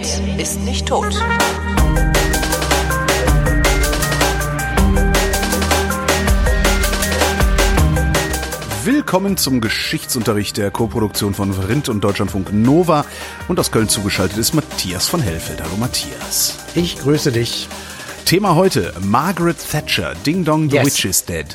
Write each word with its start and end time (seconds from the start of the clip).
Internet 0.00 0.40
ist 0.40 0.60
nicht 0.62 0.88
tot. 0.88 1.14
Willkommen 8.84 9.36
zum 9.36 9.60
Geschichtsunterricht 9.60 10.56
der 10.56 10.70
Koproduktion 10.70 11.34
von 11.34 11.52
Vrindt 11.52 11.90
und 11.90 12.02
Deutschlandfunk 12.02 12.50
Nova. 12.52 13.04
Und 13.48 13.60
aus 13.60 13.70
Köln 13.72 13.90
zugeschaltet 13.90 14.38
ist 14.38 14.54
Matthias 14.54 15.06
von 15.06 15.20
Hellfeld. 15.20 15.62
Hallo 15.62 15.76
Matthias. 15.78 16.56
Ich 16.74 16.98
grüße 16.98 17.30
dich. 17.30 17.68
Thema 18.24 18.54
heute, 18.54 18.94
Margaret 19.00 19.58
Thatcher, 19.70 20.14
Ding 20.24 20.44
Dong, 20.44 20.70
The 20.70 20.76
Yes. 20.76 20.86
Witch 20.86 21.04
is 21.04 21.24
Dead. 21.24 21.46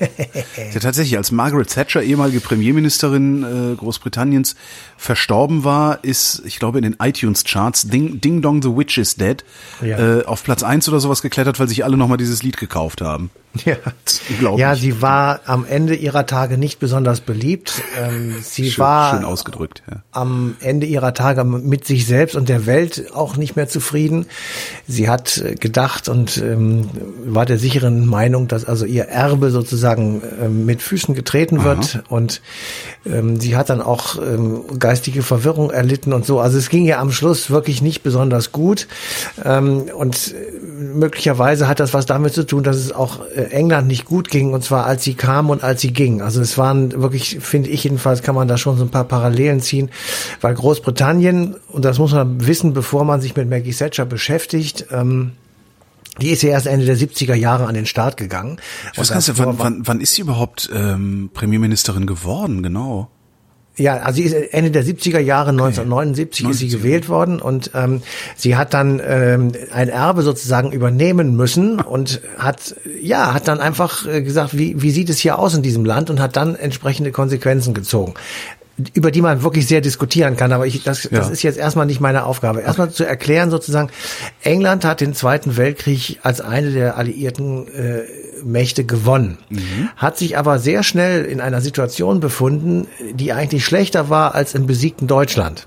ja, 0.74 0.80
tatsächlich, 0.80 1.16
als 1.16 1.30
Margaret 1.30 1.68
Thatcher, 1.68 2.02
ehemalige 2.02 2.40
Premierministerin 2.40 3.72
äh, 3.72 3.76
Großbritanniens, 3.76 4.56
verstorben 4.96 5.64
war, 5.64 6.02
ist, 6.04 6.42
ich 6.44 6.58
glaube, 6.58 6.78
in 6.78 6.82
den 6.84 6.96
iTunes-Charts 7.00 7.88
Ding, 7.88 8.20
Ding 8.20 8.42
Dong, 8.42 8.62
The 8.62 8.76
Witch 8.76 8.98
is 8.98 9.16
Dead 9.16 9.44
Ja. 9.82 10.18
äh, 10.20 10.24
auf 10.24 10.44
Platz 10.44 10.62
1 10.62 10.88
oder 10.88 11.00
sowas 11.00 11.22
geklettert, 11.22 11.60
weil 11.60 11.68
sich 11.68 11.84
alle 11.84 11.96
nochmal 11.96 12.18
dieses 12.18 12.42
Lied 12.42 12.56
gekauft 12.56 13.00
haben. 13.00 13.30
Ja. 13.64 13.76
Ja, 14.56 14.74
sie 14.74 15.00
war 15.00 15.40
am 15.46 15.64
Ende 15.64 15.94
ihrer 15.94 16.26
Tage 16.26 16.58
nicht 16.58 16.78
besonders 16.80 17.20
beliebt. 17.20 17.82
Ähm, 18.00 18.34
sie 18.42 18.70
Schön, 18.70 18.82
war 18.82 19.14
schön 19.14 19.24
ausgedrückt. 19.24 19.82
Ja. 19.90 19.98
am 20.12 20.56
Ende 20.60 20.86
ihrer 20.86 21.14
Tage 21.14 21.44
mit 21.44 21.86
sich 21.86 22.06
selbst 22.06 22.36
und 22.36 22.48
der 22.48 22.66
Welt 22.66 23.12
auch 23.14 23.36
nicht 23.36 23.54
mehr 23.56 23.68
zufrieden. 23.68 24.26
Sie 24.88 25.08
hat 25.08 25.38
äh, 25.38 25.54
gedacht 25.54 26.08
und 26.08 26.38
ähm, 26.38 26.90
war 27.24 27.46
der 27.46 27.58
sicheren 27.58 28.06
Meinung, 28.06 28.48
dass 28.48 28.64
also 28.64 28.86
ihr 28.86 29.04
Erbe 29.04 29.50
sozusagen 29.50 30.22
ähm, 30.42 30.66
mit 30.66 30.82
Füßen 30.82 31.14
getreten 31.14 31.64
wird 31.64 32.02
und 32.08 32.42
ähm, 33.06 33.38
sie 33.40 33.56
hat 33.56 33.70
dann 33.70 33.80
auch 33.80 34.16
ähm, 34.16 34.62
geistige 34.78 35.22
Verwirrung 35.22 35.70
erlitten 35.70 36.12
und 36.12 36.26
so. 36.26 36.40
Also 36.40 36.58
es 36.58 36.68
ging 36.68 36.84
ihr 36.84 36.98
am 36.98 37.12
Schluss 37.12 37.50
wirklich 37.50 37.82
nicht 37.82 38.02
besonders 38.02 38.52
gut 38.52 38.88
ähm, 39.44 39.82
und 39.94 40.34
äh, 40.34 40.60
möglicherweise 40.64 41.68
hat 41.68 41.80
das 41.80 41.94
was 41.94 42.06
damit 42.06 42.34
zu 42.34 42.44
tun, 42.44 42.62
dass 42.62 42.76
es 42.76 42.92
auch 42.92 43.20
äh, 43.34 43.43
England 43.52 43.88
nicht 43.88 44.04
gut 44.04 44.28
ging 44.28 44.52
und 44.52 44.64
zwar 44.64 44.86
als 44.86 45.04
sie 45.04 45.14
kam 45.14 45.50
und 45.50 45.62
als 45.62 45.80
sie 45.80 45.92
ging. 45.92 46.22
Also 46.22 46.40
es 46.40 46.58
waren 46.58 46.92
wirklich, 46.92 47.38
finde 47.40 47.70
ich 47.70 47.84
jedenfalls, 47.84 48.22
kann 48.22 48.34
man 48.34 48.48
da 48.48 48.58
schon 48.58 48.76
so 48.76 48.84
ein 48.84 48.90
paar 48.90 49.04
Parallelen 49.04 49.60
ziehen, 49.60 49.90
weil 50.40 50.54
Großbritannien, 50.54 51.56
und 51.68 51.84
das 51.84 51.98
muss 51.98 52.12
man 52.12 52.46
wissen, 52.46 52.72
bevor 52.72 53.04
man 53.04 53.20
sich 53.20 53.36
mit 53.36 53.48
Maggie 53.48 53.72
Thatcher 53.72 54.06
beschäftigt, 54.06 54.86
ähm, 54.90 55.32
die 56.20 56.30
ist 56.30 56.42
ja 56.42 56.50
erst 56.50 56.66
Ende 56.66 56.86
der 56.86 56.96
70er 56.96 57.34
Jahre 57.34 57.66
an 57.66 57.74
den 57.74 57.86
Start 57.86 58.16
gegangen. 58.16 58.58
Ich 58.92 58.98
weiß 58.98 59.08
Und 59.08 59.14
gar 59.14 59.16
nicht, 59.16 59.28
davor 59.28 59.46
wann, 59.46 59.58
wann, 59.58 59.86
wann 59.86 60.00
ist 60.00 60.14
sie 60.14 60.22
überhaupt 60.22 60.70
ähm, 60.72 61.30
Premierministerin 61.34 62.06
geworden, 62.06 62.62
genau? 62.62 63.10
Ja, 63.76 63.96
also 63.96 64.16
sie 64.16 64.22
ist 64.24 64.34
Ende 64.52 64.70
der 64.70 64.84
70er 64.84 65.18
Jahre, 65.18 65.50
1979 65.50 66.48
ist 66.48 66.58
sie 66.58 66.66
79. 66.66 66.72
gewählt 66.82 67.08
worden 67.08 67.40
und 67.40 67.72
ähm, 67.74 68.02
sie 68.36 68.54
hat 68.56 68.72
dann 68.72 69.00
ähm, 69.04 69.50
ein 69.72 69.88
Erbe 69.88 70.22
sozusagen 70.22 70.70
übernehmen 70.70 71.34
müssen 71.34 71.80
und 71.80 72.20
hat 72.38 72.76
ja 73.00 73.34
hat 73.34 73.48
dann 73.48 73.60
einfach 73.60 74.06
äh, 74.06 74.22
gesagt, 74.22 74.56
wie 74.56 74.80
wie 74.80 74.90
sieht 74.92 75.10
es 75.10 75.18
hier 75.18 75.38
aus 75.40 75.54
in 75.54 75.62
diesem 75.62 75.84
Land 75.84 76.08
und 76.08 76.20
hat 76.20 76.36
dann 76.36 76.54
entsprechende 76.54 77.10
Konsequenzen 77.10 77.74
gezogen 77.74 78.14
über 78.92 79.12
die 79.12 79.22
man 79.22 79.44
wirklich 79.44 79.68
sehr 79.68 79.80
diskutieren 79.80 80.36
kann, 80.36 80.50
aber 80.52 80.66
ich, 80.66 80.82
das, 80.82 81.02
das 81.02 81.26
Ja. 81.28 81.32
ist 81.32 81.42
jetzt 81.44 81.58
erstmal 81.58 81.86
nicht 81.86 82.00
meine 82.00 82.24
Aufgabe. 82.26 82.60
Erstmal 82.60 82.90
zu 82.90 83.04
erklären 83.04 83.48
sozusagen, 83.48 83.88
England 84.42 84.84
hat 84.84 85.00
den 85.00 85.14
Zweiten 85.14 85.56
Weltkrieg 85.56 86.18
als 86.24 86.40
eine 86.40 86.72
der 86.72 86.96
alliierten 86.98 87.68
äh, 87.68 88.00
Mächte 88.44 88.84
gewonnen, 88.84 89.38
hat 89.96 90.18
sich 90.18 90.36
aber 90.38 90.58
sehr 90.58 90.82
schnell 90.82 91.24
in 91.24 91.40
einer 91.40 91.60
Situation 91.60 92.20
befunden, 92.20 92.86
die 93.12 93.32
eigentlich 93.32 93.64
schlechter 93.64 94.10
war 94.10 94.34
als 94.34 94.54
im 94.54 94.66
besiegten 94.66 95.06
Deutschland. 95.06 95.66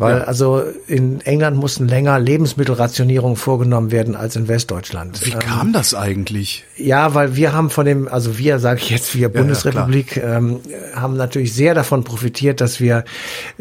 Weil 0.00 0.18
Ja. 0.18 0.24
also 0.24 0.62
in 0.86 1.20
England 1.20 1.58
mussten 1.58 1.86
länger 1.86 2.18
Lebensmittelrationierungen 2.18 3.36
vorgenommen 3.36 3.90
werden 3.90 4.16
als 4.16 4.34
in 4.34 4.48
Westdeutschland. 4.48 5.24
Wie 5.26 5.30
kam 5.32 5.74
das 5.74 5.94
eigentlich? 5.94 6.64
Ja, 6.78 7.14
weil 7.14 7.36
wir 7.36 7.52
haben 7.52 7.68
von 7.68 7.84
dem, 7.84 8.08
also 8.08 8.38
wir, 8.38 8.58
sage 8.60 8.80
ich 8.80 8.88
jetzt, 8.88 9.14
wir 9.14 9.28
Bundesrepublik, 9.28 10.16
ähm, 10.16 10.60
haben 10.94 11.18
natürlich 11.18 11.52
sehr 11.52 11.74
davon 11.74 12.02
profitiert, 12.04 12.62
dass 12.62 12.80
wir 12.80 13.04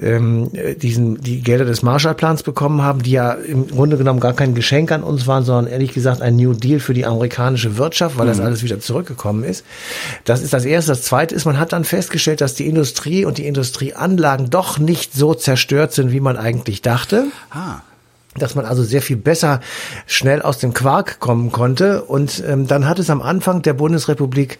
ähm, 0.01 0.49
diesen 0.81 1.19
die 1.19 1.41
Gelder 1.41 1.65
des 1.65 1.81
Marshallplans 1.83 2.43
bekommen 2.43 2.83
haben, 2.83 3.03
die 3.03 3.11
ja 3.11 3.31
im 3.33 3.67
Grunde 3.67 3.97
genommen 3.97 4.21
gar 4.21 4.31
kein 4.33 4.55
Geschenk 4.55 4.93
an 4.93 5.03
uns 5.03 5.27
waren, 5.27 5.43
sondern 5.43 5.67
ehrlich 5.71 5.93
gesagt 5.93 6.21
ein 6.21 6.37
New 6.37 6.53
Deal 6.53 6.79
für 6.79 6.93
die 6.93 7.05
amerikanische 7.05 7.75
Wirtschaft, 7.77 8.17
weil 8.17 8.27
das 8.27 8.39
alles 8.39 8.63
wieder 8.63 8.79
zurückgekommen 8.79 9.43
ist. 9.43 9.65
Das 10.23 10.41
ist 10.41 10.53
das 10.53 10.63
Erste. 10.63 10.93
Das 10.93 11.01
Zweite 11.01 11.35
ist, 11.35 11.43
man 11.43 11.59
hat 11.59 11.73
dann 11.73 11.83
festgestellt, 11.83 12.39
dass 12.39 12.55
die 12.55 12.65
Industrie 12.65 13.25
und 13.25 13.37
die 13.37 13.45
Industrieanlagen 13.45 14.49
doch 14.49 14.79
nicht 14.79 15.13
so 15.13 15.33
zerstört 15.33 15.91
sind, 15.91 16.13
wie 16.13 16.21
man 16.21 16.28
eigentlich 16.37 16.81
dachte 16.81 17.25
Ah, 17.51 17.81
dass 18.35 18.55
man 18.55 18.65
also 18.65 18.83
sehr 18.83 19.01
viel 19.01 19.17
besser 19.17 19.59
schnell 20.05 20.41
aus 20.41 20.59
dem 20.59 20.73
Quark 20.73 21.19
kommen 21.19 21.51
konnte. 21.51 22.03
Und 22.03 22.43
ähm, 22.47 22.67
dann 22.67 22.87
hat 22.87 22.99
es 22.99 23.09
am 23.09 23.21
Anfang 23.21 23.61
der 23.61 23.73
Bundesrepublik 23.73 24.59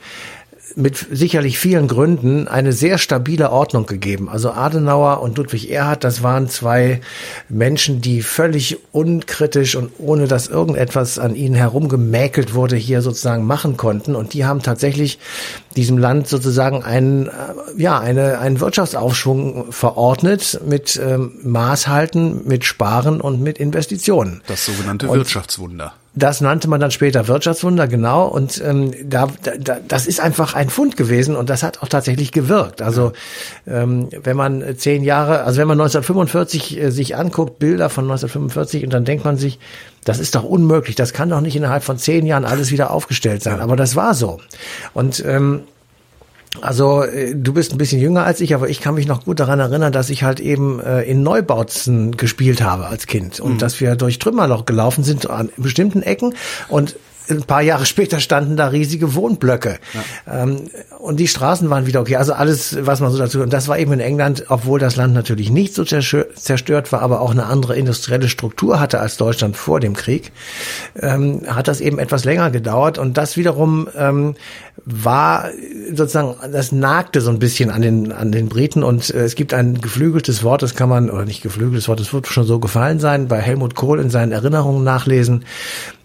mit 0.75 1.07
sicherlich 1.11 1.57
vielen 1.59 1.87
Gründen 1.87 2.47
eine 2.47 2.73
sehr 2.73 2.97
stabile 2.97 3.51
Ordnung 3.51 3.85
gegeben. 3.85 4.29
Also 4.29 4.51
Adenauer 4.51 5.21
und 5.21 5.37
Ludwig 5.37 5.69
Erhard, 5.71 6.03
das 6.03 6.23
waren 6.23 6.47
zwei 6.49 7.01
Menschen, 7.49 8.01
die 8.01 8.21
völlig 8.21 8.77
unkritisch 8.91 9.75
und 9.75 9.91
ohne 9.97 10.27
dass 10.27 10.47
irgendetwas 10.47 11.19
an 11.19 11.35
ihnen 11.35 11.55
herumgemäkelt 11.55 12.53
wurde, 12.53 12.75
hier 12.75 13.01
sozusagen 13.01 13.45
machen 13.45 13.77
konnten. 13.77 14.15
Und 14.15 14.33
die 14.33 14.45
haben 14.45 14.61
tatsächlich 14.61 15.19
diesem 15.75 15.97
Land 15.97 16.27
sozusagen 16.27 16.83
einen, 16.83 17.27
äh, 17.27 17.31
ja, 17.77 17.99
eine, 17.99 18.39
einen 18.39 18.59
Wirtschaftsaufschwung 18.59 19.71
verordnet 19.71 20.59
mit 20.65 20.99
ähm, 21.03 21.33
Maßhalten, 21.43 22.47
mit 22.47 22.65
Sparen 22.65 23.21
und 23.21 23.41
mit 23.41 23.57
Investitionen. 23.57 24.41
das 24.47 24.65
sogenannte 24.65 25.07
Und- 25.07 25.17
Wirtschaftswunder. 25.17 25.93
Das 26.15 26.41
nannte 26.41 26.67
man 26.67 26.79
dann 26.79 26.91
später 26.91 27.27
Wirtschaftswunder, 27.27 27.87
genau. 27.87 28.25
Und 28.27 28.61
ähm, 28.65 28.91
da, 29.03 29.27
da, 29.59 29.77
das 29.87 30.07
ist 30.07 30.19
einfach 30.19 30.55
ein 30.55 30.69
Fund 30.69 30.97
gewesen 30.97 31.35
und 31.35 31.49
das 31.49 31.61
hat 31.61 31.83
auch 31.83 31.87
tatsächlich 31.87 32.31
gewirkt. 32.31 32.81
Also 32.81 33.13
ähm, 33.67 34.09
wenn 34.23 34.35
man 34.35 34.77
zehn 34.77 35.03
Jahre, 35.03 35.43
also 35.43 35.59
wenn 35.59 35.67
man 35.67 35.79
1945 35.79 36.77
äh, 36.77 36.91
sich 36.91 37.15
anguckt, 37.15 37.59
Bilder 37.59 37.89
von 37.89 38.05
1945 38.05 38.83
und 38.83 38.93
dann 38.93 39.05
denkt 39.05 39.23
man 39.23 39.37
sich, 39.37 39.59
das 40.03 40.19
ist 40.19 40.33
doch 40.33 40.43
unmöglich, 40.43 40.95
das 40.95 41.13
kann 41.13 41.29
doch 41.29 41.41
nicht 41.41 41.55
innerhalb 41.55 41.83
von 41.83 41.97
zehn 41.97 42.25
Jahren 42.25 42.45
alles 42.45 42.71
wieder 42.71 42.91
aufgestellt 42.91 43.43
sein. 43.43 43.59
Aber 43.59 43.75
das 43.75 43.95
war 43.95 44.15
so. 44.15 44.39
Und 44.93 45.23
ähm, 45.25 45.61
also 46.61 47.03
äh, 47.03 47.35
du 47.35 47.53
bist 47.53 47.71
ein 47.71 47.77
bisschen 47.77 48.01
jünger 48.01 48.25
als 48.25 48.41
ich, 48.41 48.53
aber 48.55 48.69
ich 48.69 48.81
kann 48.81 48.95
mich 48.95 49.07
noch 49.07 49.25
gut 49.25 49.39
daran 49.39 49.59
erinnern, 49.59 49.91
dass 49.91 50.09
ich 50.09 50.23
halt 50.23 50.39
eben 50.39 50.79
äh, 50.79 51.03
in 51.03 51.23
Neubautzen 51.23 52.17
gespielt 52.17 52.61
habe 52.61 52.87
als 52.87 53.07
Kind 53.07 53.39
und 53.39 53.61
dass 53.61 53.79
wir 53.79 53.95
durch 53.95 54.19
Trümmerloch 54.19 54.65
gelaufen 54.65 55.03
sind 55.03 55.29
an 55.29 55.49
bestimmten 55.57 56.01
Ecken 56.01 56.33
und 56.67 56.95
ein 57.29 57.43
paar 57.43 57.61
Jahre 57.61 57.85
später 57.85 58.19
standen 58.19 58.57
da 58.57 58.67
riesige 58.67 59.13
Wohnblöcke. 59.13 59.77
Ähm, 60.27 60.69
und 60.97 61.19
die 61.19 61.27
Straßen 61.27 61.69
waren 61.69 61.85
wieder 61.85 62.01
okay. 62.01 62.15
Also 62.15 62.33
alles, 62.33 62.77
was 62.81 63.01
man 63.01 63.11
so 63.11 63.17
dazu. 63.17 63.41
Und 63.41 63.53
das 63.53 63.67
war 63.67 63.77
eben 63.77 63.93
in 63.93 63.99
England, 63.99 64.45
obwohl 64.49 64.79
das 64.79 64.95
Land 64.95 65.13
natürlich 65.13 65.51
nicht 65.51 65.75
so 65.75 65.83
zerstö- 65.83 66.33
zerstört 66.33 66.91
war, 66.91 67.01
aber 67.01 67.21
auch 67.21 67.31
eine 67.31 67.45
andere 67.45 67.75
industrielle 67.75 68.29
Struktur 68.29 68.79
hatte 68.79 68.99
als 68.99 69.17
Deutschland 69.17 69.57
vor 69.57 69.79
dem 69.79 69.93
Krieg, 69.93 70.31
ähm, 70.99 71.41
hat 71.47 71.67
das 71.67 71.81
eben 71.81 71.99
etwas 71.99 72.25
länger 72.25 72.49
gedauert. 72.49 72.97
Und 72.97 73.17
das 73.17 73.37
wiederum 73.37 73.87
ähm, 73.95 74.35
war 74.91 75.49
sozusagen, 75.93 76.35
das 76.51 76.71
nagte 76.71 77.21
so 77.21 77.29
ein 77.29 77.39
bisschen 77.39 77.69
an 77.69 77.81
den, 77.81 78.11
an 78.11 78.31
den 78.31 78.49
Briten. 78.49 78.83
Und 78.83 79.13
äh, 79.13 79.23
es 79.23 79.35
gibt 79.35 79.53
ein 79.53 79.81
geflügeltes 79.81 80.43
Wort, 80.43 80.61
das 80.61 80.75
kann 80.75 80.89
man, 80.89 81.09
oder 81.09 81.25
nicht 81.25 81.41
geflügeltes 81.41 81.87
Wort, 81.87 81.99
das 81.99 82.13
wird 82.13 82.27
schon 82.27 82.45
so 82.45 82.59
gefallen 82.59 82.99
sein, 82.99 83.27
bei 83.27 83.39
Helmut 83.39 83.75
Kohl 83.75 83.99
in 83.99 84.09
seinen 84.09 84.31
Erinnerungen 84.31 84.83
nachlesen, 84.83 85.45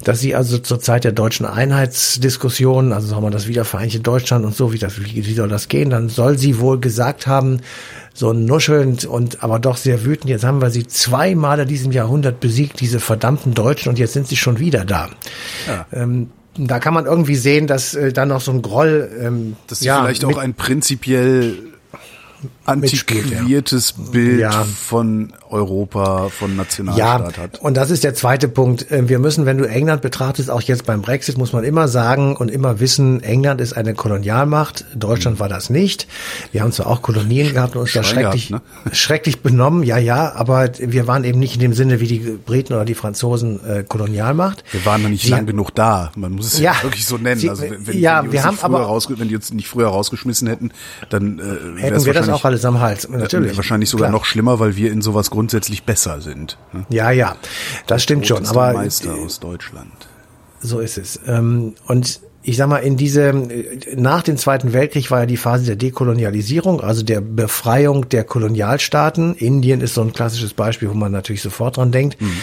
dass 0.03 0.21
sie 0.21 0.35
also 0.35 0.59
zur 0.59 0.81
Zeit 0.81 1.05
der 1.05 1.13
deutschen 1.13 1.47
Einheitsdiskussion, 1.47 2.93
also 2.93 3.09
sagen 3.09 3.23
wir 3.23 3.31
das 3.31 3.47
wiedervereinigte 3.47 4.01
Deutschland 4.01 4.45
und 4.45 4.55
so, 4.55 4.73
wie, 4.73 4.79
das, 4.79 4.99
wie, 4.99 5.27
wie 5.27 5.35
soll 5.35 5.49
das 5.49 5.69
gehen, 5.69 5.91
dann 5.91 6.09
soll 6.09 6.39
sie 6.39 6.61
wohl 6.61 6.79
gesagt 6.79 7.27
haben, 7.27 7.61
so 8.13 8.33
nuschelnd 8.33 9.07
und 9.07 9.43
aber 9.43 9.59
doch 9.59 9.77
sehr 9.77 10.05
wütend, 10.05 10.31
jetzt 10.31 10.45
haben 10.45 10.61
wir 10.61 10.71
sie 10.71 10.87
zweimal 10.87 11.59
in 11.59 11.69
diesem 11.69 11.91
Jahrhundert 11.91 12.41
besiegt, 12.41 12.81
diese 12.81 13.01
verdammten 13.01 13.55
Deutschen, 13.55 13.89
und 13.89 13.99
jetzt 13.99 14.13
sind 14.13 14.29
sie 14.29 14.37
schon 14.37 14.59
wieder 14.59 14.85
da. 14.85 15.09
Ja. 15.67 15.87
Ähm, 15.93 16.29
da 16.57 16.79
kann 16.79 16.95
man 16.95 17.07
irgendwie 17.07 17.37
sehen, 17.37 17.67
dass 17.67 17.95
äh, 17.95 18.13
dann 18.13 18.29
noch 18.29 18.41
so 18.41 18.53
ein 18.53 18.63
Groll 18.63 19.11
ähm, 19.21 19.57
Dass 19.67 19.81
sie 19.81 19.87
ja, 19.87 20.03
vielleicht 20.03 20.25
auch 20.25 20.39
ein 20.39 20.55
prinzipiell 20.55 21.74
Mitspielt, 22.77 23.31
ja. 23.31 23.39
antiquiertes 23.39 23.95
Bild 24.13 24.41
Ja. 24.41 24.65
von 24.65 25.33
Europa, 25.51 26.29
von 26.31 26.51
Ja, 26.51 26.57
Nationalstaat 26.57 27.39
hat. 27.39 27.61
und 27.61 27.77
das 27.77 27.91
ist 27.91 28.05
der 28.05 28.15
zweite 28.15 28.49
Punkt. 28.49 28.91
Äh, 28.91 29.09
Wir 29.09 29.19
müssen, 29.19 29.47
wenn 29.47 29.59
du 29.59 29.65
England 29.69 30.03
betrachtest, 30.03 30.51
auch 30.51 30.63
jetzt 30.63 30.85
beim 30.87 31.01
Brexit, 31.03 31.39
muss 31.39 31.53
man 31.53 31.63
immer 31.65 31.89
sagen 31.89 32.37
und 32.37 32.51
immer 32.51 32.81
wissen, 32.81 33.23
England 33.23 33.61
ist 33.61 33.75
eine 33.75 33.95
Kolonialmacht, 33.95 34.85
Deutschland 34.95 35.39
war 35.41 35.49
das 35.49 35.71
nicht. 35.71 36.07
Wir 36.53 36.63
haben 36.63 36.73
zwar 36.73 36.87
auch 36.89 37.03
Kolonien 37.03 37.53
gehabt 37.55 37.77
und 37.77 37.83
uns 37.83 37.93
da 37.93 38.03
schrecklich, 38.03 38.49
gehabt, 38.49 38.67
schrecklich 38.97 39.41
benommen, 39.41 39.83
ja, 39.83 39.99
ja, 39.99 40.33
aber 40.35 40.71
wir 40.79 41.07
waren 41.07 41.25
eben 41.25 41.39
nicht 41.39 41.55
in 41.55 41.61
dem 41.61 41.73
Sinne 41.75 42.01
wie 42.01 42.07
die 42.09 42.19
Briten 42.19 42.73
oder 42.75 42.85
die 42.85 42.95
Franzosen 42.95 43.61
äh, 43.65 43.85
Kolonialmacht. 43.85 44.65
Wir 44.73 44.85
waren 44.87 45.03
noch 45.03 45.09
nicht 45.11 45.25
Sie- 45.25 45.31
lang 45.31 45.47
genug 45.47 45.75
da. 45.75 46.13
Man 46.17 46.33
muss 46.33 46.47
es 46.55 46.59
Ja. 46.61 46.75
wirklich 46.83 47.07
so 47.07 47.17
nennen. 47.19 47.41
Sie- 47.41 47.51
also 47.51 47.63
wenn, 47.63 47.87
wenn, 47.87 47.99
ja, 48.01 48.19
wenn, 48.23 48.27
die 48.27 48.33
wir 48.33 48.43
haben 48.45 48.51
nicht 48.53 48.61
früher 48.61 48.81
aber- 48.81 49.19
wenn 49.21 49.29
die 49.29 49.37
uns 49.37 49.53
nicht 49.53 49.69
früher 49.69 49.89
rausgeschmissen 49.89 50.49
hätten, 50.49 50.73
dann 51.11 51.39
äh, 51.39 51.43
wäre 51.43 51.53
es 51.55 51.83
Hätten 51.83 51.83
wir 51.83 51.91
das 51.91 52.05
wahrscheinlich 52.07 52.34
auch 52.35 52.45
alles 52.45 52.65
am 52.65 52.81
Hals, 52.81 53.09
natürlich. 53.09 53.57
Wahrscheinlich 53.57 53.91
sogar 53.91 54.09
Klar. 54.09 54.19
noch 54.19 54.25
schlimmer, 54.25 54.59
weil 54.59 54.77
wir 54.77 54.93
in 54.93 55.03
sowas 55.03 55.31
grundsätzlich 55.31 55.85
besser 55.85 56.21
sind. 56.21 56.59
Ne? 56.73 56.87
Ja, 56.91 57.11
ja, 57.11 57.37
das 57.87 58.03
stimmt 58.03 58.27
schon. 58.27 58.47
Aber 58.47 58.73
Meister 58.73 59.15
aus 59.15 59.41
Deutschland. 59.41 60.09
So 60.61 60.81
ist 60.81 60.99
es. 60.99 61.21
Ähm, 61.27 61.75
und 61.87 62.21
ich 62.47 62.59
sag 62.59 62.69
mal, 62.69 62.79
in 62.79 62.99
diese, 62.99 63.33
nach 63.97 64.23
dem 64.23 64.37
Zweiten 64.37 64.75
Weltkrieg 64.75 65.11
war 65.11 65.21
ja 65.21 65.27
die 65.27 65.39
Phase 65.39 65.65
der 65.65 65.77
Dekolonialisierung, 65.77 66.83
also 66.83 67.03
der 67.03 67.23
Befreiung 67.23 68.11
der 68.11 68.25
Kolonialstaaten. 68.25 69.35
Indien 69.35 69.81
ist 69.81 69.95
so 69.95 70.03
ein 70.03 70.13
klassisches 70.13 70.53
Beispiel, 70.53 70.91
wo 70.91 70.95
man 70.95 71.11
natürlich 71.11 71.41
sofort 71.41 71.79
dran 71.79 71.91
denkt. 71.91 72.21
Mhm. 72.21 72.37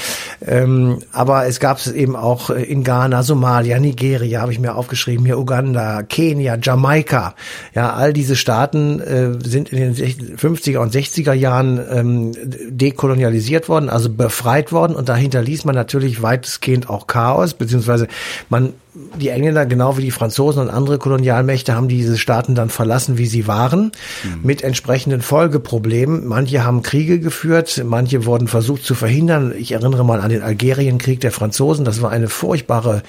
Ähm, 0.48 1.00
aber 1.12 1.46
es 1.46 1.60
gab 1.60 1.78
es 1.78 1.92
eben 1.92 2.16
auch 2.16 2.50
in 2.50 2.84
Ghana, 2.84 3.22
Somalia, 3.22 3.80
Nigeria, 3.80 4.42
habe 4.42 4.52
ich 4.52 4.60
mir 4.60 4.74
aufgeschrieben, 4.74 5.24
hier 5.24 5.38
Uganda, 5.38 6.02
Kenia, 6.02 6.58
Jamaika. 6.60 7.36
Ja, 7.76 7.94
all 7.94 8.12
diese 8.12 8.36
Staaten 8.36 9.00
äh, 9.02 9.34
sind 9.48 9.72
in 9.72 9.94
den 9.94 9.96
50er 9.96 10.80
und 10.80 10.96
60er 10.96 11.34
Jahren 11.34 11.80
ähm, 11.92 12.32
dekolonialisiert 12.70 13.70
worden, 13.70 13.88
also 13.88 14.10
befreit 14.10 14.72
worden. 14.72 14.96
Und 14.96 15.10
dahinter 15.10 15.44
ließ 15.44 15.64
man 15.66 15.76
natürlich 15.76 16.24
weitestgehend 16.24 16.90
auch 16.90 17.06
Chaos, 17.06 17.54
beziehungsweise 17.54 18.08
man 18.50 18.74
die 18.94 19.30
Engländer, 19.30 19.66
genau 19.66 19.91
wie 19.98 20.04
die 20.04 20.12
Franzosen 20.12 20.62
und 20.62 20.70
andere 20.70 20.98
Kolonialmächte, 20.98 21.76
haben 21.76 21.88
diese 21.88 22.18
Staaten 22.18 22.56
dann 22.56 22.70
verlassen, 22.70 23.18
wie 23.18 23.26
sie 23.26 23.48
waren, 23.48 23.92
mhm. 24.24 24.40
mit 24.44 24.64
entsprechenden 24.64 25.22
Folgeproblemen. 25.22 26.28
Manche 26.28 26.64
haben 26.64 26.82
Kriege 26.82 27.20
geführt, 27.20 27.84
manche 27.86 28.26
wurden 28.26 28.48
versucht 28.48 28.84
zu 28.84 28.96
verhindern. 28.96 29.54
Ich 29.58 29.72
erinnere 29.72 30.06
mal 30.06 30.22
an 30.22 30.30
den 30.30 30.42
Algerienkrieg 30.42 31.20
der 31.20 31.32
Franzosen. 31.32 31.86
Das 31.86 32.02
war 32.02 32.12
eine 32.12 32.30
furchtbare, 32.30 33.04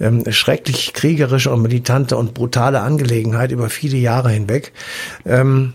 ähm, 0.00 0.24
schrecklich 0.30 0.92
kriegerische 0.92 1.50
und 1.50 1.62
militante 1.62 2.16
und 2.16 2.34
brutale 2.34 2.80
Angelegenheit 2.80 3.52
über 3.52 3.70
viele 3.70 3.96
Jahre 3.96 4.30
hinweg. 4.30 4.72
Ähm, 5.24 5.74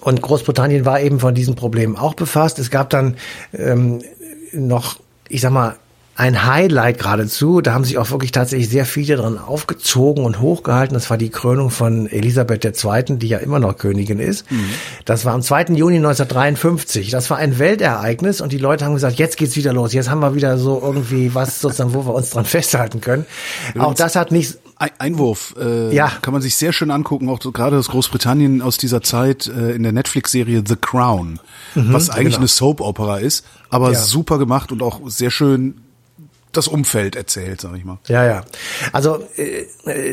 und 0.00 0.20
Großbritannien 0.20 0.84
war 0.84 1.00
eben 1.00 1.20
von 1.20 1.34
diesen 1.34 1.54
Problemen 1.54 1.96
auch 1.96 2.14
befasst. 2.14 2.58
Es 2.58 2.70
gab 2.70 2.90
dann 2.90 3.16
ähm, 3.52 4.02
noch, 4.52 4.98
ich 5.28 5.40
sag 5.40 5.52
mal, 5.52 5.76
ein 6.16 6.46
Highlight 6.46 6.98
geradezu. 6.98 7.60
Da 7.60 7.74
haben 7.74 7.84
sich 7.84 7.98
auch 7.98 8.10
wirklich 8.10 8.30
tatsächlich 8.30 8.68
sehr 8.68 8.84
viele 8.84 9.16
dran 9.16 9.38
aufgezogen 9.38 10.24
und 10.24 10.40
hochgehalten. 10.40 10.94
Das 10.94 11.10
war 11.10 11.18
die 11.18 11.30
Krönung 11.30 11.70
von 11.70 12.06
Elisabeth 12.06 12.64
II., 12.64 13.18
die 13.18 13.28
ja 13.28 13.38
immer 13.38 13.58
noch 13.58 13.76
Königin 13.76 14.20
ist. 14.20 14.50
Mhm. 14.50 14.70
Das 15.04 15.24
war 15.24 15.34
am 15.34 15.42
2. 15.42 15.74
Juni 15.74 15.96
1953. 15.96 17.10
Das 17.10 17.30
war 17.30 17.38
ein 17.38 17.58
Weltereignis 17.58 18.40
und 18.40 18.52
die 18.52 18.58
Leute 18.58 18.84
haben 18.84 18.94
gesagt, 18.94 19.16
jetzt 19.16 19.36
geht's 19.36 19.56
wieder 19.56 19.72
los. 19.72 19.92
Jetzt 19.92 20.08
haben 20.08 20.20
wir 20.20 20.34
wieder 20.34 20.56
so 20.56 20.80
irgendwie 20.80 21.34
was 21.34 21.60
sozusagen, 21.60 21.94
wo 21.94 22.06
wir 22.06 22.14
uns 22.14 22.30
dran 22.30 22.44
festhalten 22.44 23.00
können. 23.00 23.26
Übrigens, 23.70 23.86
auch 23.86 23.94
das 23.94 24.14
hat 24.14 24.30
nicht 24.30 24.58
Einwurf 24.76 25.54
äh, 25.58 25.94
ja. 25.94 26.10
kann 26.20 26.32
man 26.32 26.42
sich 26.42 26.56
sehr 26.56 26.72
schön 26.72 26.90
angucken, 26.90 27.28
auch 27.28 27.40
so, 27.40 27.52
gerade 27.52 27.76
das 27.76 27.88
Großbritannien 27.88 28.60
aus 28.60 28.76
dieser 28.76 29.02
Zeit 29.02 29.46
äh, 29.46 29.72
in 29.72 29.82
der 29.82 29.92
Netflix-Serie 29.92 30.64
The 30.66 30.76
Crown, 30.76 31.38
mhm, 31.74 31.92
was 31.92 32.10
eigentlich 32.10 32.34
genau. 32.34 32.38
eine 32.38 32.48
Soap-Opera 32.48 33.18
ist, 33.18 33.46
aber 33.70 33.92
ja. 33.92 33.98
super 33.98 34.38
gemacht 34.38 34.72
und 34.72 34.82
auch 34.82 35.00
sehr 35.06 35.30
schön 35.30 35.83
das 36.56 36.68
Umfeld 36.68 37.16
erzählt, 37.16 37.60
sag 37.60 37.76
ich 37.76 37.84
mal. 37.84 37.98
Ja, 38.08 38.24
ja. 38.24 38.44
Also 38.92 39.24
äh, 39.36 39.66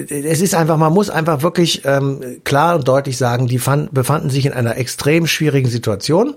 es 0.10 0.42
ist 0.42 0.56
einfach, 0.56 0.78
man 0.78 0.94
muss 0.94 1.10
einfach 1.10 1.42
wirklich 1.42 1.84
ähm, 1.86 2.42
klar 2.44 2.76
und 2.76 2.88
deutlich 2.88 3.18
sagen, 3.18 3.48
die 3.48 3.60
fand, 3.60 3.94
befanden 3.94 4.30
sich 4.30 4.46
in 4.46 4.54
einer 4.54 4.78
extrem 4.78 5.28
schwierigen 5.28 5.70
Situation. 5.70 6.36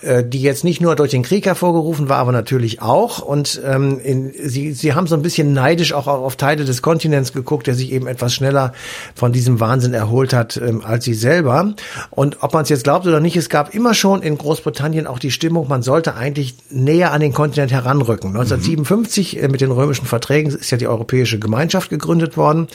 Äh, 0.00 0.22
die 0.22 0.42
jetzt 0.42 0.62
nicht 0.62 0.80
nur 0.80 0.94
durch 0.94 1.10
den 1.10 1.24
Krieg 1.24 1.46
hervorgerufen 1.46 2.08
war, 2.08 2.18
aber 2.18 2.30
natürlich 2.30 2.80
auch. 2.80 3.18
Und 3.18 3.60
ähm, 3.64 3.98
in, 3.98 4.32
sie, 4.32 4.72
sie 4.72 4.94
haben 4.94 5.08
so 5.08 5.16
ein 5.16 5.22
bisschen 5.22 5.52
neidisch 5.52 5.92
auch 5.92 6.06
auf 6.06 6.36
Teile 6.36 6.64
des 6.64 6.82
Kontinents 6.82 7.32
geguckt, 7.32 7.66
der 7.66 7.74
sich 7.74 7.90
eben 7.90 8.06
etwas 8.06 8.32
schneller 8.32 8.74
von 9.16 9.32
diesem 9.32 9.58
Wahnsinn 9.58 9.94
erholt 9.94 10.32
hat 10.32 10.56
ähm, 10.56 10.82
als 10.84 11.04
sie 11.04 11.14
selber. 11.14 11.74
Und 12.10 12.44
ob 12.44 12.54
man 12.54 12.62
es 12.62 12.68
jetzt 12.68 12.84
glaubt 12.84 13.08
oder 13.08 13.18
nicht, 13.18 13.36
es 13.36 13.48
gab 13.48 13.74
immer 13.74 13.92
schon 13.92 14.22
in 14.22 14.38
Großbritannien 14.38 15.08
auch 15.08 15.18
die 15.18 15.32
Stimmung, 15.32 15.66
man 15.66 15.82
sollte 15.82 16.14
eigentlich 16.14 16.54
näher 16.70 17.12
an 17.12 17.20
den 17.20 17.32
Kontinent 17.32 17.72
heranrücken. 17.72 18.28
1957 18.28 19.34
mhm. 19.34 19.42
äh, 19.42 19.48
mit 19.48 19.60
den 19.60 19.72
römischen 19.72 20.06
Verträgen 20.06 20.52
ist 20.52 20.70
ja 20.70 20.78
die 20.78 20.86
Europäische 20.86 21.40
Gemeinschaft 21.40 21.90
gegründet 21.90 22.36
worden. 22.36 22.68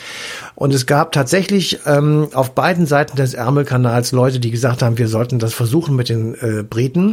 Und 0.56 0.74
es 0.74 0.88
gab 0.88 1.14
tatsächlich 1.14 1.80
ähm, 1.86 2.28
auf 2.34 2.52
beiden 2.52 2.86
Seiten 2.86 3.16
des 3.16 3.34
Ärmelkanals 3.34 4.12
Leute, 4.12 4.42
die 4.42 4.52
gesagt 4.52 4.82
haben, 4.82 4.98
wir 4.98 5.08
sollten 5.08 5.40
das 5.40 5.54
versuchen 5.54 5.96
mit 5.96 6.10
den 6.10 6.36
äh, 6.36 6.64
Briten. 6.64 7.13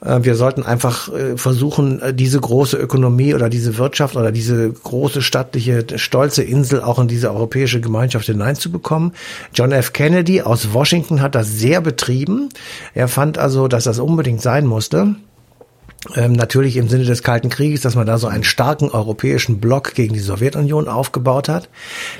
Äh, 0.00 0.20
wir 0.22 0.34
sollten 0.34 0.62
einfach 0.62 1.12
äh, 1.12 1.36
versuchen, 1.36 2.00
äh, 2.00 2.14
diese 2.14 2.40
große 2.40 2.76
Ökonomie 2.76 3.34
oder 3.34 3.48
diese 3.48 3.78
Wirtschaft 3.78 4.16
oder 4.16 4.32
diese 4.32 4.70
große 4.70 5.22
stattliche, 5.22 5.84
stolze 5.96 6.42
Insel 6.42 6.82
auch 6.82 6.98
in 6.98 7.08
diese 7.08 7.30
europäische 7.32 7.80
Gemeinschaft 7.80 8.26
hineinzubekommen. 8.26 9.12
John 9.54 9.72
F. 9.72 9.92
Kennedy 9.92 10.42
aus 10.42 10.72
Washington 10.72 11.20
hat 11.20 11.34
das 11.34 11.58
sehr 11.58 11.80
betrieben. 11.80 12.48
Er 12.94 13.08
fand 13.08 13.38
also, 13.38 13.68
dass 13.68 13.84
das 13.84 13.98
unbedingt 13.98 14.42
sein 14.42 14.66
musste. 14.66 15.14
Ähm, 16.14 16.32
natürlich 16.32 16.76
im 16.76 16.88
Sinne 16.88 17.04
des 17.04 17.24
Kalten 17.24 17.48
Krieges, 17.48 17.80
dass 17.80 17.96
man 17.96 18.06
da 18.06 18.18
so 18.18 18.28
einen 18.28 18.44
starken 18.44 18.90
europäischen 18.90 19.58
Block 19.58 19.94
gegen 19.94 20.14
die 20.14 20.20
Sowjetunion 20.20 20.86
aufgebaut 20.86 21.48
hat. 21.48 21.68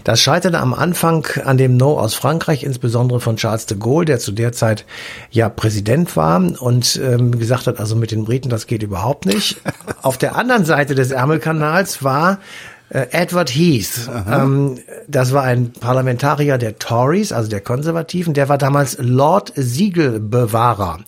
Das 0.03 0.21
scheiterte 0.21 0.59
am 0.59 0.75
Anfang 0.75 1.27
an 1.45 1.59
dem 1.59 1.77
No 1.77 1.99
aus 1.99 2.15
Frankreich, 2.15 2.65
insbesondere 2.65 3.21
von 3.21 3.37
Charles 3.37 3.67
de 3.67 3.79
Gaulle, 3.79 4.07
der 4.07 4.19
zu 4.19 4.33
der 4.33 4.53
Zeit 4.53 4.85
ja 5.31 5.49
Präsident 5.49 6.17
war 6.17 6.43
und 6.61 7.01
ähm, 7.03 7.39
gesagt 7.39 7.69
hat, 7.69 7.79
also 7.79 7.95
mit 7.95 8.11
den 8.11 8.25
Briten, 8.25 8.49
das 8.49 8.67
geht 8.67 8.83
überhaupt 8.83 9.27
nicht. 9.27 9.61
Auf 10.03 10.19
der 10.19 10.35
anderen 10.37 10.65
Seite 10.65 10.97
des 10.97 11.13
Ärmelkanals 11.13 12.03
war 12.03 12.41
Edward 12.91 13.51
Heath, 13.51 14.09
ähm, 14.31 14.79
das 15.07 15.33
war 15.33 15.43
ein 15.43 15.73
Parlamentarier 15.73 16.57
der 16.57 16.79
Tories, 16.79 17.33
also 17.33 17.51
der 17.51 17.61
Konservativen, 17.61 18.33
der 18.33 18.49
war 18.49 18.57
damals 18.57 18.97
Lord 18.99 19.53
Siegelbewahrer. 19.57 21.01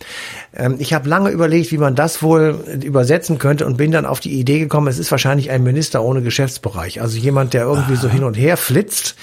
Ähm, 0.55 0.77
ich 0.79 0.93
habe 0.93 1.09
lange 1.09 1.31
überlegt, 1.31 1.73
wie 1.73 1.79
man 1.79 1.95
das 1.95 2.23
wohl 2.23 2.59
übersetzen 2.83 3.39
könnte 3.39 3.65
und 3.65 3.79
bin 3.79 3.93
dann 3.93 4.05
auf 4.05 4.21
die 4.21 4.39
Idee 4.39 4.59
gekommen, 4.59 4.89
es 4.89 4.99
ist 4.99 5.11
wahrscheinlich 5.11 5.51
ein 5.51 5.63
Minister 5.63 6.03
ohne 6.03 6.21
Geschäftsbereich, 6.23 7.01
also 7.01 7.17
jemand, 7.17 7.55
der 7.55 7.63
irgendwie 7.63 7.97
so 7.97 8.09
hin 8.09 8.25
und 8.25 8.35
her 8.35 8.57
flitzt 8.57 9.17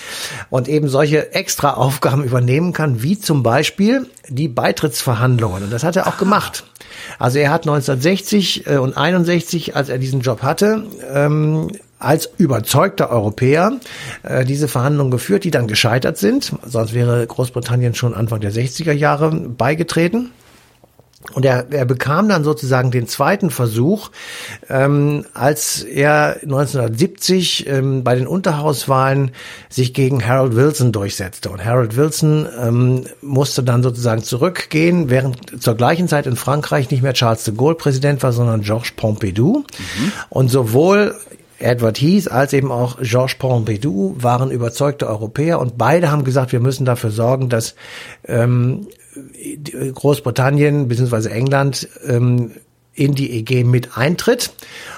und 0.49 0.67
eben 0.67 0.87
solche 0.87 1.33
extra 1.33 1.75
Aufgaben 1.75 2.23
übernehmen 2.23 2.73
kann, 2.73 3.03
wie 3.03 3.19
zum 3.19 3.43
Beispiel 3.43 4.07
die 4.29 4.47
Beitrittsverhandlungen. 4.47 5.63
Und 5.63 5.71
das 5.71 5.83
hat 5.83 5.95
er 5.95 6.07
auch 6.07 6.17
gemacht. 6.17 6.63
Also 7.19 7.39
er 7.39 7.51
hat 7.51 7.61
1960 7.61 8.67
äh, 8.67 8.77
und 8.77 8.97
61, 8.97 9.75
als 9.75 9.89
er 9.89 9.97
diesen 9.97 10.21
Job 10.21 10.41
hatte, 10.43 10.83
ähm, 11.13 11.71
als 11.99 12.29
überzeugter 12.37 13.09
Europäer 13.09 13.73
äh, 14.23 14.45
diese 14.45 14.67
Verhandlungen 14.67 15.11
geführt, 15.11 15.43
die 15.43 15.51
dann 15.51 15.67
gescheitert 15.67 16.17
sind. 16.17 16.53
Sonst 16.65 16.93
wäre 16.93 17.25
Großbritannien 17.25 17.95
schon 17.95 18.13
Anfang 18.13 18.39
der 18.39 18.51
60er 18.51 18.93
Jahre 18.93 19.31
beigetreten. 19.31 20.31
Und 21.33 21.45
er, 21.45 21.65
er 21.71 21.85
bekam 21.85 22.29
dann 22.29 22.43
sozusagen 22.43 22.91
den 22.91 23.07
zweiten 23.07 23.49
Versuch, 23.49 24.11
ähm, 24.69 25.25
als 25.33 25.81
er 25.83 26.37
1970 26.43 27.67
ähm, 27.67 28.03
bei 28.03 28.15
den 28.15 28.27
Unterhauswahlen 28.27 29.31
sich 29.67 29.93
gegen 29.93 30.25
Harold 30.25 30.55
Wilson 30.55 30.91
durchsetzte. 30.91 31.49
Und 31.49 31.65
Harold 31.65 31.97
Wilson 31.97 32.47
ähm, 32.61 33.05
musste 33.21 33.63
dann 33.63 33.83
sozusagen 33.83 34.23
zurückgehen, 34.23 35.09
während 35.09 35.61
zur 35.61 35.75
gleichen 35.75 36.07
Zeit 36.07 36.27
in 36.27 36.35
Frankreich 36.35 36.91
nicht 36.91 37.01
mehr 37.01 37.13
Charles 37.13 37.43
de 37.43 37.55
Gaulle 37.55 37.75
Präsident 37.75 38.23
war, 38.23 38.31
sondern 38.31 38.61
Georges 38.61 38.91
Pompidou. 38.91 39.65
Mhm. 39.77 40.11
Und 40.29 40.49
sowohl 40.49 41.15
Edward 41.59 41.99
Heath 41.99 42.31
als 42.31 42.53
eben 42.53 42.71
auch 42.71 42.97
Georges 43.01 43.35
Pompidou 43.35 44.15
waren 44.17 44.51
überzeugte 44.51 45.07
Europäer 45.07 45.59
und 45.59 45.77
beide 45.77 46.11
haben 46.11 46.23
gesagt, 46.23 46.51
wir 46.51 46.59
müssen 46.59 46.85
dafür 46.85 47.11
sorgen, 47.11 47.49
dass 47.49 47.75
ähm, 48.25 48.87
Großbritannien 49.93 50.87
bzw. 50.87 51.29
England 51.29 51.87
ähm, 52.05 52.51
in 52.93 53.13
die 53.13 53.31
EG 53.31 53.63
mit 53.63 53.97
eintritt. 53.97 54.51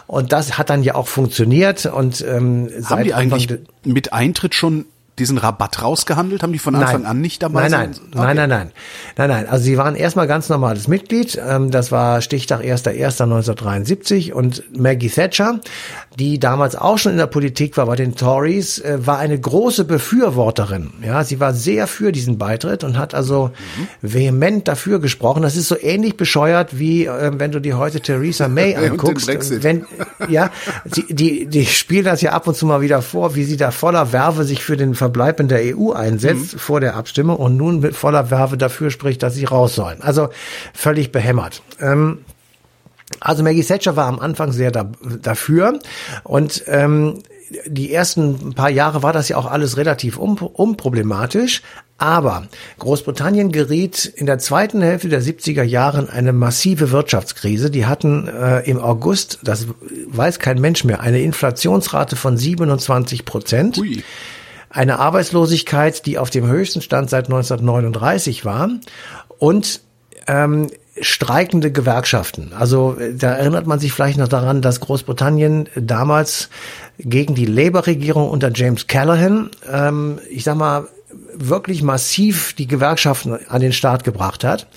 Und 0.07 0.31
das 0.31 0.57
hat 0.57 0.69
dann 0.69 0.83
ja 0.83 0.95
auch 0.95 1.07
funktioniert. 1.07 1.85
Und 1.85 2.21
ähm, 2.21 2.69
haben 2.85 3.03
die 3.03 3.13
eigentlich 3.13 3.59
mit 3.83 4.13
Eintritt 4.13 4.55
schon 4.55 4.85
diesen 5.19 5.37
Rabatt 5.37 5.81
rausgehandelt? 5.81 6.41
Haben 6.41 6.53
die 6.53 6.59
von 6.59 6.75
Anfang 6.75 7.01
nein. 7.01 7.11
an 7.11 7.21
nicht 7.21 7.43
dabei? 7.43 7.67
Nein, 7.67 7.71
nein, 7.71 7.89
okay. 7.91 8.09
nein, 8.15 8.35
nein, 8.35 8.49
nein, 8.49 8.71
nein, 9.17 9.29
nein. 9.29 9.47
Also 9.47 9.65
sie 9.65 9.77
waren 9.77 9.95
erstmal 9.95 10.27
ganz 10.27 10.49
normales 10.49 10.87
Mitglied. 10.87 11.39
Ähm, 11.45 11.71
das 11.71 11.91
war 11.91 12.21
Stichtag 12.21 12.61
1.1.1973 12.61 14.31
und 14.31 14.63
Maggie 14.75 15.09
Thatcher, 15.09 15.59
die 16.19 16.39
damals 16.39 16.75
auch 16.75 16.97
schon 16.97 17.13
in 17.13 17.17
der 17.17 17.27
Politik 17.27 17.75
war 17.77 17.85
bei 17.87 17.95
den 17.95 18.15
Tories, 18.15 18.79
äh, 18.79 19.05
war 19.05 19.19
eine 19.19 19.39
große 19.39 19.83
Befürworterin. 19.83 20.91
Ja, 21.05 21.23
sie 21.23 21.39
war 21.39 21.53
sehr 21.53 21.87
für 21.87 22.11
diesen 22.11 22.37
Beitritt 22.37 22.83
und 22.83 22.97
hat 22.97 23.13
also 23.13 23.51
mhm. 23.77 24.13
vehement 24.13 24.67
dafür 24.67 24.99
gesprochen. 24.99 25.41
Das 25.41 25.55
ist 25.57 25.67
so 25.67 25.75
ähnlich 25.79 26.15
bescheuert 26.15 26.79
wie 26.79 27.05
äh, 27.05 27.31
wenn 27.35 27.51
du 27.51 27.59
dir 27.59 27.77
heute 27.77 27.99
Theresa 27.99 28.47
May 28.47 28.75
anguckst. 28.75 29.27
wenn 29.63 29.85
ja, 30.29 30.49
sie, 30.85 31.05
die 31.09 31.45
die 31.45 31.65
spielt 31.65 32.05
das 32.05 32.21
ja 32.21 32.31
ab 32.31 32.47
und 32.47 32.55
zu 32.55 32.65
mal 32.65 32.81
wieder 32.81 33.01
vor, 33.01 33.35
wie 33.35 33.43
sie 33.43 33.57
da 33.57 33.71
voller 33.71 34.13
Werbe 34.13 34.45
sich 34.45 34.63
für 34.63 34.77
den 34.77 34.95
Ver 34.95 35.09
Verbleib 35.09 35.39
in 35.39 35.47
der 35.47 35.75
EU 35.75 35.91
einsetzt 35.91 36.53
mhm. 36.53 36.59
vor 36.59 36.79
der 36.79 36.95
Abstimmung 36.95 37.37
und 37.37 37.57
nun 37.57 37.79
mit 37.79 37.95
voller 37.95 38.29
Werbe 38.29 38.57
dafür 38.57 38.91
spricht, 38.91 39.23
dass 39.23 39.33
sie 39.33 39.45
raus 39.45 39.73
sollen. 39.73 40.01
Also 40.01 40.29
völlig 40.73 41.11
behämmert. 41.11 41.63
Ähm, 41.81 42.19
also 43.19 43.43
Maggie 43.43 43.63
Thatcher 43.63 43.95
war 43.95 44.07
am 44.07 44.19
Anfang 44.19 44.51
sehr 44.51 44.71
da, 44.71 44.91
dafür 45.21 45.79
und 46.23 46.63
ähm, 46.67 47.21
die 47.65 47.93
ersten 47.93 48.53
paar 48.53 48.69
Jahre 48.69 49.01
war 49.03 49.13
das 49.13 49.29
ja 49.29 49.37
auch 49.37 49.47
alles 49.47 49.77
relativ 49.77 50.17
un 50.17 50.37
unproblematisch. 50.37 51.61
Aber 51.97 52.47
Großbritannien 52.79 53.51
geriet 53.51 54.05
in 54.05 54.25
der 54.25 54.39
zweiten 54.39 54.81
Hälfte 54.81 55.09
der 55.09 55.21
70er 55.21 55.63
Jahre 55.63 55.99
in 55.99 56.09
eine 56.09 56.31
massive 56.31 56.91
Wirtschaftskrise. 56.91 57.69
Die 57.69 57.85
hatten 57.85 58.27
äh, 58.27 58.61
im 58.61 58.79
August, 58.79 59.39
das 59.43 59.67
weiß 60.07 60.39
kein 60.39 60.61
Mensch 60.61 60.85
mehr, 60.85 61.01
eine 61.01 61.21
Inflationsrate 61.21 62.15
von 62.15 62.37
27 62.37 63.25
Prozent. 63.25 63.77
Ui. 63.79 64.01
Eine 64.69 64.99
Arbeitslosigkeit, 64.99 66.05
die 66.05 66.17
auf 66.17 66.29
dem 66.29 66.47
höchsten 66.47 66.81
Stand 66.81 67.09
seit 67.09 67.25
1939 67.25 68.45
war. 68.45 68.69
Und 69.37 69.81
ähm, 70.27 70.67
streikende 71.01 71.71
Gewerkschaften. 71.71 72.51
Also 72.57 72.97
da 73.13 73.33
erinnert 73.33 73.67
man 73.67 73.79
sich 73.79 73.93
vielleicht 73.93 74.17
noch 74.17 74.27
daran, 74.27 74.61
dass 74.61 74.79
Großbritannien 74.79 75.69
damals 75.75 76.49
gegen 76.97 77.35
die 77.35 77.45
Labour-Regierung 77.45 78.29
unter 78.29 78.51
James 78.53 78.87
Callaghan, 78.87 79.49
ähm, 79.71 80.19
ich 80.29 80.43
sag 80.43 80.57
mal, 80.57 80.87
wirklich 81.33 81.81
massiv 81.81 82.53
die 82.53 82.67
Gewerkschaften 82.67 83.39
an 83.47 83.61
den 83.61 83.73
Start 83.73 84.03
gebracht 84.03 84.43
hat. 84.43 84.67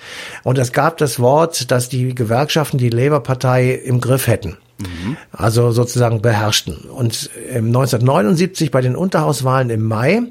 Und 0.45 0.59
es 0.59 0.73
gab 0.73 0.97
das 0.99 1.19
Wort, 1.19 1.71
dass 1.71 1.89
die 1.89 2.15
Gewerkschaften 2.15 2.79
die 2.79 2.91
Labour-Partei 2.91 3.73
im 3.73 4.01
Griff 4.01 4.27
hätten. 4.27 4.57
Mhm. 4.79 5.17
Also 5.31 5.73
sozusagen 5.73 6.23
beherrschten. 6.23 6.77
Und 6.77 7.31
1979 7.55 8.71
bei 8.71 8.81
den 8.81 8.97
Unterhauswahlen 8.97 9.71
im 9.71 9.83
Mai 9.83 10.23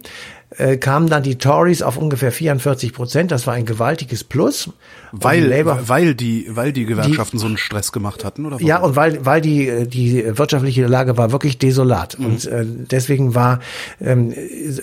äh, 0.58 0.78
kamen 0.78 1.10
dann 1.10 1.24
die 1.24 1.38
Tories 1.38 1.82
auf 1.82 1.98
ungefähr 1.98 2.32
44 2.32 2.92
Prozent. 2.94 3.32
Das 3.32 3.48
war 3.48 3.54
ein 3.54 3.66
gewaltiges 3.66 4.24
Plus. 4.24 4.70
Weil, 5.14 5.46
Labour, 5.46 5.88
weil 5.88 6.14
die, 6.14 6.48
weil 6.50 6.74
die 6.74 6.86
Gewerkschaften 6.86 7.38
die, 7.38 7.42
so 7.42 7.48
einen 7.48 7.58
Stress 7.58 7.92
gemacht 7.92 8.26
hatten, 8.26 8.46
oder? 8.46 8.62
Ja, 8.62 8.80
und 8.80 8.96
weil, 8.96 9.26
weil 9.26 9.40
die, 9.42 9.88
die 9.88 10.38
wirtschaftliche 10.38 10.86
Lage 10.88 11.18
war 11.18 11.32
wirklich 11.32 11.58
desolat. 11.58 12.20
Mhm. 12.20 12.26
Und 12.26 12.46
äh, 12.48 12.66
deswegen 12.66 13.34
war 13.34 13.60
ähm, 14.02 14.34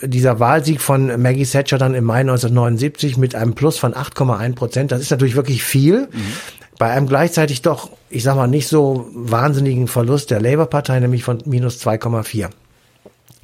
dieser 0.02 0.40
Wahlsieg 0.40 0.80
von 0.80 1.20
Maggie 1.20 1.44
Thatcher 1.44 1.78
dann 1.78 1.94
im 1.94 2.04
Mai 2.04 2.20
1979 2.20 3.18
mit 3.18 3.34
einem 3.34 3.54
Plus 3.54 3.78
von 3.78 3.92
8,1 3.92 4.54
Prozent. 4.54 4.92
Das 4.92 5.00
ist 5.00 5.10
natürlich 5.10 5.36
wirklich 5.36 5.62
viel. 5.62 6.08
Mhm. 6.12 6.32
Bei 6.78 6.90
einem 6.92 7.08
gleichzeitig 7.08 7.60
doch, 7.60 7.90
ich 8.08 8.22
sag 8.22 8.36
mal, 8.36 8.46
nicht 8.46 8.68
so 8.68 9.08
wahnsinnigen 9.12 9.88
Verlust 9.88 10.30
der 10.30 10.40
Labour-Partei, 10.40 11.00
nämlich 11.00 11.24
von 11.24 11.42
minus 11.44 11.84
2,4. 11.84 12.48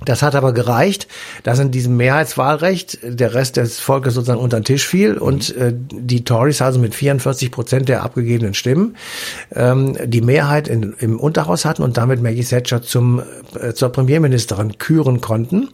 Das 0.05 0.23
hat 0.23 0.35
aber 0.35 0.53
gereicht, 0.53 1.07
dass 1.45 1.59
in 1.59 1.71
diesem 1.71 1.97
Mehrheitswahlrecht 1.97 2.99
der 3.03 3.35
Rest 3.35 3.57
des 3.57 3.79
Volkes 3.81 4.15
sozusagen 4.15 4.41
unter 4.41 4.59
den 4.59 4.65
Tisch 4.65 4.87
fiel 4.87 5.17
und 5.17 5.57
äh, 5.57 5.73
die 5.73 6.25
Tories 6.25 6.61
also 6.63 6.79
mit 6.79 6.95
44 6.95 7.51
Prozent 7.51 7.89
der 7.89 8.03
abgegebenen 8.03 8.55
Stimmen 8.55 8.97
ähm, 9.55 9.97
die 10.05 10.21
Mehrheit 10.21 10.69
in, 10.69 10.95
im 10.99 11.19
Unterhaus 11.19 11.65
hatten 11.65 11.83
und 11.83 11.97
damit 11.97 12.23
Maggie 12.23 12.45
Thatcher 12.45 12.83
zum, 12.83 13.23
äh, 13.59 13.73
zur 13.73 13.91
Premierministerin 13.91 14.79
küren 14.79 15.21
konnten. 15.21 15.69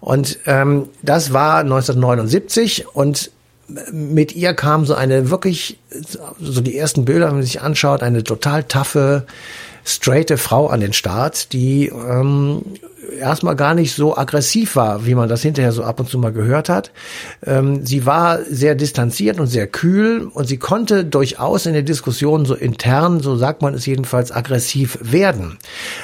Und 0.00 0.38
ähm, 0.46 0.88
das 1.02 1.32
war 1.32 1.58
1979 1.58 2.86
und 2.94 3.30
mit 3.90 4.34
ihr 4.34 4.54
kam 4.54 4.84
so 4.84 4.94
eine 4.94 5.30
wirklich, 5.30 5.78
so 6.40 6.60
die 6.60 6.76
ersten 6.76 7.04
Bilder, 7.04 7.28
wenn 7.28 7.36
man 7.36 7.42
sich 7.42 7.62
anschaut, 7.62 8.02
eine 8.02 8.22
total 8.22 8.64
taffe, 8.64 9.26
straighte 9.84 10.38
Frau 10.38 10.68
an 10.68 10.80
den 10.80 10.92
Start, 10.92 11.52
die 11.52 11.86
ähm, 11.86 12.62
erstmal 13.18 13.56
gar 13.56 13.74
nicht 13.74 13.94
so 13.94 14.16
aggressiv 14.16 14.76
war, 14.76 15.06
wie 15.06 15.14
man 15.14 15.28
das 15.28 15.42
hinterher 15.42 15.72
so 15.72 15.82
ab 15.82 16.00
und 16.00 16.08
zu 16.08 16.18
mal 16.18 16.32
gehört 16.32 16.68
hat. 16.68 16.92
Ähm, 17.44 17.84
sie 17.84 18.06
war 18.06 18.42
sehr 18.44 18.74
distanziert 18.74 19.40
und 19.40 19.46
sehr 19.46 19.66
kühl 19.66 20.28
und 20.32 20.46
sie 20.46 20.58
konnte 20.58 21.04
durchaus 21.04 21.66
in 21.66 21.72
der 21.72 21.82
Diskussion 21.82 22.44
so 22.44 22.54
intern, 22.54 23.20
so 23.20 23.36
sagt 23.36 23.62
man 23.62 23.74
es 23.74 23.86
jedenfalls, 23.86 24.32
aggressiv 24.32 24.98
werden. 25.00 25.58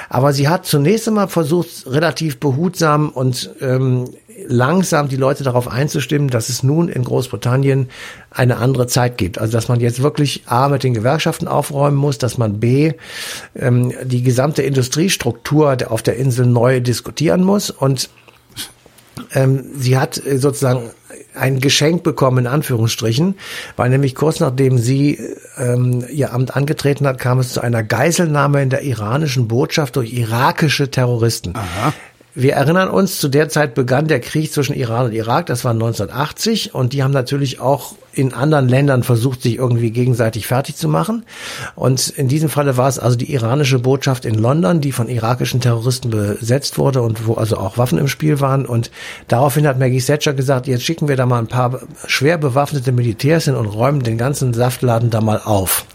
Aber 0.09 0.33
sie 0.33 0.47
hat 0.47 0.65
zunächst 0.65 1.07
einmal 1.07 1.27
versucht, 1.27 1.85
relativ 1.87 2.39
behutsam 2.39 3.09
und 3.09 3.49
ähm, 3.61 4.09
langsam 4.47 5.09
die 5.09 5.15
Leute 5.15 5.43
darauf 5.43 5.67
einzustimmen, 5.67 6.29
dass 6.29 6.49
es 6.49 6.63
nun 6.63 6.89
in 6.89 7.03
Großbritannien 7.03 7.89
eine 8.31 8.57
andere 8.57 8.87
Zeit 8.87 9.17
gibt. 9.17 9.37
Also 9.37 9.53
dass 9.53 9.67
man 9.67 9.79
jetzt 9.79 10.01
wirklich 10.01 10.43
A 10.47 10.69
mit 10.69 10.83
den 10.83 10.93
Gewerkschaften 10.93 11.47
aufräumen 11.47 11.97
muss, 11.97 12.17
dass 12.17 12.37
man 12.37 12.59
B 12.59 12.93
ähm, 13.55 13.93
die 14.03 14.23
gesamte 14.23 14.61
Industriestruktur 14.61 15.77
auf 15.87 16.01
der 16.01 16.15
Insel 16.17 16.45
neu 16.45 16.81
diskutieren 16.81 17.43
muss 17.43 17.69
und 17.69 18.09
ähm, 19.33 19.65
sie 19.77 19.97
hat 19.97 20.23
äh, 20.25 20.37
sozusagen 20.37 20.89
ein 21.35 21.59
Geschenk 21.59 22.03
bekommen, 22.03 22.39
in 22.39 22.47
Anführungsstrichen, 22.47 23.35
weil 23.75 23.89
nämlich 23.89 24.15
kurz 24.15 24.39
nachdem 24.39 24.77
sie 24.77 25.19
ähm, 25.57 26.05
ihr 26.11 26.33
Amt 26.33 26.55
angetreten 26.55 27.07
hat, 27.07 27.19
kam 27.19 27.39
es 27.39 27.53
zu 27.53 27.61
einer 27.61 27.83
Geiselnahme 27.83 28.61
in 28.61 28.69
der 28.69 28.83
iranischen 28.83 29.47
Botschaft 29.47 29.95
durch 29.95 30.13
irakische 30.13 30.91
Terroristen. 30.91 31.55
Aha. 31.55 31.93
Wir 32.41 32.53
erinnern 32.53 32.89
uns, 32.89 33.19
zu 33.19 33.27
der 33.27 33.49
Zeit 33.49 33.73
begann 33.75 34.07
der 34.07 34.21
Krieg 34.21 34.53
zwischen 34.53 34.73
Iran 34.73 35.07
und 35.07 35.11
Irak, 35.11 35.47
das 35.47 35.65
war 35.65 35.73
1980 35.73 36.73
und 36.73 36.93
die 36.93 37.03
haben 37.03 37.11
natürlich 37.11 37.59
auch 37.59 37.95
in 38.19 38.33
anderen 38.33 38.67
Ländern 38.67 39.03
versucht, 39.03 39.41
sich 39.41 39.55
irgendwie 39.55 39.91
gegenseitig 39.91 40.47
fertig 40.47 40.75
zu 40.75 40.87
machen. 40.87 41.23
Und 41.75 42.09
in 42.09 42.27
diesem 42.27 42.49
Falle 42.49 42.77
war 42.77 42.87
es 42.87 42.99
also 42.99 43.17
die 43.17 43.31
iranische 43.31 43.79
Botschaft 43.79 44.25
in 44.25 44.35
London, 44.35 44.81
die 44.81 44.91
von 44.91 45.07
irakischen 45.07 45.61
Terroristen 45.61 46.09
besetzt 46.09 46.77
wurde 46.77 47.01
und 47.01 47.25
wo 47.27 47.33
also 47.35 47.57
auch 47.57 47.77
Waffen 47.77 47.97
im 47.97 48.07
Spiel 48.07 48.39
waren. 48.39 48.65
Und 48.65 48.91
daraufhin 49.27 49.67
hat 49.67 49.79
Maggie 49.79 50.01
Thatcher 50.01 50.33
gesagt, 50.33 50.67
jetzt 50.67 50.83
schicken 50.83 51.07
wir 51.07 51.15
da 51.15 51.25
mal 51.25 51.39
ein 51.39 51.47
paar 51.47 51.79
schwer 52.05 52.37
bewaffnete 52.37 52.91
Militärs 52.91 53.45
hin 53.45 53.55
und 53.55 53.67
räumen 53.67 54.03
den 54.03 54.17
ganzen 54.17 54.53
Saftladen 54.53 55.09
da 55.09 55.21
mal 55.21 55.41
auf. 55.43 55.85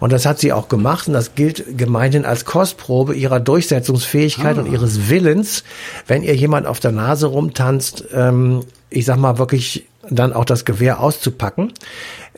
Und 0.00 0.12
das 0.12 0.26
hat 0.26 0.38
sie 0.38 0.52
auch 0.52 0.68
gemacht 0.68 1.08
und 1.08 1.14
das 1.14 1.34
gilt 1.34 1.76
gemeinhin 1.76 2.24
als 2.24 2.44
Kostprobe 2.44 3.14
ihrer 3.14 3.40
Durchsetzungsfähigkeit 3.40 4.56
ah. 4.56 4.60
und 4.60 4.72
ihres 4.72 5.08
Willens, 5.08 5.64
wenn 6.06 6.22
ihr 6.22 6.34
jemand 6.34 6.66
auf 6.66 6.80
der 6.80 6.92
Nase 6.92 7.26
rumtanzt, 7.26 8.04
ähm, 8.14 8.64
ich 8.90 9.04
sag 9.04 9.18
mal 9.18 9.38
wirklich 9.38 9.86
dann 10.10 10.32
auch 10.32 10.44
das 10.44 10.64
Gewehr 10.64 11.00
auszupacken. 11.00 11.72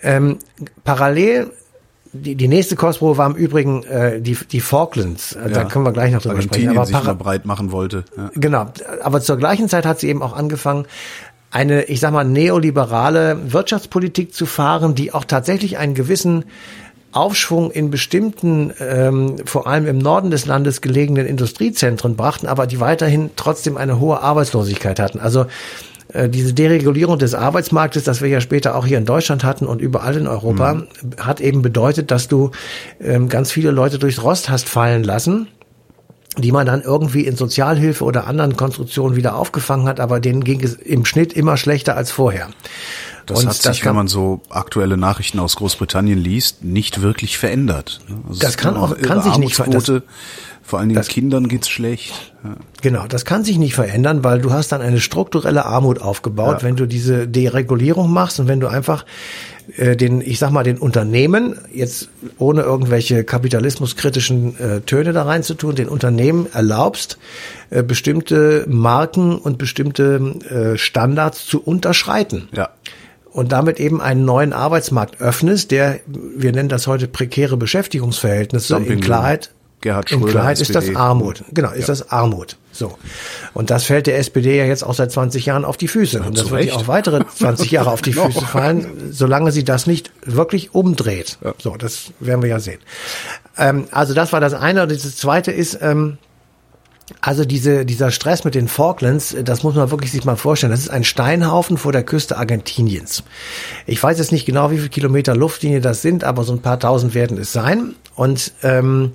Ähm, 0.02 0.38
parallel 0.85 1.50
die, 2.12 2.35
die 2.35 2.49
nächste 2.49 2.76
Kostprobe 2.76 3.18
war 3.18 3.26
im 3.28 3.37
Übrigen 3.37 3.85
äh, 3.85 4.20
die, 4.20 4.37
die 4.50 4.61
Falklands. 4.61 5.35
Ja, 5.35 5.49
da 5.49 5.64
können 5.64 5.85
wir 5.85 5.92
gleich 5.92 6.12
noch 6.12 6.23
drüber 6.23 6.40
sprechen. 6.42 6.70
Aber 6.70 6.87
sich 6.87 7.02
mal 7.02 7.14
breit 7.14 7.44
machen 7.46 7.73
wollte. 7.73 8.04
Ja. 8.16 8.30
Genau. 8.35 8.66
Aber 9.02 9.20
zur 9.20 9.37
gleichen 9.37 9.68
Zeit 9.68 9.87
hat 9.87 10.00
sie 10.00 10.08
eben 10.08 10.23
auch 10.23 10.35
angefangen, 10.35 10.87
eine, 11.50 11.85
ich 11.85 12.00
sag 12.00 12.12
mal, 12.12 12.25
neoliberale 12.25 13.52
Wirtschaftspolitik 13.52 14.35
zu 14.35 14.46
fahren, 14.46 14.94
die 14.94 15.12
auch 15.14 15.25
tatsächlich 15.25 15.78
einen 15.78 15.94
gewissen 15.94 16.44
Aufschwung 17.12 17.70
in 17.70 17.90
bestimmten, 17.90 18.75
ähm, 18.78 19.37
vor 19.44 19.66
allem 19.66 19.87
im 19.87 19.99
Norden 19.99 20.30
des 20.30 20.44
Landes 20.44 20.82
gelegenen 20.82 21.26
Industriezentren 21.26 22.14
brachten, 22.14 22.46
aber 22.46 22.66
die 22.66 22.78
weiterhin 22.78 23.30
trotzdem 23.37 23.76
eine 23.76 23.99
hohe 24.00 24.20
Arbeitslosigkeit 24.20 24.99
hatten. 25.00 25.18
Also 25.18 25.46
äh, 26.16 26.28
diese 26.28 26.54
Deregulierung 26.54 27.18
des 27.18 27.35
Arbeitsmarktes, 27.35 28.04
das 28.04 28.23
wir 28.23 28.28
ja 28.28 28.40
später 28.40 28.75
auch 28.75 28.87
hier 28.87 28.99
in 28.99 29.04
Deutschland 29.04 29.44
hatten 29.44 29.66
und 29.66 29.80
überall 29.80 30.16
in 30.16 30.26
Europa, 30.26 30.75
mhm. 30.75 30.87
hat 31.18 31.40
eben 31.40 31.62
bedeutet, 31.62 32.11
dass 32.11 32.28
du 32.28 32.50
ähm, 33.00 33.28
ganz 33.28 33.52
viele 33.52 33.70
Leute 33.70 33.99
durchs 33.99 34.23
Rost 34.23 34.49
hast 34.49 34.68
fallen 34.68 35.04
lassen 35.04 35.49
die 36.38 36.52
man 36.52 36.66
dann 36.66 36.82
irgendwie 36.82 37.23
in 37.23 37.35
Sozialhilfe 37.35 38.04
oder 38.04 38.26
anderen 38.26 38.56
Konstruktionen 38.56 39.16
wieder 39.16 39.37
aufgefangen 39.37 39.88
hat, 39.88 40.00
aber 40.00 40.20
denen 40.20 40.44
ging 40.44 40.62
es 40.62 40.75
im 40.75 41.06
Schnitt 41.06 41.32
immer 41.32 41.56
schlechter 41.56 41.96
als 41.96 42.11
vorher. 42.11 42.50
Das 43.25 43.40
und 43.40 43.49
hat 43.49 43.56
sich, 43.56 43.80
kann, 43.80 43.90
wenn 43.90 43.96
man 43.96 44.08
so 44.08 44.40
aktuelle 44.50 44.96
Nachrichten 44.96 45.40
aus 45.40 45.56
Großbritannien 45.56 46.18
liest, 46.18 46.62
nicht 46.62 47.00
wirklich 47.00 47.38
verändert. 47.38 48.00
Also 48.28 48.40
das 48.40 48.56
kann 48.56 48.76
auch 48.76 48.96
kann 48.99 49.23
sich 49.23 49.38
nicht 49.38 49.56
verändern. 49.56 50.02
Vor 50.66 50.80
allen 50.80 50.88
Dingen 50.88 50.96
das, 50.96 51.06
Kindern 51.06 51.46
geht's 51.46 51.68
schlecht. 51.68 52.32
Ja. 52.42 52.56
Genau, 52.82 53.06
das 53.06 53.25
kann 53.25 53.44
sich 53.44 53.56
nicht 53.56 53.76
verändern, 53.76 54.25
weil 54.25 54.40
du 54.40 54.52
hast 54.52 54.73
dann 54.73 54.80
eine 54.80 54.99
strukturelle 54.99 55.64
Armut 55.64 56.02
aufgebaut, 56.02 56.62
ja. 56.62 56.62
wenn 56.64 56.75
du 56.75 56.87
diese 56.87 57.28
Deregulierung 57.28 58.11
machst 58.12 58.40
und 58.40 58.49
wenn 58.49 58.58
du 58.58 58.66
einfach 58.66 59.06
äh, 59.76 59.94
den, 59.94 60.20
ich 60.20 60.40
sag 60.40 60.50
mal, 60.50 60.64
den 60.64 60.78
Unternehmen, 60.78 61.56
jetzt 61.73 62.08
ohne 62.38 62.62
irgendwelche 62.62 63.23
kapitalismuskritischen 63.23 64.58
äh, 64.58 64.80
Töne 64.80 65.12
da 65.12 65.23
reinzutun, 65.23 65.76
den 65.76 65.88
Unternehmen 65.88 66.49
erlaubst, 66.52 67.18
äh, 67.70 67.85
bestimmte 67.85 68.64
Marken 68.68 69.38
und 69.38 69.58
bestimmte 69.58 70.16
äh, 70.75 70.78
Standards 70.78 71.46
zu 71.46 71.62
unterschreiten. 71.62 72.49
Ja 72.52 72.70
und 73.30 73.52
damit 73.52 73.78
eben 73.80 74.00
einen 74.00 74.25
neuen 74.25 74.54
Arbeitsmarkt 74.54 75.20
öffnest, 75.20 75.70
der, 75.70 76.00
wir 76.06 76.52
nennen 76.52 76.70
das 76.70 76.87
heute 76.87 77.06
prekäre 77.06 77.58
Beschäftigungsverhältnisse, 77.58 78.73
Dumping 78.73 78.94
in 78.94 79.00
Klarheit 79.02 79.50
Gerhard 79.80 80.11
Schröder. 80.11 80.26
In 80.26 80.30
Klarheit 80.30 80.61
ist 80.61 80.75
das 80.75 80.95
Armut. 80.95 81.45
Genau, 81.52 81.71
ist 81.71 81.83
ja. 81.83 81.87
das 81.87 82.11
Armut. 82.11 82.56
So. 82.73 82.99
Und 83.54 83.71
das 83.71 83.85
fällt 83.85 84.06
der 84.06 84.18
SPD 84.18 84.56
ja 84.56 84.64
jetzt 84.64 84.83
auch 84.83 84.95
seit 84.95 85.12
20 85.12 85.47
Jahren 85.47 85.64
auf 85.64 85.76
die 85.76 85.88
Füße. 85.88 86.23
Und 86.23 86.38
das 86.38 86.50
wird 86.50 86.73
auch 86.73 86.88
weitere 86.88 87.25
20 87.37 87.71
Jahre 87.71 87.90
auf 87.90 88.02
die 88.02 88.12
Füße 88.12 88.40
fallen, 88.40 89.11
solange 89.11 89.52
sie 89.52 89.64
das 89.64 89.87
nicht 89.87 90.11
wirklich 90.25 90.75
umdreht. 90.75 91.38
Ja. 91.45 91.54
So, 91.59 91.76
das 91.76 92.12
werden 92.21 92.42
wir 92.42 92.50
ja 92.50 92.61
sehen. 92.61 92.80
Ähm, 93.56 93.87
also 93.90 94.14
das 94.14 94.33
war 94.33 94.40
das 94.40 94.54
eine. 94.54 94.83
Und 94.83 94.92
das 94.92 95.16
zweite 95.16 95.52
ist, 95.52 95.78
ähm, 95.80 96.18
also 97.21 97.45
diese, 97.45 97.87
dieser 97.87 98.11
Stress 98.11 98.45
mit 98.45 98.54
den 98.54 98.68
Falklands, 98.68 99.37
das 99.45 99.62
muss 99.62 99.75
man 99.76 99.90
wirklich 99.90 100.11
sich 100.11 100.25
mal 100.25 100.37
vorstellen. 100.37 100.73
Das 100.73 100.80
ist 100.80 100.90
ein 100.90 101.04
Steinhaufen 101.04 101.76
vor 101.76 101.92
der 101.92 102.02
Küste 102.02 102.37
Argentiniens. 102.37 103.23
Ich 103.87 104.02
weiß 104.02 104.18
jetzt 104.18 104.33
nicht 104.33 104.45
genau, 104.45 104.71
wie 104.71 104.78
viele 104.78 104.88
Kilometer 104.88 105.37
Luftlinie 105.37 105.80
das 105.80 106.02
sind, 106.02 106.25
aber 106.25 106.42
so 106.45 106.52
ein 106.52 106.62
paar 106.62 106.80
tausend 106.80 107.14
werden 107.14 107.38
es 107.38 107.52
sein. 107.52 107.95
Und 108.16 108.52
ähm, 108.62 109.12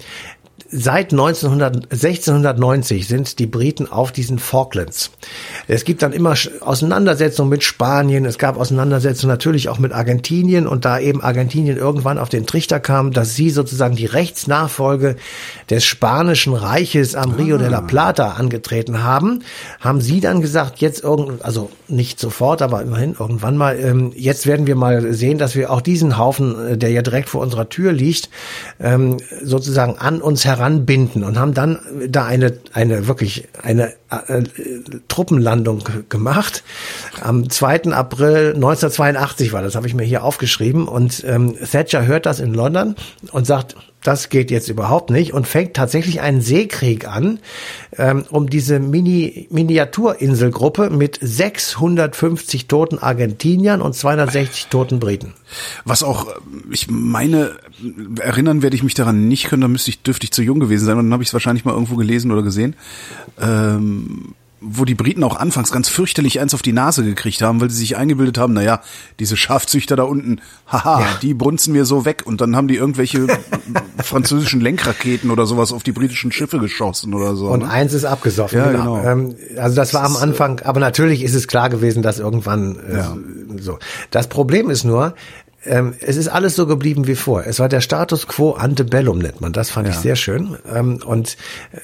seit 0.71 1.11
1900, 1.11 1.91
1690 1.91 3.07
sind 3.07 3.39
die 3.39 3.45
Briten 3.45 3.91
auf 3.91 4.11
diesen 4.11 4.39
Falklands. 4.39 5.11
Es 5.67 5.83
gibt 5.83 6.01
dann 6.01 6.13
immer 6.13 6.35
Auseinandersetzungen 6.61 7.49
mit 7.49 7.63
Spanien, 7.63 8.25
es 8.25 8.37
gab 8.37 8.57
Auseinandersetzungen 8.57 9.31
natürlich 9.31 9.69
auch 9.69 9.79
mit 9.79 9.91
Argentinien 9.91 10.67
und 10.67 10.85
da 10.85 10.99
eben 10.99 11.21
Argentinien 11.21 11.77
irgendwann 11.77 12.17
auf 12.17 12.29
den 12.29 12.45
Trichter 12.45 12.79
kam, 12.79 13.11
dass 13.11 13.35
sie 13.35 13.49
sozusagen 13.49 13.95
die 13.95 14.05
Rechtsnachfolge 14.05 15.17
des 15.69 15.83
spanischen 15.83 16.53
Reiches 16.53 17.15
am 17.15 17.31
Rio 17.33 17.57
de 17.57 17.67
la 17.67 17.79
ah. 17.79 17.81
Plata 17.81 18.31
angetreten 18.31 19.03
haben, 19.03 19.43
haben 19.79 19.99
sie 19.99 20.21
dann 20.21 20.41
gesagt, 20.41 20.79
jetzt 20.79 21.03
irgend, 21.03 21.43
also 21.43 21.69
nicht 21.89 22.19
sofort, 22.19 22.61
aber 22.61 22.81
immerhin 22.81 23.15
irgendwann 23.19 23.57
mal, 23.57 23.77
ähm, 23.77 24.13
jetzt 24.15 24.47
werden 24.47 24.67
wir 24.67 24.75
mal 24.75 25.13
sehen, 25.13 25.37
dass 25.37 25.55
wir 25.55 25.71
auch 25.71 25.81
diesen 25.81 26.17
Haufen, 26.17 26.73
äh, 26.73 26.77
der 26.77 26.91
ja 26.91 27.01
direkt 27.01 27.29
vor 27.29 27.41
unserer 27.41 27.67
Tür 27.67 27.91
liegt, 27.91 28.29
ähm, 28.79 29.17
sozusagen 29.43 29.97
an 29.97 30.21
uns 30.21 30.45
heranbinden 30.61 31.23
und 31.23 31.39
haben 31.39 31.53
dann 31.53 31.79
da 32.07 32.25
eine, 32.25 32.57
eine 32.73 33.07
wirklich 33.07 33.47
eine 33.61 33.93
äh, 34.09 34.43
Truppenlandung 35.07 35.83
gemacht. 36.09 36.63
Am 37.21 37.49
2. 37.49 37.91
April 37.93 38.53
1982 38.55 39.53
war 39.53 39.61
das, 39.61 39.75
habe 39.75 39.87
ich 39.87 39.93
mir 39.93 40.03
hier 40.03 40.23
aufgeschrieben. 40.23 40.87
Und 40.87 41.23
ähm, 41.25 41.55
Thatcher 41.55 42.05
hört 42.05 42.25
das 42.25 42.39
in 42.39 42.53
London 42.53 42.95
und 43.31 43.45
sagt, 43.45 43.75
das 44.03 44.29
geht 44.29 44.49
jetzt 44.51 44.69
überhaupt 44.69 45.09
nicht 45.09 45.33
und 45.33 45.47
fängt 45.47 45.75
tatsächlich 45.75 46.21
einen 46.21 46.41
Seekrieg 46.41 47.07
an, 47.07 47.39
ähm, 47.97 48.25
um 48.29 48.49
diese 48.49 48.79
Mini 48.79 49.47
Miniaturinselgruppe 49.51 50.89
mit 50.89 51.19
650 51.21 52.67
toten 52.67 52.97
Argentiniern 52.97 53.81
und 53.81 53.93
260 53.93 54.67
toten 54.67 54.99
Briten. 54.99 55.33
Was 55.85 56.03
auch, 56.03 56.27
äh, 56.27 56.31
ich 56.71 56.89
meine, 56.89 57.51
erinnern 58.19 58.61
werde 58.61 58.75
ich 58.75 58.83
mich 58.83 58.93
daran 58.95 59.27
nicht 59.27 59.47
können, 59.47 59.61
da 59.61 59.67
müsste 59.67 59.91
ich, 59.91 60.01
dürfte 60.01 60.25
ich 60.25 60.31
zu 60.31 60.41
jung 60.41 60.59
gewesen 60.59 60.85
sein 60.85 60.97
und 60.97 61.05
dann 61.05 61.13
habe 61.13 61.23
ich 61.23 61.29
es 61.29 61.33
wahrscheinlich 61.33 61.65
mal 61.65 61.73
irgendwo 61.73 61.95
gelesen 61.95 62.31
oder 62.31 62.41
gesehen. 62.41 62.75
Ähm, 63.39 64.33
wo 64.61 64.85
die 64.85 64.93
Briten 64.93 65.23
auch 65.23 65.35
anfangs 65.35 65.71
ganz 65.71 65.89
fürchterlich 65.89 66.39
eins 66.39 66.53
auf 66.53 66.61
die 66.61 66.71
Nase 66.71 67.03
gekriegt 67.03 67.41
haben, 67.41 67.59
weil 67.59 67.71
sie 67.71 67.77
sich 67.77 67.97
eingebildet 67.97 68.37
haben, 68.37 68.53
naja, 68.53 68.81
diese 69.19 69.35
Schafzüchter 69.35 69.95
da 69.95 70.03
unten, 70.03 70.39
haha, 70.67 71.01
ja. 71.01 71.07
die 71.21 71.33
brunzen 71.33 71.73
mir 71.73 71.83
so 71.83 72.05
weg 72.05 72.23
und 72.25 72.41
dann 72.41 72.55
haben 72.55 72.67
die 72.67 72.75
irgendwelche 72.75 73.27
französischen 74.03 74.61
Lenkraketen 74.61 75.31
oder 75.31 75.47
sowas 75.47 75.73
auf 75.73 75.81
die 75.81 75.91
britischen 75.91 76.31
Schiffe 76.31 76.59
geschossen 76.59 77.15
oder 77.15 77.35
so. 77.35 77.47
Und 77.47 77.61
ne? 77.61 77.69
eins 77.69 77.93
ist 77.93 78.05
abgesoffen. 78.05 78.59
Ja, 78.59 78.71
genau. 78.71 78.97
genau. 78.97 79.09
Ähm, 79.09 79.35
also 79.57 79.75
das 79.75 79.95
war 79.95 80.03
am 80.03 80.15
Anfang, 80.15 80.59
aber 80.59 80.79
natürlich 80.79 81.23
ist 81.23 81.33
es 81.33 81.47
klar 81.47 81.69
gewesen, 81.69 82.03
dass 82.03 82.19
irgendwann 82.19 82.77
äh, 82.87 82.97
ja. 82.97 83.17
so. 83.59 83.79
Das 84.11 84.27
Problem 84.27 84.69
ist 84.69 84.83
nur, 84.83 85.15
ähm, 85.63 85.93
es 85.99 86.17
ist 86.17 86.27
alles 86.27 86.55
so 86.55 86.65
geblieben 86.65 87.05
wie 87.05 87.15
vor. 87.15 87.45
Es 87.45 87.59
war 87.59 87.69
der 87.69 87.81
Status 87.81 88.27
quo 88.27 88.51
ante 88.51 88.83
bellum, 88.83 89.19
nennt 89.19 89.41
man 89.41 89.53
das, 89.53 89.69
fand 89.69 89.87
ja. 89.87 89.93
ich 89.93 89.99
sehr 89.99 90.15
schön. 90.15 90.57
Ähm, 90.73 90.99
und 91.05 91.37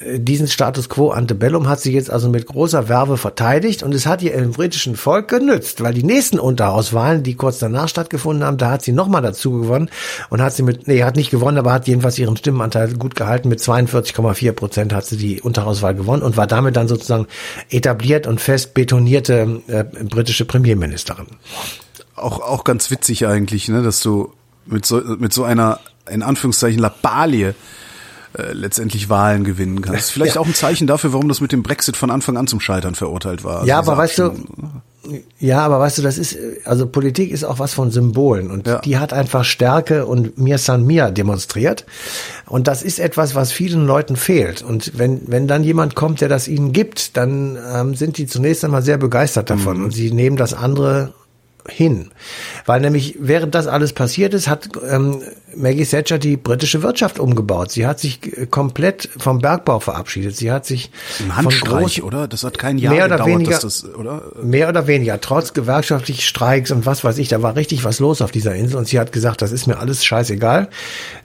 äh, 0.04 0.18
diesen 0.18 0.48
Status 0.48 0.88
quo 0.88 1.10
ante 1.10 1.34
bellum 1.36 1.68
hat 1.68 1.80
sie 1.80 1.92
jetzt 1.92 2.10
also 2.10 2.28
mit 2.28 2.46
großer 2.46 2.88
Werbe 2.88 3.16
verteidigt 3.16 3.84
und 3.84 3.94
es 3.94 4.06
hat 4.06 4.22
ihr 4.22 4.34
im 4.34 4.50
britischen 4.50 4.96
Volk 4.96 5.28
genützt, 5.28 5.80
weil 5.82 5.94
die 5.94 6.02
nächsten 6.02 6.40
Unterhauswahlen, 6.40 7.22
die 7.22 7.34
kurz 7.34 7.60
danach 7.60 7.88
stattgefunden 7.88 8.44
haben, 8.44 8.58
da 8.58 8.70
hat 8.70 8.82
sie 8.82 8.92
nochmal 8.92 9.22
dazu 9.22 9.52
gewonnen 9.52 9.90
und 10.28 10.42
hat 10.42 10.54
sie 10.54 10.64
mit, 10.64 10.88
nee, 10.88 11.04
hat 11.04 11.14
nicht 11.14 11.30
gewonnen, 11.30 11.58
aber 11.58 11.72
hat 11.72 11.86
jedenfalls 11.86 12.18
ihren 12.18 12.36
Stimmenanteil 12.36 12.94
gut 12.94 13.14
gehalten. 13.14 13.48
Mit 13.48 13.60
42,4 13.60 14.52
Prozent 14.52 14.92
hat 14.92 15.06
sie 15.06 15.16
die 15.16 15.40
Unterhauswahl 15.40 15.94
gewonnen 15.94 16.22
und 16.22 16.36
war 16.36 16.48
damit 16.48 16.74
dann 16.74 16.88
sozusagen 16.88 17.28
etabliert 17.70 18.26
und 18.26 18.40
fest 18.40 18.74
betonierte 18.74 19.62
äh, 19.68 19.84
britische 19.84 20.44
Premierministerin 20.44 21.26
auch, 22.18 22.40
auch 22.40 22.64
ganz 22.64 22.90
witzig 22.90 23.26
eigentlich, 23.26 23.68
ne, 23.68 23.82
dass 23.82 24.00
du 24.00 24.32
mit 24.66 24.84
so, 24.86 25.00
mit 25.18 25.32
so 25.32 25.44
einer, 25.44 25.80
in 26.10 26.22
Anführungszeichen, 26.22 26.78
Lappalie 26.78 27.54
äh, 28.36 28.52
letztendlich 28.52 29.08
Wahlen 29.08 29.44
gewinnen 29.44 29.80
kannst. 29.80 30.12
Vielleicht 30.12 30.34
ja. 30.34 30.40
auch 30.40 30.46
ein 30.46 30.54
Zeichen 30.54 30.86
dafür, 30.86 31.12
warum 31.12 31.28
das 31.28 31.40
mit 31.40 31.52
dem 31.52 31.62
Brexit 31.62 31.96
von 31.96 32.10
Anfang 32.10 32.36
an 32.36 32.46
zum 32.46 32.60
Scheitern 32.60 32.94
verurteilt 32.94 33.42
war. 33.42 33.64
Ja, 33.64 33.78
also 33.78 33.92
aber 33.92 34.02
weißt 34.02 34.18
du, 34.18 34.32
ja, 35.38 35.60
aber 35.60 35.80
weißt 35.80 35.98
du, 35.98 36.02
das 36.02 36.18
ist, 36.18 36.36
also 36.64 36.86
Politik 36.86 37.30
ist 37.30 37.44
auch 37.44 37.58
was 37.58 37.72
von 37.72 37.90
Symbolen 37.90 38.50
und 38.50 38.66
ja. 38.66 38.80
die 38.80 38.98
hat 38.98 39.12
einfach 39.12 39.44
Stärke 39.44 40.04
und 40.04 40.36
mir 40.36 40.58
san 40.58 40.84
mir 40.84 41.10
demonstriert. 41.10 41.86
Und 42.46 42.66
das 42.66 42.82
ist 42.82 42.98
etwas, 42.98 43.34
was 43.34 43.50
vielen 43.52 43.86
Leuten 43.86 44.16
fehlt. 44.16 44.62
Und 44.62 44.98
wenn, 44.98 45.22
wenn 45.26 45.48
dann 45.48 45.64
jemand 45.64 45.94
kommt, 45.94 46.20
der 46.20 46.28
das 46.28 46.48
ihnen 46.48 46.72
gibt, 46.72 47.16
dann 47.16 47.56
ähm, 47.72 47.94
sind 47.94 48.18
die 48.18 48.26
zunächst 48.26 48.64
einmal 48.64 48.82
sehr 48.82 48.98
begeistert 48.98 49.48
davon 49.48 49.78
mhm. 49.78 49.84
und 49.84 49.90
sie 49.92 50.10
nehmen 50.10 50.36
das 50.36 50.52
andere 50.52 51.14
hin. 51.68 52.10
Weil 52.66 52.80
nämlich 52.80 53.16
während 53.18 53.54
das 53.54 53.66
alles 53.66 53.92
passiert 53.92 54.34
ist, 54.34 54.48
hat 54.48 54.68
ähm, 54.88 55.22
Maggie 55.54 55.84
Thatcher 55.84 56.18
die 56.18 56.36
britische 56.36 56.82
Wirtschaft 56.82 57.18
umgebaut. 57.18 57.72
Sie 57.72 57.86
hat 57.86 58.00
sich 58.00 58.20
äh, 58.36 58.46
komplett 58.46 59.08
vom 59.18 59.40
Bergbau 59.40 59.80
verabschiedet. 59.80 60.36
Sie 60.36 60.50
hat 60.50 60.66
sich 60.66 60.90
Im 61.20 61.36
Handstreich, 61.36 62.02
oder? 62.02 62.28
Das 62.28 62.44
hat 62.44 62.58
kein 62.58 62.78
Jahr 62.78 62.94
mehr 62.94 63.06
oder 63.06 63.16
gedauert, 63.16 63.30
weniger, 63.30 63.58
das, 63.58 63.84
oder? 63.84 64.22
Mehr 64.42 64.68
oder 64.68 64.86
weniger, 64.86 65.20
trotz 65.20 65.52
gewerkschaftlichen 65.52 66.22
Streiks 66.22 66.70
und 66.70 66.86
was 66.86 67.04
weiß 67.04 67.18
ich, 67.18 67.28
da 67.28 67.42
war 67.42 67.56
richtig 67.56 67.84
was 67.84 68.00
los 68.00 68.22
auf 68.22 68.30
dieser 68.30 68.54
Insel 68.54 68.76
und 68.76 68.88
sie 68.88 68.98
hat 68.98 69.12
gesagt, 69.12 69.42
das 69.42 69.52
ist 69.52 69.66
mir 69.66 69.78
alles 69.78 70.04
scheißegal. 70.04 70.68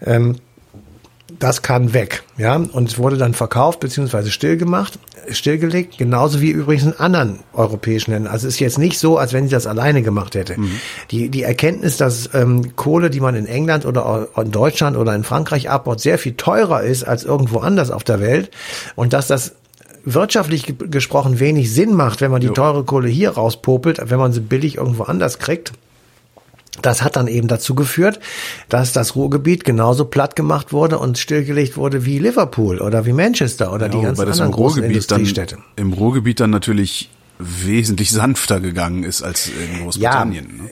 Ähm, 0.05 0.37
das 1.39 1.61
kann 1.61 1.93
weg, 1.93 2.23
ja, 2.37 2.55
und 2.55 2.89
es 2.89 2.97
wurde 2.97 3.17
dann 3.17 3.33
verkauft 3.33 3.79
beziehungsweise 3.79 4.31
stillgemacht, 4.31 4.99
stillgelegt, 5.29 5.97
genauso 5.97 6.41
wie 6.41 6.49
übrigens 6.49 6.83
in 6.83 6.93
anderen 6.93 7.39
europäischen 7.53 8.11
Ländern. 8.11 8.31
Also 8.31 8.47
es 8.47 8.55
ist 8.55 8.59
jetzt 8.59 8.77
nicht 8.77 8.99
so, 8.99 9.17
als 9.17 9.33
wenn 9.33 9.45
sie 9.45 9.51
das 9.51 9.67
alleine 9.67 10.01
gemacht 10.01 10.35
hätte. 10.35 10.59
Mhm. 10.59 10.71
Die 11.11 11.29
die 11.29 11.43
Erkenntnis, 11.43 11.97
dass 11.97 12.29
ähm, 12.33 12.75
Kohle, 12.75 13.09
die 13.09 13.19
man 13.19 13.35
in 13.35 13.45
England 13.45 13.85
oder 13.85 14.29
in 14.37 14.51
Deutschland 14.51 14.97
oder 14.97 15.15
in 15.15 15.23
Frankreich 15.23 15.69
abbaut, 15.69 16.01
sehr 16.01 16.17
viel 16.17 16.33
teurer 16.33 16.81
ist 16.81 17.03
als 17.03 17.23
irgendwo 17.23 17.59
anders 17.59 17.91
auf 17.91 18.03
der 18.03 18.19
Welt 18.19 18.51
und 18.95 19.13
dass 19.13 19.27
das 19.27 19.53
wirtschaftlich 20.05 20.75
gesprochen 20.91 21.39
wenig 21.39 21.73
Sinn 21.73 21.93
macht, 21.93 22.19
wenn 22.19 22.31
man 22.31 22.41
die 22.41 22.49
teure 22.49 22.83
Kohle 22.83 23.07
hier 23.07 23.31
rauspopelt, 23.31 24.01
wenn 24.09 24.19
man 24.19 24.33
sie 24.33 24.41
billig 24.41 24.75
irgendwo 24.75 25.03
anders 25.03 25.39
kriegt 25.39 25.71
das 26.81 27.03
hat 27.03 27.15
dann 27.15 27.27
eben 27.27 27.47
dazu 27.47 27.75
geführt, 27.75 28.19
dass 28.69 28.93
das 28.93 29.15
Ruhrgebiet 29.15 29.63
genauso 29.63 30.05
platt 30.05 30.35
gemacht 30.35 30.73
wurde 30.73 30.97
und 30.97 31.17
stillgelegt 31.17 31.77
wurde 31.77 32.05
wie 32.05 32.19
Liverpool 32.19 32.81
oder 32.81 33.05
wie 33.05 33.13
Manchester 33.13 33.71
oder 33.71 33.85
ja, 33.87 33.91
die 33.91 34.01
ganzen 34.01 34.27
anderen 34.27 34.51
großen 34.51 34.83
Industriestädte. 34.83 35.55
Dann, 35.55 35.63
Im 35.75 35.93
Ruhrgebiet 35.93 36.39
dann 36.39 36.49
natürlich 36.49 37.09
wesentlich 37.39 38.11
sanfter 38.11 38.59
gegangen 38.59 39.03
ist 39.03 39.21
als 39.21 39.47
in 39.47 39.83
Großbritannien. 39.83 40.47
Ja, 40.57 40.63
ne? 40.63 40.71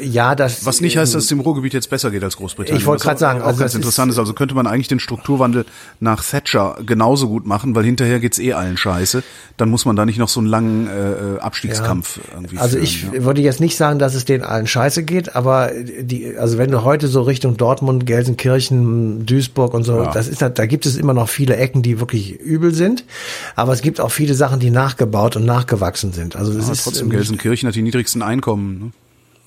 Ja, 0.00 0.36
das. 0.36 0.64
Was 0.66 0.80
nicht 0.80 0.96
heißt, 0.96 1.14
dass 1.14 1.24
es 1.24 1.28
dem 1.28 1.40
Ruhrgebiet 1.40 1.72
jetzt 1.74 1.90
besser 1.90 2.12
geht 2.12 2.22
als 2.22 2.36
Großbritannien. 2.36 2.80
Ich 2.80 2.86
wollte 2.86 3.02
gerade 3.02 3.18
sagen, 3.18 3.42
auch 3.42 3.46
also 3.46 3.58
ganz 3.60 3.74
interessant 3.74 4.12
ist. 4.12 4.18
Also 4.18 4.32
könnte 4.32 4.54
man 4.54 4.68
eigentlich 4.68 4.86
den 4.86 5.00
Strukturwandel 5.00 5.66
nach 5.98 6.22
Thatcher 6.22 6.78
genauso 6.86 7.28
gut 7.28 7.44
machen, 7.44 7.74
weil 7.74 7.84
hinterher 7.84 8.20
geht's 8.20 8.38
eh 8.38 8.52
allen 8.52 8.76
Scheiße. 8.76 9.24
Dann 9.56 9.68
muss 9.68 9.84
man 9.84 9.96
da 9.96 10.06
nicht 10.06 10.18
noch 10.18 10.28
so 10.28 10.38
einen 10.38 10.48
langen 10.48 10.86
äh, 10.86 11.40
Abstiegskampf 11.40 12.18
ja. 12.18 12.34
irgendwie. 12.34 12.58
Also 12.58 12.76
führen, 12.76 12.84
ich 12.84 13.02
ja. 13.02 13.24
würde 13.24 13.40
jetzt 13.40 13.60
nicht 13.60 13.76
sagen, 13.76 13.98
dass 13.98 14.14
es 14.14 14.24
denen 14.24 14.44
allen 14.44 14.68
Scheiße 14.68 15.02
geht, 15.02 15.34
aber 15.34 15.72
die, 15.74 16.36
also 16.36 16.56
wenn 16.58 16.70
du 16.70 16.84
heute 16.84 17.08
so 17.08 17.22
Richtung 17.22 17.56
Dortmund, 17.56 18.06
Gelsenkirchen, 18.06 19.26
Duisburg 19.26 19.74
und 19.74 19.82
so, 19.82 20.02
ja. 20.02 20.12
das 20.12 20.28
ist, 20.28 20.40
da 20.40 20.66
gibt 20.66 20.86
es 20.86 20.96
immer 20.96 21.14
noch 21.14 21.28
viele 21.28 21.56
Ecken, 21.56 21.82
die 21.82 21.98
wirklich 21.98 22.38
übel 22.38 22.72
sind, 22.72 23.04
aber 23.56 23.72
es 23.72 23.82
gibt 23.82 24.00
auch 24.00 24.12
viele 24.12 24.34
Sachen, 24.34 24.60
die 24.60 24.70
nachgebaut 24.70 25.34
und 25.34 25.44
nachgewachsen 25.44 26.12
sind. 26.12 26.36
Also 26.36 26.54
das 26.54 26.68
ist 26.68 26.84
trotzdem 26.84 27.10
Gelsenkirchen 27.10 27.66
hat 27.66 27.74
die 27.74 27.82
niedrigsten 27.82 28.22
Einkommen. 28.22 28.78
Ne? 28.78 28.92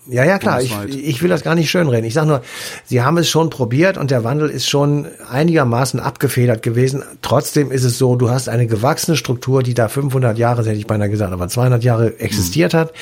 Ja, 0.08 0.26
ja, 0.26 0.40
klar. 0.40 0.62
Ich, 0.62 0.74
ich 0.90 1.22
will 1.22 1.30
das 1.30 1.44
gar 1.44 1.54
nicht 1.54 1.70
schönreden. 1.70 2.06
Ich 2.06 2.16
sage 2.16 2.28
nur, 2.28 2.42
sie 2.86 3.02
haben 3.04 3.18
es 3.18 3.30
schon 3.30 3.52
probiert 3.52 3.98
und 3.98 4.10
der 4.10 4.24
Wandel 4.24 4.50
ist 4.50 4.68
schon 4.68 5.08
einigermaßen 5.30 6.00
abgefedert 6.00 6.64
gewesen. 6.64 7.04
Trotzdem 7.22 7.72
ist 7.72 7.84
es 7.84 8.00
so, 8.00 8.16
du 8.16 8.30
hast 8.30 8.50
eine 8.50 8.66
gewachsene 8.66 9.16
Struktur, 9.16 9.62
die 9.62 9.76
da 9.76 9.90
500 9.90 10.38
Jahre, 10.40 10.64
hätte 10.64 10.72
ich 10.72 10.88
beinahe 10.88 11.10
gesagt, 11.10 11.32
aber 11.32 11.48
200 11.48 11.84
Jahre 11.84 12.20
existiert 12.20 12.74
mhm. 12.74 12.78
hat. 12.78 12.94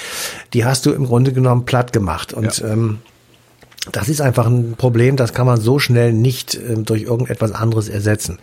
Die 0.53 0.65
hast 0.65 0.85
du 0.85 0.91
im 0.91 1.05
Grunde 1.05 1.31
genommen 1.31 1.63
platt 1.63 1.93
gemacht. 1.93 2.33
Und 2.33 2.57
ja. 2.57 2.67
ähm, 2.67 2.99
das 3.91 4.09
ist 4.09 4.19
einfach 4.21 4.45
ein 4.45 4.73
Problem, 4.77 5.15
das 5.15 5.33
kann 5.33 5.45
man 5.45 5.59
so 5.59 5.79
schnell 5.79 6.11
nicht 6.11 6.55
äh, 6.55 6.75
durch 6.77 7.03
irgendetwas 7.03 7.53
anderes 7.53 7.87
ersetzen. 7.87 8.39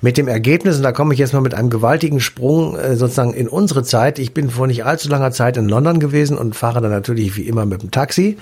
Mit 0.00 0.16
dem 0.16 0.28
Ergebnis, 0.28 0.76
und 0.76 0.82
da 0.82 0.92
komme 0.92 1.12
ich 1.12 1.20
jetzt 1.20 1.34
mal 1.34 1.40
mit 1.40 1.54
einem 1.54 1.70
gewaltigen 1.70 2.20
Sprung 2.20 2.76
äh, 2.76 2.96
sozusagen 2.96 3.34
in 3.34 3.48
unsere 3.48 3.82
Zeit. 3.82 4.18
Ich 4.18 4.32
bin 4.32 4.50
vor 4.50 4.66
nicht 4.66 4.84
allzu 4.84 5.08
langer 5.08 5.30
Zeit 5.30 5.56
in 5.56 5.68
London 5.68 6.00
gewesen 6.00 6.38
und 6.38 6.56
fahre 6.56 6.80
dann 6.80 6.90
natürlich 6.90 7.36
wie 7.36 7.42
immer 7.42 7.66
mit 7.66 7.82
dem 7.82 7.90
Taxi. 7.90 8.38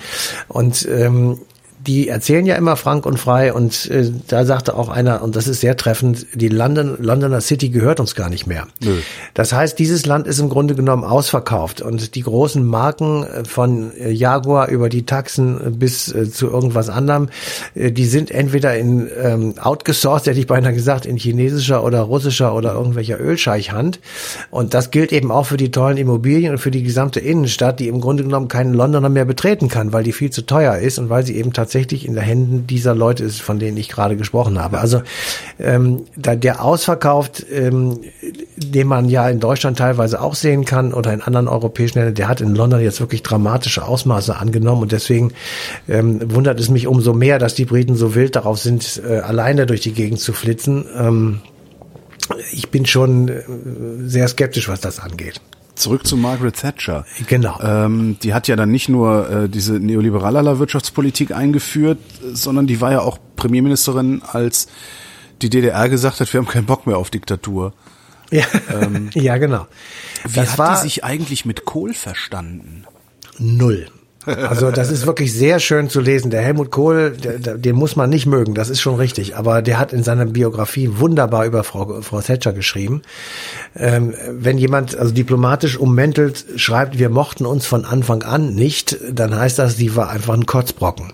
Und 0.49 0.87
ähm, 0.89 1.39
die 1.87 2.09
erzählen 2.09 2.44
ja 2.46 2.57
immer 2.57 2.77
frank 2.77 3.07
und 3.07 3.18
frei 3.18 3.53
und 3.53 3.90
äh, 3.90 4.11
da 4.27 4.44
sagte 4.44 4.77
auch 4.77 4.88
einer, 4.88 5.22
und 5.22 5.37
das 5.37 5.49
ist 5.49 5.61
sehr 5.61 5.77
treffend, 5.77 6.27
die 6.35 6.49
London, 6.49 6.96
Londoner 7.01 7.40
City 7.40 7.68
gehört 7.68 8.01
uns 8.01 8.14
gar 8.14 8.29
nicht 8.29 8.46
mehr. 8.46 8.66
Nö. 8.83 8.96
Das 9.35 9.53
heißt, 9.53 9.79
dieses 9.79 10.07
Land 10.07 10.27
ist 10.27 10.38
im 10.38 10.49
Grunde 10.49 10.75
genommen 10.75 11.05
ausverkauft 11.05 11.81
und 11.81 12.14
die 12.14 12.22
großen 12.22 12.64
Marken 12.64 13.25
äh, 13.25 13.44
von 13.44 13.92
äh, 13.96 14.11
Jaguar 14.11 14.68
über 14.68 14.88
die 14.88 15.07
Taxen 15.07 15.79
bis 15.79 16.12
äh, 16.12 16.31
zu 16.31 16.49
irgendwas 16.49 16.88
anderem, 16.88 17.29
äh, 17.75 17.92
die 17.92 18.07
sind 18.07 18.31
entweder 18.31 18.77
in 18.77 19.09
ähm, 19.22 19.55
outgesourced, 19.59 20.27
hätte 20.27 20.40
ich 20.40 20.46
beinahe 20.46 20.75
gesagt, 20.75 21.07
in 21.07 21.16
chinesischer 21.16 21.85
oder 21.85 22.01
russischer 22.01 22.55
oder 22.55 22.75
irgendwelcher 22.75 23.20
Ölscheichhand. 23.20 24.01
Und 24.51 24.75
das 24.75 24.90
gilt 24.90 25.12
eben 25.12 25.31
auch 25.31 25.46
für 25.46 25.57
die 25.57 25.70
tollen 25.70 25.96
Immobilien 25.96 26.53
und 26.53 26.59
für 26.59 26.70
die 26.70 26.83
gesamte 26.83 27.20
Innenstadt, 27.20 27.81
die 27.81 27.88
im 27.88 28.01
Grunde 28.01 28.25
genommen 28.25 28.49
keinen 28.49 28.75
Londoner 28.75 29.09
mehr 29.09 29.25
betreten 29.25 29.68
kann, 29.68 29.92
weil 29.92 30.03
die 30.03 30.12
viel 30.12 30.31
zu 30.31 30.42
teuer 30.42 30.77
ist 30.79 30.99
und 30.99 31.11
weil 31.11 31.25
sie 31.25 31.37
eben 31.37 31.53
tatsächlich 31.53 31.76
tatsächlich 31.77 32.07
in 32.07 32.15
den 32.15 32.23
Händen 32.23 32.67
dieser 32.67 32.95
Leute 32.95 33.23
ist, 33.23 33.43
von 33.43 33.59
denen 33.59 33.77
ich 33.77 33.91
gerade 33.91 34.17
gesprochen 34.17 34.59
habe. 34.59 34.79
Also 34.79 35.03
ähm, 35.59 36.05
da 36.17 36.35
der 36.35 36.65
ausverkauft, 36.65 37.45
ähm, 37.53 38.01
den 38.57 38.87
man 38.87 39.11
ja 39.11 39.29
in 39.29 39.41
Deutschland 39.41 39.77
teilweise 39.77 40.23
auch 40.23 40.35
sehen 40.35 40.65
kann 40.65 40.95
oder 40.95 41.12
in 41.12 41.21
anderen 41.21 41.49
europäischen 41.49 41.99
Ländern, 41.99 42.15
der 42.15 42.29
hat 42.29 42.41
in 42.41 42.55
London 42.55 42.81
jetzt 42.81 43.01
wirklich 43.01 43.23
dramatische 43.23 43.85
Ausmaße 43.85 44.37
angenommen 44.37 44.83
und 44.83 44.93
deswegen 44.93 45.33
ähm, 45.87 46.21
wundert 46.35 46.59
es 46.61 46.71
mich 46.71 46.87
umso 46.87 47.12
mehr, 47.12 47.39
dass 47.39 47.55
die 47.55 47.67
Briten 47.67 47.95
so 47.95 48.15
wild 48.15 48.37
darauf 48.37 48.59
sind, 48.59 49.03
äh, 49.07 49.19
alleine 49.19 49.67
durch 49.67 49.83
die 49.83 49.93
Gegend 49.93 50.21
zu 50.21 50.33
flitzen. 50.33 50.87
Ähm, 50.99 51.41
ich 52.53 52.71
bin 52.71 52.87
schon 52.87 53.29
äh, 53.29 53.43
sehr 54.07 54.29
skeptisch, 54.29 54.69
was 54.69 54.81
das 54.81 54.99
angeht. 54.99 55.43
Zurück 55.77 56.07
zu 56.07 56.17
Margaret 56.17 56.57
Thatcher. 56.57 57.05
Genau. 57.27 57.61
Ähm, 57.61 58.19
die 58.23 58.35
hat 58.35 58.49
ja 58.49 58.57
dann 58.57 58.71
nicht 58.71 58.89
nur 58.89 59.31
äh, 59.31 59.49
diese 59.49 59.75
neoliberale 59.75 60.59
Wirtschaftspolitik 60.59 61.33
eingeführt, 61.33 61.99
sondern 62.33 62.67
die 62.67 62.81
war 62.81 62.93
ja 62.93 63.01
auch 63.01 63.19
Premierministerin, 63.37 64.23
als 64.23 64.69
die 65.43 65.51
DDR 65.51 65.89
gesagt 65.89 66.21
hat, 66.21 66.33
wir 66.33 66.39
haben 66.39 66.49
keinen 66.49 66.67
Bock 66.67 66.87
mehr 66.87 66.97
auf 66.97 67.11
Diktatur. 67.11 67.75
Ja, 68.31 68.45
ähm, 68.73 69.11
ja 69.15 69.37
genau. 69.37 69.67
Wie 70.25 70.35
das 70.35 70.53
hat 70.53 70.59
war, 70.59 70.75
die 70.77 70.83
sich 70.83 71.05
eigentlich 71.05 71.45
mit 71.45 71.65
Kohl 71.65 71.95
verstanden? 71.95 72.85
Null. 73.39 73.89
Also 74.27 74.71
das 74.71 74.91
ist 74.91 75.07
wirklich 75.07 75.33
sehr 75.33 75.61
schön 75.61 75.89
zu 75.89 76.01
lesen. 76.01 76.31
Der 76.31 76.43
Helmut 76.43 76.71
Kohl, 76.71 77.12
der, 77.12 77.57
den 77.57 77.77
muss 77.77 77.97
man 77.97 78.11
nicht 78.11 78.27
mögen, 78.27 78.55
das 78.55 78.69
ist 78.69 78.81
schon 78.81 78.97
richtig. 78.97 79.37
Aber 79.37 79.62
der 79.62 79.79
hat 79.79 79.93
in 79.93 80.03
seiner 80.03 80.27
Biografie 80.27 80.91
wunderbar 80.95 81.47
über 81.47 81.65
Frau, 81.65 82.01
Frau 82.03 82.21
Thatcher 82.21 82.53
geschrieben. 82.53 83.03
Ähm, 83.77 84.15
wenn 84.29 84.59
jemand 84.59 84.97
also 84.97 85.12
diplomatisch 85.12 85.79
ummäntelt 85.79 86.45
schreibt, 86.57 86.99
wir 86.99 87.09
mochten 87.09 87.47
uns 87.47 87.67
von 87.67 87.85
Anfang 87.85 88.23
an 88.23 88.55
nicht, 88.55 88.99
dann 89.11 89.35
heißt 89.35 89.59
das, 89.59 89.77
sie 89.77 89.95
war 89.97 90.11
einfach 90.11 90.35
ein 90.35 90.47
Kotzbrocken. 90.47 91.12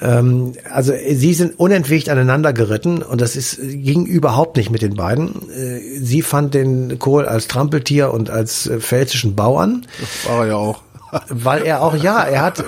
Ähm, 0.00 0.52
also 0.70 0.92
sie 0.92 1.34
sind 1.34 1.58
unentwegt 1.58 2.08
aneinander 2.08 2.52
geritten 2.52 3.02
und 3.02 3.20
das 3.20 3.36
ist, 3.36 3.58
ging 3.60 4.06
überhaupt 4.06 4.56
nicht 4.56 4.70
mit 4.70 4.82
den 4.82 4.94
beiden. 4.94 5.50
Äh, 5.50 5.80
sie 6.00 6.22
fand 6.22 6.54
den 6.54 6.98
Kohl 6.98 7.26
als 7.26 7.48
Trampeltier 7.48 8.12
und 8.12 8.30
als 8.30 8.66
äh, 8.66 8.80
pfälzischen 8.80 9.34
Bauern. 9.34 9.86
Das 10.00 10.30
war 10.30 10.42
er 10.42 10.48
ja 10.48 10.56
auch. 10.56 10.85
Weil 11.28 11.62
er 11.62 11.82
auch, 11.82 11.94
ja, 11.94 12.22
er 12.22 12.42
hat, 12.42 12.64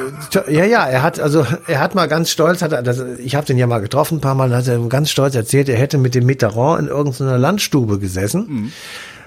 ja, 0.48 0.64
ja, 0.64 0.86
er 0.86 1.02
hat, 1.02 1.20
also 1.20 1.46
er 1.66 1.80
hat 1.80 1.94
mal 1.94 2.08
ganz 2.08 2.30
stolz, 2.30 2.62
hat 2.62 2.72
er, 2.72 2.82
das, 2.82 3.02
ich 3.18 3.34
habe 3.34 3.46
den 3.46 3.58
ja 3.58 3.66
mal 3.66 3.80
getroffen, 3.80 4.18
ein 4.18 4.20
paar 4.20 4.34
Mal, 4.34 4.54
hat 4.54 4.68
er 4.68 4.78
ganz 4.88 5.10
stolz 5.10 5.34
erzählt, 5.34 5.68
er 5.68 5.78
hätte 5.78 5.98
mit 5.98 6.14
dem 6.14 6.26
Mitterrand 6.26 6.82
in 6.82 6.88
irgendeiner 6.88 7.38
Landstube 7.38 7.98
gesessen. 7.98 8.46
Mhm. 8.48 8.72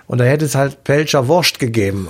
Und 0.08 0.18
da 0.18 0.26
hätte 0.26 0.44
es 0.44 0.56
halt 0.56 0.84
Pelcher 0.84 1.30
Wurst 1.30 1.60
gegeben. 1.60 2.10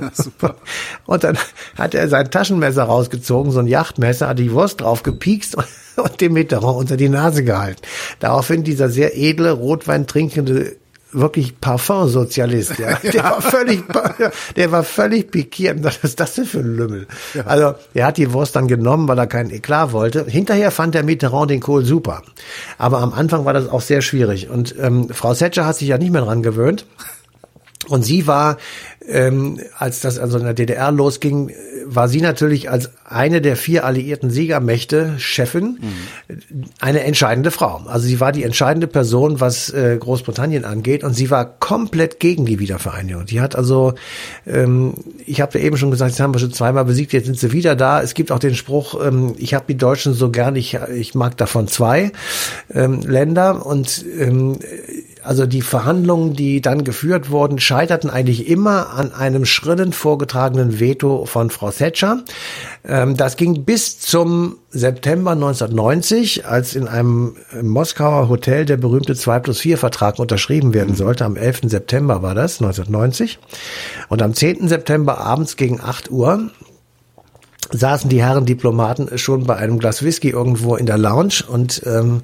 Ja, 0.00 0.10
super. 0.12 0.54
Und 1.06 1.24
dann 1.24 1.36
hat 1.76 1.94
er 1.94 2.08
sein 2.08 2.30
Taschenmesser 2.30 2.84
rausgezogen, 2.84 3.50
so 3.50 3.58
ein 3.58 3.66
Yachtmesser, 3.66 4.28
hat 4.28 4.38
die 4.38 4.52
Wurst 4.52 4.82
drauf 4.82 5.02
gepiekst 5.02 5.56
und 5.96 6.20
dem 6.20 6.34
Mitterrand 6.34 6.76
unter 6.76 6.96
die 6.96 7.08
Nase 7.08 7.42
gehalten. 7.42 7.82
Daraufhin 8.20 8.62
dieser 8.62 8.88
sehr 8.88 9.16
edle, 9.16 9.50
Rotwein 9.50 10.06
trinkende 10.06 10.76
wirklich 11.12 11.60
Parfum-Sozialist, 11.60 12.78
ja. 12.78 12.96
Der 12.96 13.24
war 13.24 13.42
völlig, 13.42 13.82
der 14.56 14.72
war 14.72 14.84
völlig 14.84 15.30
pikiert. 15.30 15.82
Was 15.82 15.98
ist 15.98 16.20
das 16.20 16.34
denn 16.34 16.44
für 16.44 16.58
ein 16.58 16.76
Lümmel? 16.76 17.06
Ja. 17.34 17.44
Also, 17.46 17.74
er 17.94 18.06
hat 18.06 18.16
die 18.16 18.32
Wurst 18.32 18.56
dann 18.56 18.68
genommen, 18.68 19.08
weil 19.08 19.18
er 19.18 19.26
keinen 19.26 19.50
Eklat 19.50 19.92
wollte. 19.92 20.24
Hinterher 20.24 20.70
fand 20.70 20.94
der 20.94 21.04
Mitterrand 21.04 21.50
den 21.50 21.60
Kohl 21.60 21.84
super. 21.84 22.22
Aber 22.76 22.98
am 22.98 23.12
Anfang 23.12 23.44
war 23.44 23.52
das 23.52 23.68
auch 23.68 23.80
sehr 23.80 24.02
schwierig. 24.02 24.48
Und 24.50 24.74
ähm, 24.78 25.08
Frau 25.10 25.34
Thatcher 25.34 25.66
hat 25.66 25.76
sich 25.76 25.88
ja 25.88 25.98
nicht 25.98 26.12
mehr 26.12 26.22
dran 26.22 26.42
gewöhnt. 26.42 26.84
Und 27.88 28.04
sie 28.04 28.26
war, 28.26 28.58
ähm, 29.06 29.60
als 29.76 30.00
das 30.00 30.18
also 30.18 30.38
in 30.38 30.44
der 30.44 30.54
DDR 30.54 30.92
losging, 30.92 31.52
war 31.90 32.08
sie 32.08 32.20
natürlich 32.20 32.70
als 32.70 32.90
eine 33.04 33.40
der 33.40 33.56
vier 33.56 33.84
alliierten 33.86 34.30
Siegermächte 34.30 35.14
Chefin 35.18 35.78
mhm. 35.80 36.64
eine 36.80 37.04
entscheidende 37.04 37.50
Frau. 37.50 37.80
Also 37.86 38.06
sie 38.06 38.20
war 38.20 38.32
die 38.32 38.44
entscheidende 38.44 38.86
Person, 38.86 39.40
was 39.40 39.70
äh, 39.70 39.96
Großbritannien 39.98 40.66
angeht 40.66 41.02
und 41.02 41.14
sie 41.14 41.30
war 41.30 41.46
komplett 41.46 42.20
gegen 42.20 42.44
die 42.44 42.58
Wiedervereinigung. 42.58 43.24
Die 43.24 43.40
hat 43.40 43.56
also, 43.56 43.94
ähm, 44.46 44.94
ich 45.24 45.40
habe 45.40 45.58
ja 45.58 45.64
eben 45.64 45.78
schon 45.78 45.90
gesagt, 45.90 46.14
sie 46.14 46.22
haben 46.22 46.34
wir 46.34 46.40
schon 46.40 46.52
zweimal 46.52 46.84
besiegt, 46.84 47.14
jetzt 47.14 47.26
sind 47.26 47.38
sie 47.38 47.52
wieder 47.52 47.74
da. 47.74 48.02
Es 48.02 48.12
gibt 48.12 48.30
auch 48.30 48.38
den 48.38 48.54
Spruch, 48.54 49.02
ähm, 49.02 49.34
ich 49.38 49.54
habe 49.54 49.64
die 49.66 49.76
Deutschen 49.76 50.12
so 50.12 50.30
gern, 50.30 50.56
ich, 50.56 50.78
ich 50.94 51.14
mag 51.14 51.38
davon 51.38 51.68
zwei 51.68 52.12
ähm, 52.74 53.00
Länder 53.00 53.64
und 53.64 54.04
ähm, 54.18 54.58
also 55.24 55.46
die 55.46 55.62
Verhandlungen, 55.62 56.34
die 56.34 56.60
dann 56.60 56.84
geführt 56.84 57.30
wurden, 57.30 57.58
scheiterten 57.58 58.10
eigentlich 58.10 58.48
immer 58.48 58.94
an 58.94 59.12
einem 59.12 59.44
schrillen 59.44 59.92
vorgetragenen 59.92 60.80
Veto 60.80 61.26
von 61.26 61.50
Frau 61.50 61.70
Thatcher. 61.70 62.24
Ähm, 62.84 63.16
das 63.16 63.36
ging 63.36 63.64
bis 63.64 64.00
zum 64.00 64.56
September 64.70 65.32
1990, 65.32 66.46
als 66.46 66.74
in 66.74 66.88
einem 66.88 67.36
Moskauer 67.62 68.28
Hotel 68.28 68.64
der 68.64 68.76
berühmte 68.76 69.14
2 69.14 69.40
plus 69.40 69.60
4 69.60 69.78
Vertrag 69.78 70.18
unterschrieben 70.18 70.74
werden 70.74 70.94
sollte. 70.94 71.24
Am 71.24 71.36
11. 71.36 71.62
September 71.64 72.22
war 72.22 72.34
das, 72.34 72.60
1990. 72.60 73.38
Und 74.08 74.22
am 74.22 74.34
10. 74.34 74.68
September 74.68 75.18
abends 75.18 75.56
gegen 75.56 75.80
8 75.80 76.10
Uhr 76.10 76.50
saßen 77.70 78.08
die 78.08 78.22
Herren 78.22 78.46
Diplomaten 78.46 79.18
schon 79.18 79.44
bei 79.44 79.56
einem 79.56 79.78
Glas 79.78 80.02
Whisky 80.02 80.30
irgendwo 80.30 80.76
in 80.76 80.86
der 80.86 80.98
Lounge 80.98 81.44
und 81.46 81.82
ähm, 81.84 82.22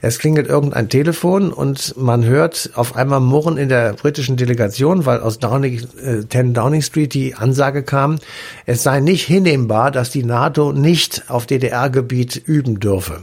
es 0.00 0.18
klingelt 0.18 0.46
irgendein 0.48 0.88
Telefon 0.88 1.52
und 1.52 1.94
man 1.96 2.24
hört 2.24 2.70
auf 2.74 2.96
einmal 2.96 3.20
Murren 3.20 3.58
in 3.58 3.68
der 3.68 3.92
britischen 3.92 4.36
Delegation, 4.36 5.06
weil 5.06 5.20
aus 5.20 5.38
Downing, 5.38 5.82
äh, 6.02 6.26
10 6.28 6.54
Downing 6.54 6.82
Street 6.82 7.14
die 7.14 7.34
Ansage 7.34 7.82
kam, 7.82 8.18
es 8.64 8.82
sei 8.82 9.00
nicht 9.00 9.24
hinnehmbar, 9.26 9.90
dass 9.90 10.10
die 10.10 10.24
NATO 10.24 10.72
nicht 10.72 11.24
auf 11.28 11.46
DDR-Gebiet 11.46 12.36
üben 12.46 12.80
dürfe. 12.80 13.20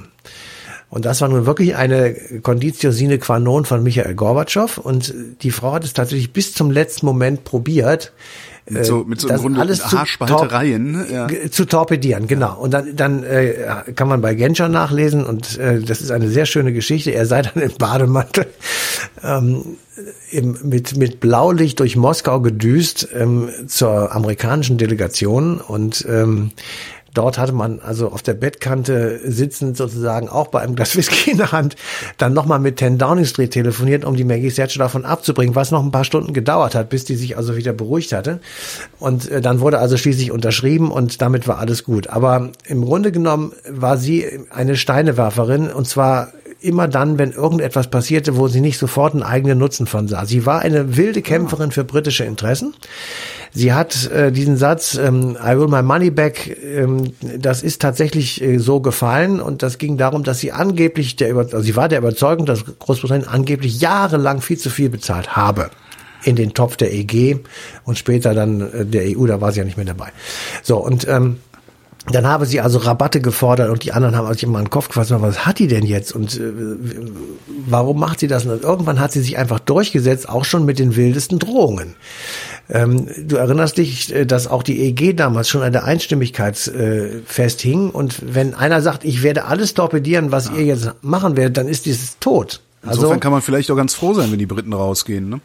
Und 0.94 1.06
das 1.06 1.22
war 1.22 1.28
nun 1.28 1.48
wirklich 1.48 1.76
eine 1.76 2.14
Conditio 2.44 2.92
sine 2.92 3.18
qua 3.18 3.40
non 3.40 3.66
von 3.66 3.82
Michael 3.82 4.14
Gorbatschow. 4.14 4.78
Und 4.78 5.12
die 5.42 5.50
Frau 5.50 5.74
hat 5.74 5.84
es 5.84 5.94
tatsächlich 5.94 6.34
bis 6.34 6.54
zum 6.54 6.70
letzten 6.70 7.08
Moment 7.08 7.46
probiert, 7.46 8.14
mit 8.70 8.86
so, 8.86 9.04
mit 9.04 9.20
so 9.20 9.28
im 9.28 9.38
Grunde 9.38 9.60
alles 9.60 9.92
Haarspaltereien. 9.92 11.06
Ja. 11.12 11.28
Zu 11.52 11.66
torpedieren, 11.66 12.28
genau. 12.28 12.58
Und 12.58 12.72
dann, 12.74 12.96
dann 12.96 13.24
äh, 13.24 13.54
kann 13.96 14.08
man 14.08 14.22
bei 14.22 14.36
Genscher 14.36 14.70
nachlesen 14.70 15.26
und 15.26 15.58
äh, 15.58 15.82
das 15.82 16.02
ist 16.02 16.12
eine 16.12 16.30
sehr 16.30 16.46
schöne 16.46 16.72
Geschichte. 16.72 17.12
Er 17.12 17.26
sei 17.26 17.42
dann 17.42 17.62
im 17.62 17.74
Bademantel 17.78 18.46
ähm, 19.22 19.78
im, 20.32 20.58
mit, 20.64 20.96
mit 20.98 21.20
Blaulicht 21.20 21.80
durch 21.80 21.96
Moskau 21.96 22.40
gedüst 22.40 23.10
ähm, 23.14 23.50
zur 23.68 24.14
amerikanischen 24.14 24.78
Delegation 24.78 25.60
und 25.60 26.06
ähm, 26.10 26.52
Dort 27.14 27.38
hatte 27.38 27.54
man 27.54 27.80
also 27.80 28.10
auf 28.10 28.24
der 28.24 28.34
Bettkante 28.34 29.20
sitzend 29.24 29.78
sozusagen 29.78 30.30
auch 30.30 30.48
bei 30.48 30.62
einem 30.62 30.76
Glas 30.76 30.96
Whisky 30.96 31.32
in 31.32 31.38
der 31.38 31.52
Hand 31.52 31.76
dann 32.18 32.34
nochmal 32.34 32.60
mit 32.60 32.80
10 32.80 32.98
Downing 32.98 33.26
Street 33.26 33.52
telefoniert, 33.52 34.04
um 34.04 34.16
die 34.16 34.24
Maggie 34.24 34.52
Thatcher 34.52 34.80
davon 34.80 35.06
abzubringen, 35.06 35.56
was 35.56 35.72
noch 35.72 35.84
ein 35.84 35.92
paar 35.92 36.06
Stunden 36.06 36.34
gedauert 36.34 36.76
hat, 36.76 36.90
bis 36.90 37.06
die 37.06 37.16
sich 37.16 37.38
also 37.38 37.56
wieder 37.56 37.74
beruhigt 37.74 38.14
hatte. 38.14 38.40
Und 39.00 39.30
äh, 39.30 39.42
dann 39.42 39.60
wurde 39.60 39.80
also 39.80 39.98
schließlich 39.98 40.32
unterschrieben 40.32 40.92
und 40.92 41.22
damit 41.22 41.48
war 41.48 41.60
alles 41.60 41.84
gut. 41.84 42.08
Aber 42.08 42.52
im 42.66 42.84
Grunde 42.84 43.12
genommen 43.12 43.54
war 43.70 43.98
sie 43.98 44.26
eine 44.50 44.76
Steinewerferin 44.76 45.72
und 45.72 45.88
zwar 45.88 46.34
immer 46.64 46.88
dann, 46.88 47.20
wenn 47.20 47.32
irgendetwas 47.32 47.90
passierte, 47.90 48.38
wo 48.38 48.48
sie 48.48 48.62
nicht 48.62 48.78
sofort 48.78 49.14
einen 49.14 49.24
eigenen 49.24 49.58
Nutzen 49.58 49.86
von 49.86 50.08
sah. 50.08 50.26
Sie 50.26 50.46
war 50.46 50.62
eine 50.62 50.96
wilde 50.96 51.22
Kämpferin 51.22 51.72
für 51.72 51.84
britische 51.84 52.24
Interessen. 52.24 52.74
Sie 53.56 53.72
hat 53.72 54.10
äh, 54.10 54.32
diesen 54.32 54.58
Satz, 54.58 54.96
ähm, 54.96 55.38
I 55.40 55.58
will 55.58 55.68
my 55.68 55.84
money 55.84 56.10
back, 56.10 56.58
ähm, 56.64 57.14
das 57.22 57.62
ist 57.62 57.82
tatsächlich 57.82 58.42
äh, 58.42 58.58
so 58.58 58.80
gefallen 58.80 59.40
und 59.40 59.62
das 59.62 59.78
ging 59.78 59.98
darum, 59.98 60.24
dass 60.24 60.40
sie 60.40 60.52
angeblich, 60.52 61.16
der 61.18 61.36
also 61.36 61.62
sie 61.62 61.76
war 61.76 61.88
der 61.88 62.00
Überzeugung, 62.00 62.48
dass 62.48 62.66
Großbritannien 62.66 63.28
angeblich 63.28 63.80
jahrelang 63.80 64.42
viel 64.42 64.58
zu 64.58 64.72
viel 64.72 64.90
bezahlt 64.90 65.36
habe 65.36 65.70
in 66.24 66.36
den 66.36 66.54
Topf 66.54 66.78
der 66.78 66.94
EG 66.94 67.40
und 67.84 67.98
später 67.98 68.34
dann 68.34 68.62
äh, 68.62 68.86
der 68.86 69.04
EU, 69.18 69.28
da 69.28 69.40
war 69.40 69.52
sie 69.52 69.60
ja 69.60 69.66
nicht 69.66 69.78
mehr 69.78 69.86
dabei. 69.86 70.12
So, 70.64 70.78
und 70.78 71.08
ähm, 71.08 71.38
dann 72.12 72.28
habe 72.28 72.46
sie 72.46 72.60
also 72.60 72.80
Rabatte 72.80 73.22
gefordert 73.22 73.70
und 73.70 73.84
die 73.84 73.94
anderen 73.94 74.16
haben 74.16 74.32
sich 74.34 74.44
immer 74.44 74.60
an 74.60 74.66
den 74.66 74.70
Kopf 74.70 74.90
gefasst, 74.90 75.14
was 75.16 75.46
hat 75.46 75.60
die 75.60 75.68
denn 75.68 75.86
jetzt 75.86 76.14
und 76.14 76.38
äh, 76.38 76.52
warum 77.66 77.98
macht 77.98 78.20
sie 78.20 78.28
das? 78.28 78.46
Und 78.46 78.64
irgendwann 78.64 79.00
hat 79.00 79.14
sie 79.14 79.22
sich 79.22 79.38
einfach 79.38 79.60
durchgesetzt, 79.60 80.28
auch 80.28 80.44
schon 80.44 80.66
mit 80.66 80.80
den 80.80 80.98
wildesten 80.98 81.40
Drohungen. 81.40 81.96
Ähm, 82.70 83.08
du 83.26 83.38
erinnerst 83.38 83.78
dich, 83.78 84.14
äh, 84.14 84.26
dass 84.26 84.48
auch 84.48 84.64
die 84.64 84.82
EG 84.82 85.14
damals 85.14 85.48
schon 85.48 85.62
an 85.62 85.72
der 85.72 85.86
Einstimmigkeit 85.86 86.68
äh, 86.68 87.22
festhing 87.26 87.90
und 87.90 88.20
wenn 88.34 88.54
einer 88.54 88.82
sagt, 88.82 89.06
ich 89.06 89.24
werde 89.24 89.46
alles 89.46 89.74
torpedieren, 89.74 90.32
was 90.32 90.48
ja. 90.50 90.56
ihr 90.56 90.66
jetzt 90.66 90.92
machen 91.02 91.38
werdet, 91.38 91.56
dann 91.56 91.70
ist 91.70 91.86
dieses 91.86 92.20
tot. 92.20 92.60
Also, 92.82 93.00
Insofern 93.00 93.22
kann 93.22 93.32
man 93.32 93.42
vielleicht 93.42 93.72
auch 93.72 93.78
ganz 93.78 93.94
froh 93.94 94.14
sein, 94.14 94.30
wenn 94.30 94.40
die 94.40 94.46
Briten 94.46 94.74
rausgehen, 94.74 95.30
ne? 95.30 95.40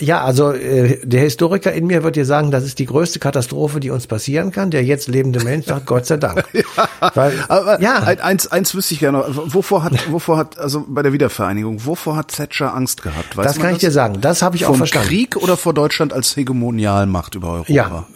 Ja, 0.00 0.24
also 0.24 0.52
äh, 0.52 0.98
der 1.04 1.20
Historiker 1.20 1.72
in 1.72 1.86
mir 1.86 2.02
wird 2.02 2.16
dir 2.16 2.24
sagen, 2.24 2.50
das 2.50 2.64
ist 2.64 2.78
die 2.78 2.86
größte 2.86 3.20
Katastrophe, 3.20 3.78
die 3.78 3.90
uns 3.90 4.06
passieren 4.06 4.50
kann. 4.50 4.70
Der 4.70 4.82
jetzt 4.82 5.06
lebende 5.08 5.42
Mensch 5.44 5.66
sagt 5.66 5.86
Gott 5.86 6.06
sei 6.06 6.16
Dank. 6.16 6.44
ja, 6.52 7.10
Weil, 7.14 7.32
aber 7.48 7.80
ja. 7.80 8.02
eins, 8.02 8.48
eins 8.48 8.74
wüsste 8.74 8.94
ich 8.94 9.00
gerne 9.00 9.18
noch. 9.18 9.54
Wovor 9.54 9.84
hat, 9.84 10.10
wovor 10.10 10.36
hat, 10.36 10.58
also 10.58 10.84
bei 10.88 11.02
der 11.02 11.12
Wiedervereinigung, 11.12 11.86
wovor 11.86 12.16
hat 12.16 12.28
Thatcher 12.28 12.74
Angst 12.74 13.02
gehabt? 13.02 13.36
Weiß 13.36 13.46
das 13.46 13.56
kann 13.56 13.66
das? 13.66 13.74
ich 13.74 13.78
dir 13.78 13.92
sagen. 13.92 14.20
Das 14.20 14.42
habe 14.42 14.56
ich 14.56 14.64
Vom 14.64 14.74
auch 14.74 14.78
verstanden. 14.78 15.08
Krieg 15.08 15.36
oder 15.36 15.56
vor 15.56 15.74
Deutschland 15.74 16.12
als 16.12 16.36
Hegemonialmacht 16.36 17.36
über 17.36 17.52
Europa? 17.52 17.72
Ja, 17.72 18.06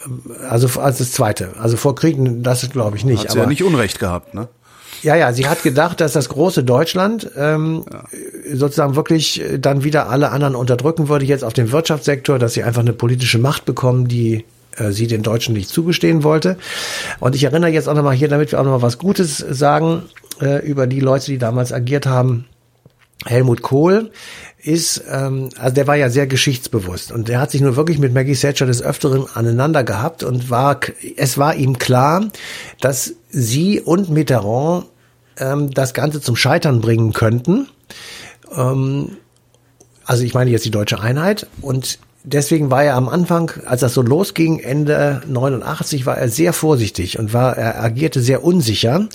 also 0.49 0.81
als 0.81 0.97
das 0.97 1.13
Zweite. 1.13 1.53
Also 1.59 1.77
vor 1.77 1.95
Krieg, 1.95 2.17
das 2.43 2.69
glaube 2.69 2.97
ich 2.97 3.05
nicht. 3.05 3.23
Hat 3.23 3.31
sie 3.31 3.37
aber 3.37 3.45
ja 3.45 3.49
nicht 3.49 3.63
Unrecht 3.63 3.99
gehabt, 3.99 4.33
ne? 4.33 4.49
Ja, 5.01 5.15
ja, 5.15 5.33
sie 5.33 5.47
hat 5.47 5.63
gedacht, 5.63 6.01
dass 6.01 6.13
das 6.13 6.29
große 6.29 6.63
Deutschland 6.63 7.29
ähm, 7.37 7.85
ja. 7.91 8.03
sozusagen 8.53 8.95
wirklich 8.95 9.41
dann 9.59 9.83
wieder 9.83 10.09
alle 10.09 10.31
anderen 10.31 10.55
unterdrücken 10.55 11.07
würde, 11.07 11.25
jetzt 11.25 11.43
auf 11.43 11.53
dem 11.53 11.71
Wirtschaftssektor, 11.71 12.39
dass 12.39 12.53
sie 12.53 12.63
einfach 12.63 12.81
eine 12.81 12.93
politische 12.93 13.37
Macht 13.37 13.65
bekommen, 13.65 14.07
die 14.07 14.45
äh, 14.77 14.91
sie 14.91 15.07
den 15.07 15.23
Deutschen 15.23 15.53
nicht 15.53 15.69
zugestehen 15.69 16.23
wollte. 16.23 16.57
Und 17.19 17.35
ich 17.35 17.43
erinnere 17.43 17.71
jetzt 17.71 17.87
auch 17.87 17.95
nochmal 17.95 18.15
hier, 18.15 18.27
damit 18.27 18.51
wir 18.51 18.59
auch 18.59 18.63
nochmal 18.63 18.81
was 18.81 18.97
Gutes 18.97 19.37
sagen 19.37 20.03
äh, 20.41 20.65
über 20.65 20.87
die 20.87 20.99
Leute, 20.99 21.27
die 21.27 21.37
damals 21.37 21.71
agiert 21.73 22.05
haben. 22.05 22.45
Helmut 23.25 23.61
Kohl 23.61 24.11
ist, 24.61 25.03
ähm, 25.09 25.49
also 25.57 25.73
der 25.73 25.87
war 25.87 25.95
ja 25.95 26.09
sehr 26.09 26.27
geschichtsbewusst 26.27 27.11
und 27.11 27.27
der 27.27 27.39
hat 27.39 27.51
sich 27.51 27.61
nur 27.61 27.75
wirklich 27.75 27.97
mit 27.97 28.13
Maggie 28.13 28.35
Thatcher 28.35 28.65
des 28.65 28.81
Öfteren 28.81 29.25
aneinander 29.33 29.83
gehabt 29.83 30.23
und 30.23 30.49
war, 30.49 30.79
es 31.15 31.37
war 31.37 31.55
ihm 31.55 31.79
klar, 31.79 32.27
dass 32.81 33.13
sie 33.29 33.79
und 33.79 34.09
Mitterrand 34.09 34.85
ähm, 35.37 35.71
das 35.71 35.93
Ganze 35.93 36.21
zum 36.21 36.35
Scheitern 36.35 36.81
bringen 36.81 37.13
könnten. 37.13 37.67
Ähm, 38.55 39.17
also 40.05 40.23
ich 40.23 40.33
meine 40.33 40.51
jetzt 40.51 40.65
die 40.65 40.71
deutsche 40.71 40.99
Einheit 40.99 41.47
und 41.61 41.99
deswegen 42.31 42.71
war 42.71 42.83
er 42.83 42.95
am 42.95 43.09
Anfang, 43.09 43.51
als 43.65 43.81
das 43.81 43.93
so 43.93 44.01
losging, 44.01 44.59
Ende 44.59 45.21
89, 45.27 46.05
war 46.05 46.17
er 46.17 46.29
sehr 46.29 46.53
vorsichtig 46.53 47.19
und 47.19 47.33
war, 47.33 47.57
er 47.57 47.83
agierte 47.83 48.21
sehr 48.21 48.43
unsicher 48.43 49.07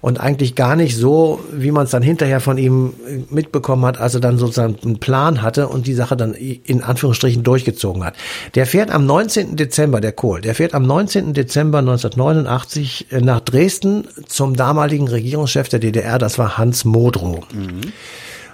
und 0.00 0.20
eigentlich 0.20 0.54
gar 0.54 0.76
nicht 0.76 0.96
so, 0.96 1.40
wie 1.52 1.70
man 1.70 1.84
es 1.84 1.90
dann 1.90 2.02
hinterher 2.02 2.40
von 2.40 2.58
ihm 2.58 2.94
mitbekommen 3.30 3.84
hat, 3.84 3.98
als 3.98 4.14
er 4.14 4.20
dann 4.20 4.38
sozusagen 4.38 4.76
einen 4.84 4.98
Plan 4.98 5.42
hatte 5.42 5.68
und 5.68 5.86
die 5.86 5.94
Sache 5.94 6.16
dann 6.16 6.34
in 6.34 6.82
Anführungsstrichen 6.82 7.42
durchgezogen 7.42 8.04
hat. 8.04 8.14
Der 8.54 8.66
fährt 8.66 8.90
am 8.90 9.06
19. 9.06 9.56
Dezember, 9.56 10.00
der 10.00 10.12
Kohl, 10.12 10.40
der 10.40 10.54
fährt 10.54 10.74
am 10.74 10.86
19. 10.86 11.34
Dezember 11.34 11.78
1989 11.78 13.08
äh, 13.10 13.20
nach 13.20 13.40
Dresden 13.40 14.06
zum 14.26 14.56
damaligen 14.56 15.08
Regierungschef 15.08 15.68
der 15.68 15.80
DDR, 15.80 16.18
das 16.18 16.38
war 16.38 16.58
Hans 16.58 16.84
Modrow. 16.84 17.40
Mhm. 17.52 17.92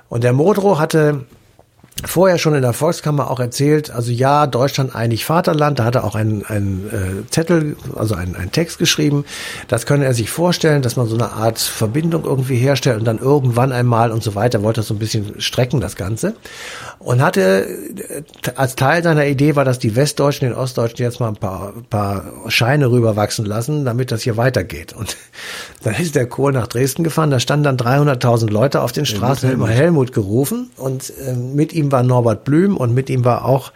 Und 0.08 0.24
der 0.24 0.32
Modrow 0.32 0.78
hatte 0.78 1.24
vorher 2.04 2.36
schon 2.36 2.54
in 2.54 2.62
der 2.62 2.74
Volkskammer 2.74 3.30
auch 3.30 3.40
erzählt, 3.40 3.90
also 3.90 4.12
ja, 4.12 4.46
Deutschland 4.46 4.94
eigentlich 4.94 5.24
Vaterland, 5.24 5.78
da 5.78 5.84
hat 5.84 5.94
er 5.94 6.04
auch 6.04 6.14
einen, 6.14 6.44
einen 6.44 6.90
äh, 6.90 7.30
Zettel, 7.30 7.76
also 7.94 8.14
einen, 8.14 8.36
einen 8.36 8.52
Text 8.52 8.78
geschrieben. 8.78 9.24
Das 9.68 9.86
könne 9.86 10.04
er 10.04 10.12
sich 10.12 10.28
vorstellen, 10.28 10.82
dass 10.82 10.96
man 10.96 11.06
so 11.06 11.14
eine 11.14 11.32
Art 11.32 11.58
Verbindung 11.58 12.24
irgendwie 12.24 12.56
herstellt 12.56 12.98
und 12.98 13.06
dann 13.06 13.18
irgendwann 13.18 13.72
einmal 13.72 14.12
und 14.12 14.22
so 14.22 14.34
weiter, 14.34 14.62
wollte 14.62 14.80
das 14.80 14.88
so 14.88 14.94
ein 14.94 14.98
bisschen 14.98 15.40
strecken, 15.40 15.80
das 15.80 15.96
Ganze. 15.96 16.34
Und 16.98 17.22
hatte, 17.22 17.66
äh, 17.66 18.22
als 18.56 18.76
Teil 18.76 19.02
seiner 19.02 19.26
Idee 19.26 19.56
war, 19.56 19.64
dass 19.64 19.78
die 19.78 19.96
Westdeutschen 19.96 20.48
den 20.48 20.56
Ostdeutschen 20.56 21.02
jetzt 21.02 21.18
mal 21.18 21.28
ein 21.28 21.36
paar, 21.36 21.72
paar 21.88 22.24
Scheine 22.48 22.90
rüberwachsen 22.90 23.46
lassen, 23.46 23.86
damit 23.86 24.12
das 24.12 24.22
hier 24.22 24.36
weitergeht. 24.36 24.92
Und 24.92 25.16
dann 25.86 25.94
ist 25.94 26.16
der 26.16 26.26
Kohl 26.26 26.50
nach 26.52 26.66
Dresden 26.66 27.04
gefahren, 27.04 27.30
da 27.30 27.38
standen 27.38 27.62
dann 27.62 27.76
300.000 27.76 28.50
Leute 28.50 28.82
auf 28.82 28.90
den 28.90 29.06
Straßen, 29.06 29.48
Helmut, 29.48 29.68
Helmut 29.68 30.12
gerufen 30.12 30.70
und 30.76 31.12
äh, 31.24 31.34
mit 31.34 31.72
ihm 31.72 31.92
war 31.92 32.02
Norbert 32.02 32.44
Blüm 32.44 32.76
und 32.76 32.92
mit 32.92 33.08
ihm 33.08 33.24
war 33.24 33.44
auch 33.44 33.72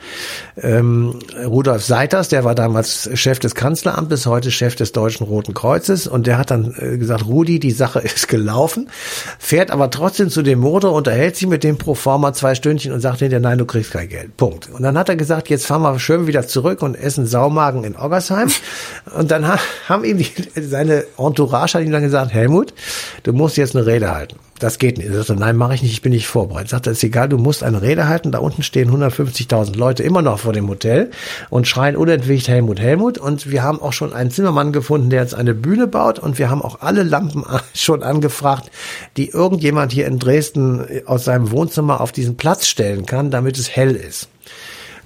ähm, 0.60 1.20
Rudolf 1.46 1.84
Seiters, 1.84 2.28
der 2.28 2.42
war 2.42 2.56
damals 2.56 3.08
Chef 3.14 3.38
des 3.38 3.54
Kanzleramtes, 3.54 4.26
heute 4.26 4.50
Chef 4.50 4.74
des 4.74 4.90
Deutschen 4.90 5.24
Roten 5.24 5.54
Kreuzes 5.54 6.08
und 6.08 6.26
der 6.26 6.36
hat 6.36 6.50
dann 6.50 6.74
äh, 6.78 6.98
gesagt, 6.98 7.26
Rudi, 7.26 7.60
die 7.60 7.70
Sache 7.70 8.00
ist 8.04 8.26
gelaufen, 8.26 8.90
fährt 9.38 9.70
aber 9.70 9.88
trotzdem 9.90 10.30
zu 10.30 10.42
dem 10.42 10.58
Motor, 10.58 10.92
unterhält 10.92 11.36
sich 11.36 11.46
mit 11.46 11.62
dem 11.62 11.78
pro 11.78 11.94
forma 11.94 12.32
zwei 12.32 12.56
Stündchen 12.56 12.92
und 12.92 13.00
sagt 13.00 13.20
hinterher, 13.20 13.40
nein, 13.40 13.58
du 13.58 13.66
kriegst 13.66 13.92
kein 13.92 14.08
Geld. 14.08 14.36
Punkt. 14.36 14.68
Und 14.68 14.82
dann 14.82 14.98
hat 14.98 15.08
er 15.08 15.14
gesagt, 15.14 15.48
jetzt 15.48 15.66
fahren 15.66 15.82
wir 15.82 15.96
schön 16.00 16.26
wieder 16.26 16.46
zurück 16.48 16.82
und 16.82 16.96
essen 16.96 17.26
Saumagen 17.26 17.84
in 17.84 17.96
Oggersheim. 17.96 18.50
Und 19.16 19.30
dann 19.30 19.46
haben 19.88 20.04
ihm 20.04 20.18
die, 20.18 20.30
seine 20.60 21.04
Entourage 21.16 21.74
hat 21.74 21.84
ihm 21.84 21.92
dann 21.92 21.99
gesagt, 22.00 22.32
Helmut, 22.32 22.74
du 23.22 23.32
musst 23.32 23.56
jetzt 23.56 23.76
eine 23.76 23.86
Rede 23.86 24.14
halten 24.14 24.36
das 24.60 24.78
geht 24.78 24.98
nicht. 24.98 25.08
Er 25.08 25.16
sagte, 25.16 25.36
nein, 25.36 25.56
mache 25.56 25.74
ich 25.74 25.82
nicht, 25.82 25.92
ich 25.92 26.02
bin 26.02 26.12
nicht 26.12 26.26
vorbereitet. 26.26 26.68
Sagt 26.68 26.86
er, 26.86 26.92
ist 26.92 27.02
egal, 27.02 27.28
du 27.28 27.38
musst 27.38 27.64
eine 27.64 27.82
Rede 27.82 28.06
halten. 28.08 28.30
Da 28.30 28.38
unten 28.38 28.62
stehen 28.62 28.90
150.000 28.90 29.76
Leute 29.76 30.02
immer 30.02 30.22
noch 30.22 30.38
vor 30.38 30.52
dem 30.52 30.68
Hotel 30.68 31.10
und 31.48 31.66
schreien 31.66 31.96
unentwegt 31.96 32.46
Helmut, 32.46 32.78
Helmut. 32.78 33.18
Und 33.18 33.50
wir 33.50 33.62
haben 33.62 33.80
auch 33.80 33.94
schon 33.94 34.12
einen 34.12 34.30
Zimmermann 34.30 34.72
gefunden, 34.72 35.10
der 35.10 35.22
jetzt 35.22 35.34
eine 35.34 35.54
Bühne 35.54 35.86
baut. 35.86 36.18
Und 36.18 36.38
wir 36.38 36.50
haben 36.50 36.62
auch 36.62 36.82
alle 36.82 37.02
Lampen 37.02 37.44
schon 37.74 38.02
angefragt, 38.02 38.70
die 39.16 39.30
irgendjemand 39.30 39.92
hier 39.92 40.06
in 40.06 40.18
Dresden 40.18 40.84
aus 41.06 41.24
seinem 41.24 41.50
Wohnzimmer 41.50 42.00
auf 42.00 42.12
diesen 42.12 42.36
Platz 42.36 42.66
stellen 42.66 43.06
kann, 43.06 43.30
damit 43.30 43.58
es 43.58 43.74
hell 43.74 43.96
ist. 43.96 44.28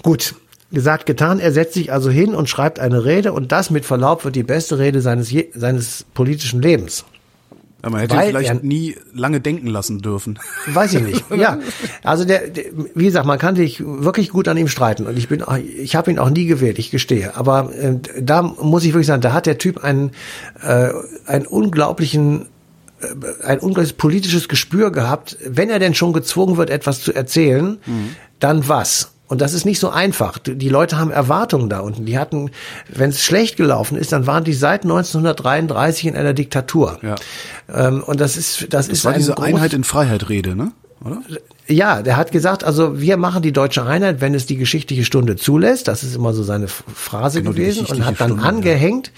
Gut, 0.02 0.34
gesagt, 0.74 1.06
getan. 1.06 1.40
Er 1.40 1.52
setzt 1.52 1.74
sich 1.74 1.92
also 1.92 2.10
hin 2.10 2.34
und 2.34 2.48
schreibt 2.48 2.78
eine 2.78 3.04
Rede 3.04 3.32
und 3.32 3.52
das 3.52 3.70
mit 3.70 3.84
Verlaub 3.84 4.24
wird 4.24 4.36
die 4.36 4.42
beste 4.42 4.78
Rede 4.78 5.00
seines, 5.00 5.34
seines 5.54 6.04
politischen 6.14 6.60
Lebens. 6.60 7.04
Ja, 7.84 7.90
man 7.90 8.00
hätte 8.00 8.14
ihn 8.14 8.22
vielleicht 8.22 8.48
er, 8.48 8.62
nie 8.62 8.96
lange 9.12 9.40
denken 9.40 9.66
lassen 9.66 10.00
dürfen. 10.00 10.38
Weiß 10.66 10.94
ich 10.94 11.02
nicht. 11.02 11.24
Ja, 11.34 11.58
also 12.02 12.24
der, 12.24 12.48
der, 12.48 12.64
wie 12.94 13.04
gesagt, 13.04 13.26
man 13.26 13.38
kann 13.38 13.56
sich 13.56 13.82
wirklich 13.84 14.30
gut 14.30 14.48
an 14.48 14.56
ihm 14.56 14.68
streiten 14.68 15.06
und 15.06 15.18
ich 15.18 15.28
bin, 15.28 15.44
ich 15.78 15.96
habe 15.96 16.10
ihn 16.10 16.18
auch 16.18 16.30
nie 16.30 16.46
gewählt, 16.46 16.78
ich 16.78 16.90
gestehe. 16.90 17.36
Aber 17.36 17.70
äh, 17.74 17.96
da 18.20 18.42
muss 18.42 18.84
ich 18.84 18.92
wirklich 18.94 19.08
sagen, 19.08 19.20
da 19.20 19.32
hat 19.32 19.46
der 19.46 19.58
Typ 19.58 19.84
einen, 19.84 20.12
äh, 20.62 20.90
einen 21.26 21.46
unglaublichen 21.46 22.46
äh, 23.00 23.44
ein 23.44 23.58
unglaubliches 23.58 23.92
politisches 23.94 24.48
Gespür 24.48 24.90
gehabt. 24.90 25.36
Wenn 25.44 25.68
er 25.68 25.78
denn 25.78 25.94
schon 25.94 26.12
gezwungen 26.12 26.56
wird, 26.56 26.70
etwas 26.70 27.02
zu 27.02 27.12
erzählen, 27.12 27.78
mhm. 27.84 28.16
dann 28.38 28.66
was? 28.68 29.13
Und 29.26 29.40
das 29.40 29.54
ist 29.54 29.64
nicht 29.64 29.80
so 29.80 29.88
einfach. 29.88 30.38
Die 30.38 30.68
Leute 30.68 30.98
haben 30.98 31.10
Erwartungen 31.10 31.70
da 31.70 31.80
unten. 31.80 32.04
Die 32.04 32.18
hatten, 32.18 32.50
wenn 32.88 33.10
es 33.10 33.22
schlecht 33.22 33.56
gelaufen 33.56 33.96
ist, 33.96 34.12
dann 34.12 34.26
waren 34.26 34.44
die 34.44 34.52
seit 34.52 34.82
1933 34.82 36.06
in 36.06 36.16
einer 36.16 36.34
Diktatur. 36.34 36.98
Ja. 37.02 37.14
Ähm, 37.74 38.02
und 38.02 38.20
das 38.20 38.36
ist, 38.36 38.62
das, 38.62 38.86
das 38.86 38.88
ist 38.88 39.04
war 39.04 39.14
diese 39.14 39.38
Einheit 39.38 39.72
in 39.72 39.82
Freiheit 39.84 40.28
Rede, 40.28 40.54
ne? 40.54 40.72
Oder? 41.02 41.22
Ja, 41.66 42.02
der 42.02 42.16
hat 42.16 42.32
gesagt, 42.32 42.64
also 42.64 43.00
wir 43.00 43.16
machen 43.16 43.42
die 43.42 43.52
deutsche 43.52 43.84
Einheit, 43.84 44.20
wenn 44.20 44.34
es 44.34 44.44
die 44.44 44.56
geschichtliche 44.56 45.04
Stunde 45.04 45.36
zulässt. 45.36 45.88
Das 45.88 46.02
ist 46.02 46.14
immer 46.14 46.34
so 46.34 46.42
seine 46.42 46.68
Phrase 46.68 47.40
genau, 47.40 47.52
gewesen 47.52 47.86
und 47.86 48.04
hat 48.04 48.20
dann 48.20 48.32
Stunde, 48.32 48.44
angehängt. 48.44 49.06
Ja. 49.06 49.12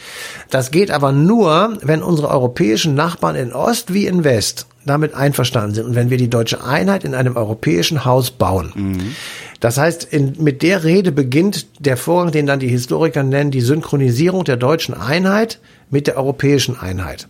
Das 0.50 0.70
geht 0.70 0.92
aber 0.92 1.10
nur, 1.12 1.78
wenn 1.82 2.02
unsere 2.02 2.28
europäischen 2.28 2.94
Nachbarn 2.94 3.34
in 3.34 3.52
Ost 3.52 3.92
wie 3.92 4.06
in 4.06 4.22
West 4.22 4.66
damit 4.84 5.14
einverstanden 5.14 5.74
sind 5.74 5.86
und 5.86 5.94
wenn 5.96 6.10
wir 6.10 6.16
die 6.16 6.30
deutsche 6.30 6.62
Einheit 6.62 7.04
in 7.04 7.14
einem 7.14 7.36
europäischen 7.36 8.04
Haus 8.04 8.30
bauen. 8.30 8.72
Mhm. 8.74 9.16
Das 9.60 9.78
heißt, 9.78 10.04
in, 10.04 10.34
mit 10.38 10.62
der 10.62 10.84
Rede 10.84 11.12
beginnt 11.12 11.66
der 11.84 11.96
Vorgang, 11.96 12.32
den 12.32 12.46
dann 12.46 12.60
die 12.60 12.68
Historiker 12.68 13.22
nennen, 13.22 13.50
die 13.50 13.60
Synchronisierung 13.60 14.44
der 14.44 14.56
deutschen 14.56 14.94
Einheit 14.94 15.60
mit 15.90 16.06
der 16.06 16.16
europäischen 16.16 16.78
Einheit. 16.78 17.28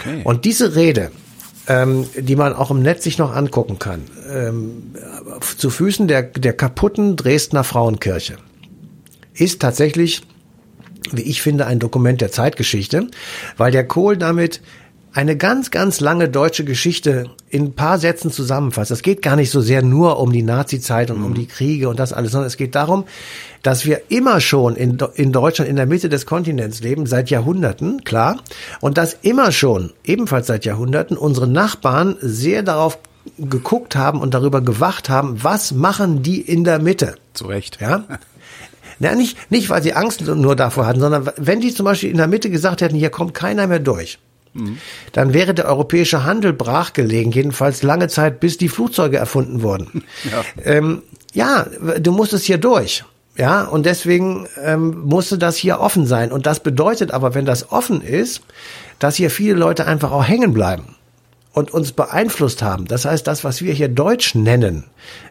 Okay. 0.00 0.22
Und 0.24 0.44
diese 0.44 0.74
Rede, 0.74 1.10
ähm, 1.68 2.06
die 2.16 2.36
man 2.36 2.54
auch 2.54 2.70
im 2.70 2.82
Netz 2.82 3.04
sich 3.04 3.18
noch 3.18 3.34
angucken 3.34 3.78
kann, 3.78 4.02
ähm, 4.32 4.94
zu 5.56 5.70
Füßen 5.70 6.08
der, 6.08 6.22
der 6.22 6.52
kaputten 6.52 7.16
Dresdner 7.16 7.64
Frauenkirche, 7.64 8.36
ist 9.34 9.60
tatsächlich, 9.60 10.22
wie 11.12 11.22
ich 11.22 11.42
finde, 11.42 11.66
ein 11.66 11.78
Dokument 11.78 12.20
der 12.20 12.32
Zeitgeschichte, 12.32 13.08
weil 13.56 13.70
der 13.70 13.86
Kohl 13.86 14.16
damit 14.16 14.60
eine 15.16 15.34
ganz, 15.34 15.70
ganz 15.70 16.00
lange 16.00 16.28
deutsche 16.28 16.62
Geschichte 16.62 17.30
in 17.48 17.64
ein 17.64 17.72
paar 17.72 17.98
Sätzen 17.98 18.30
zusammenfasst. 18.30 18.90
Es 18.90 19.00
geht 19.00 19.22
gar 19.22 19.34
nicht 19.34 19.50
so 19.50 19.62
sehr 19.62 19.80
nur 19.80 20.18
um 20.18 20.30
die 20.30 20.42
Nazi-Zeit 20.42 21.10
und 21.10 21.20
mhm. 21.20 21.24
um 21.24 21.34
die 21.34 21.46
Kriege 21.46 21.88
und 21.88 21.98
das 21.98 22.12
alles, 22.12 22.32
sondern 22.32 22.48
es 22.48 22.58
geht 22.58 22.74
darum, 22.74 23.04
dass 23.62 23.86
wir 23.86 24.02
immer 24.10 24.42
schon 24.42 24.76
in, 24.76 24.98
in 25.14 25.32
Deutschland 25.32 25.70
in 25.70 25.76
der 25.76 25.86
Mitte 25.86 26.10
des 26.10 26.26
Kontinents 26.26 26.82
leben, 26.82 27.06
seit 27.06 27.30
Jahrhunderten, 27.30 28.04
klar, 28.04 28.42
und 28.82 28.98
dass 28.98 29.16
immer 29.22 29.52
schon, 29.52 29.94
ebenfalls 30.04 30.48
seit 30.48 30.66
Jahrhunderten, 30.66 31.16
unsere 31.16 31.48
Nachbarn 31.48 32.16
sehr 32.20 32.62
darauf 32.62 32.98
geguckt 33.38 33.96
haben 33.96 34.20
und 34.20 34.34
darüber 34.34 34.60
gewacht 34.60 35.08
haben, 35.08 35.42
was 35.42 35.72
machen 35.72 36.22
die 36.22 36.42
in 36.42 36.62
der 36.62 36.78
Mitte. 36.78 37.14
Zu 37.32 37.46
Recht. 37.46 37.80
Ja. 37.80 38.04
Na, 38.98 39.14
nicht, 39.14 39.50
nicht, 39.50 39.70
weil 39.70 39.82
sie 39.82 39.94
Angst 39.94 40.20
nur 40.26 40.56
davor 40.56 40.86
hatten, 40.86 41.00
sondern 41.00 41.30
wenn 41.38 41.60
die 41.60 41.72
zum 41.72 41.84
Beispiel 41.84 42.10
in 42.10 42.18
der 42.18 42.28
Mitte 42.28 42.50
gesagt 42.50 42.82
hätten, 42.82 42.96
hier 42.96 43.10
kommt 43.10 43.32
keiner 43.32 43.66
mehr 43.66 43.78
durch, 43.78 44.18
dann 45.12 45.32
wäre 45.32 45.54
der 45.54 45.66
europäische 45.66 46.24
Handel 46.24 46.52
brachgelegen, 46.52 47.32
jedenfalls 47.32 47.82
lange 47.82 48.08
Zeit, 48.08 48.40
bis 48.40 48.58
die 48.58 48.68
Flugzeuge 48.68 49.16
erfunden 49.16 49.62
wurden. 49.62 50.04
Ja, 50.30 50.44
ähm, 50.64 51.02
ja 51.34 51.66
du 52.00 52.12
musstest 52.12 52.44
hier 52.44 52.58
durch. 52.58 53.04
Ja, 53.36 53.64
und 53.64 53.84
deswegen 53.84 54.48
ähm, 54.64 55.02
musste 55.04 55.36
das 55.36 55.56
hier 55.56 55.78
offen 55.80 56.06
sein. 56.06 56.32
Und 56.32 56.46
das 56.46 56.60
bedeutet 56.60 57.10
aber, 57.10 57.34
wenn 57.34 57.44
das 57.44 57.70
offen 57.70 58.00
ist, 58.00 58.40
dass 58.98 59.16
hier 59.16 59.30
viele 59.30 59.54
Leute 59.54 59.86
einfach 59.86 60.10
auch 60.10 60.26
hängen 60.26 60.54
bleiben. 60.54 60.96
Und 61.56 61.72
uns 61.72 61.92
beeinflusst 61.92 62.60
haben. 62.60 62.84
Das 62.84 63.06
heißt, 63.06 63.26
das, 63.26 63.42
was 63.42 63.62
wir 63.62 63.72
hier 63.72 63.88
Deutsch 63.88 64.34
nennen, 64.34 64.84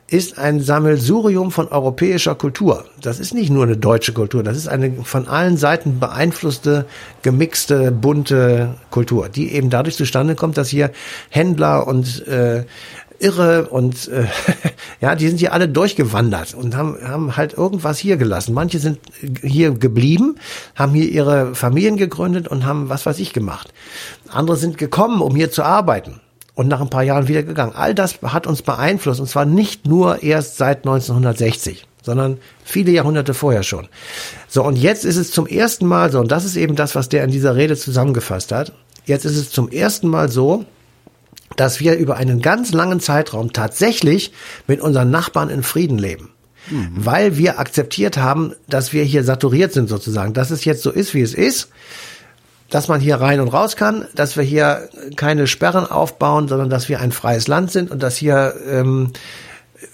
ist 0.07 0.39
ein 0.39 0.59
Sammelsurium 0.59 1.51
von 1.51 1.67
europäischer 1.67 2.33
Kultur. 2.33 2.85
Das 2.99 3.19
ist 3.19 3.35
nicht 3.35 3.51
nur 3.51 3.63
eine 3.63 3.77
deutsche 3.77 4.11
Kultur, 4.11 4.41
das 4.41 4.57
ist 4.57 4.67
eine 4.67 5.03
von 5.03 5.27
allen 5.27 5.55
Seiten 5.57 5.99
beeinflusste, 5.99 6.88
gemixte, 7.21 7.91
bunte 7.91 8.73
Kultur, 8.89 9.29
die 9.29 9.53
eben 9.53 9.69
dadurch 9.69 9.97
zustande 9.97 10.33
kommt, 10.33 10.57
dass 10.57 10.69
hier 10.69 10.89
Händler 11.29 11.85
und 11.85 12.27
äh, 12.27 12.63
Irre 13.19 13.67
und 13.67 14.08
äh, 14.08 14.25
ja, 15.01 15.15
die 15.15 15.28
sind 15.28 15.39
hier 15.39 15.54
alle 15.54 15.67
durchgewandert 15.67 16.54
und 16.54 16.75
haben, 16.75 16.97
haben 17.01 17.38
halt 17.38 17.54
irgendwas 17.54 17.97
hier 17.97 18.17
gelassen. 18.17 18.54
Manche 18.54 18.80
sind 18.80 18.99
hier 19.41 19.71
geblieben, 19.71 20.38
haben 20.75 20.93
hier 20.93 21.10
ihre 21.10 21.56
Familien 21.56 21.97
gegründet 21.97 22.47
und 22.47 22.65
haben 22.65 22.89
was 22.89 23.06
weiß 23.06 23.19
ich 23.19 23.34
gemacht. 23.34 23.73
Andere 24.30 24.58
sind 24.58 24.78
gekommen, 24.78 25.21
um 25.21 25.36
hier 25.36 25.51
zu 25.51 25.63
arbeiten 25.63 26.21
und 26.54 26.67
nach 26.67 26.82
ein 26.82 26.89
paar 26.89 27.04
Jahren 27.04 27.28
wieder 27.28 27.43
gegangen. 27.43 27.73
All 27.75 27.93
das 27.93 28.19
hat 28.23 28.47
uns 28.47 28.62
beeinflusst 28.62 29.19
und 29.19 29.28
zwar 29.28 29.45
nicht 29.45 29.86
nur 29.86 30.23
erst 30.23 30.58
seit 30.58 30.80
1960 30.80 31.88
sondern 32.06 32.38
viele 32.63 32.91
Jahrhunderte 32.91 33.34
vorher 33.34 33.63
schon. 33.63 33.88
So, 34.47 34.63
und 34.63 34.78
jetzt 34.78 35.06
ist 35.06 35.17
es 35.17 35.32
zum 35.32 35.47
ersten 35.47 35.88
Mal 35.88 36.12
so, 36.12 36.19
und 36.19 36.32
das 36.32 36.45
ist 36.45 36.56
eben 36.56 36.75
das, 36.75 36.93
was 36.93 37.10
der 37.10 37.23
in 37.23 37.32
dieser 37.32 37.56
Rede 37.56 37.75
zusammengefasst 37.75 38.51
hat, 38.51 38.73
jetzt 39.06 39.25
ist 39.25 39.38
es 39.38 39.49
zum 39.49 39.69
ersten 39.69 40.08
Mal 40.08 40.30
so, 40.30 40.65
dass 41.56 41.80
wir 41.80 41.98
über 41.98 42.18
einen 42.18 42.41
ganz 42.41 42.74
langen 42.74 43.00
Zeitraum 43.00 43.54
tatsächlich 43.54 44.32
mit 44.68 44.82
unseren 44.82 45.10
Nachbarn 45.12 45.50
in 45.50 45.63
Frieden 45.63 45.98
leben. 45.98 46.32
Mhm. 46.70 46.91
Weil 46.96 47.38
wir 47.38 47.60
akzeptiert 47.60 48.18
haben, 48.18 48.54
dass 48.68 48.94
wir 48.94 49.04
hier 49.04 49.24
saturiert 49.24 49.74
sind 49.74 49.88
sozusagen, 49.88 50.34
dass 50.34 50.52
es 50.52 50.65
jetzt 50.65 50.84
so 50.84 50.91
ist, 50.91 51.13
wie 51.13 51.22
es 51.22 51.34
ist 51.34 51.70
dass 52.70 52.88
man 52.88 53.00
hier 53.00 53.18
rein 53.18 53.39
und 53.39 53.50
raus 53.50 53.76
kann, 53.76 54.08
dass 54.15 54.38
wir 54.38 54.44
hier 54.44 54.89
keine 55.15 55.48
Sperren 55.48 55.86
aufbauen, 55.86 56.48
sondern 56.48 56.70
dass 56.70 56.89
wir 56.89 57.00
ein 57.00 57.12
freies 57.12 57.48
Land 57.48 57.72
sind 57.72 57.91
und 57.91 58.02
dass 58.02 58.18
hier 58.18 58.56
ähm, 58.68 59.12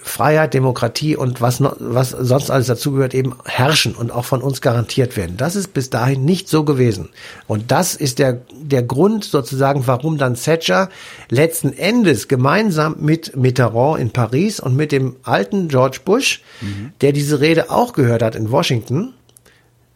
Freiheit, 0.02 0.54
Demokratie 0.54 1.16
und 1.16 1.40
was, 1.40 1.60
noch, 1.60 1.76
was 1.78 2.10
sonst 2.10 2.50
alles 2.50 2.66
dazugehört 2.66 3.14
eben 3.14 3.34
herrschen 3.44 3.94
und 3.94 4.10
auch 4.10 4.24
von 4.24 4.42
uns 4.42 4.60
garantiert 4.60 5.16
werden. 5.16 5.36
Das 5.36 5.56
ist 5.56 5.74
bis 5.74 5.90
dahin 5.90 6.24
nicht 6.24 6.48
so 6.48 6.64
gewesen. 6.64 7.08
Und 7.46 7.70
das 7.70 7.94
ist 7.94 8.18
der, 8.18 8.42
der 8.52 8.82
Grund 8.82 9.24
sozusagen, 9.24 9.86
warum 9.86 10.18
dann 10.18 10.34
Thatcher 10.34 10.88
letzten 11.28 11.72
Endes 11.72 12.28
gemeinsam 12.28 12.96
mit 12.98 13.36
Mitterrand 13.36 14.00
in 14.00 14.10
Paris 14.10 14.60
und 14.60 14.76
mit 14.76 14.92
dem 14.92 15.16
alten 15.22 15.68
George 15.68 16.00
Bush, 16.04 16.42
mhm. 16.60 16.92
der 17.00 17.12
diese 17.12 17.40
Rede 17.40 17.70
auch 17.70 17.92
gehört 17.92 18.22
hat 18.22 18.34
in 18.34 18.50
Washington, 18.50 19.14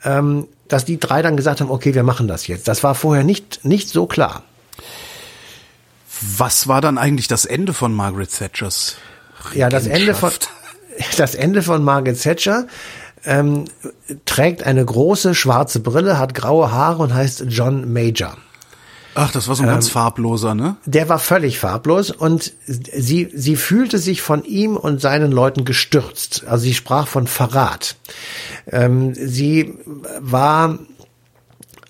ähm, 0.04 0.48
dass 0.68 0.84
die 0.84 0.98
drei 0.98 1.22
dann 1.22 1.36
gesagt 1.36 1.60
haben, 1.60 1.70
okay, 1.70 1.94
wir 1.94 2.02
machen 2.02 2.28
das 2.28 2.46
jetzt. 2.46 2.68
Das 2.68 2.82
war 2.82 2.94
vorher 2.94 3.24
nicht, 3.24 3.64
nicht 3.64 3.88
so 3.88 4.06
klar. 4.06 4.42
Was 6.38 6.66
war 6.66 6.80
dann 6.80 6.98
eigentlich 6.98 7.28
das 7.28 7.44
Ende 7.44 7.72
von 7.72 7.94
Margaret 7.94 8.30
Thatchers? 8.30 8.96
Ja, 9.54 9.68
das 9.68 9.86
Ende 9.86 10.14
von, 10.14 10.30
das 11.16 11.34
Ende 11.34 11.62
von 11.62 11.82
Margaret 11.82 12.20
Thatcher 12.20 12.66
ähm, 13.24 13.64
trägt 14.24 14.62
eine 14.62 14.84
große 14.84 15.34
schwarze 15.34 15.80
Brille, 15.80 16.18
hat 16.18 16.34
graue 16.34 16.70
Haare 16.70 17.02
und 17.02 17.14
heißt 17.14 17.46
John 17.48 17.92
Major. 17.92 18.36
Ach, 19.18 19.32
das 19.32 19.48
war 19.48 19.54
so 19.54 19.62
ein 19.62 19.68
ähm, 19.68 19.74
ganz 19.74 19.88
farbloser, 19.88 20.54
ne? 20.54 20.76
Der 20.84 21.08
war 21.08 21.18
völlig 21.18 21.58
farblos 21.58 22.10
und 22.10 22.52
sie, 22.66 23.30
sie 23.32 23.56
fühlte 23.56 23.96
sich 23.96 24.20
von 24.20 24.44
ihm 24.44 24.76
und 24.76 25.00
seinen 25.00 25.32
Leuten 25.32 25.64
gestürzt. 25.64 26.44
Also 26.46 26.64
sie 26.64 26.74
sprach 26.74 27.08
von 27.08 27.26
Verrat. 27.26 27.96
Ähm, 28.70 29.14
sie 29.14 29.74
war 30.20 30.78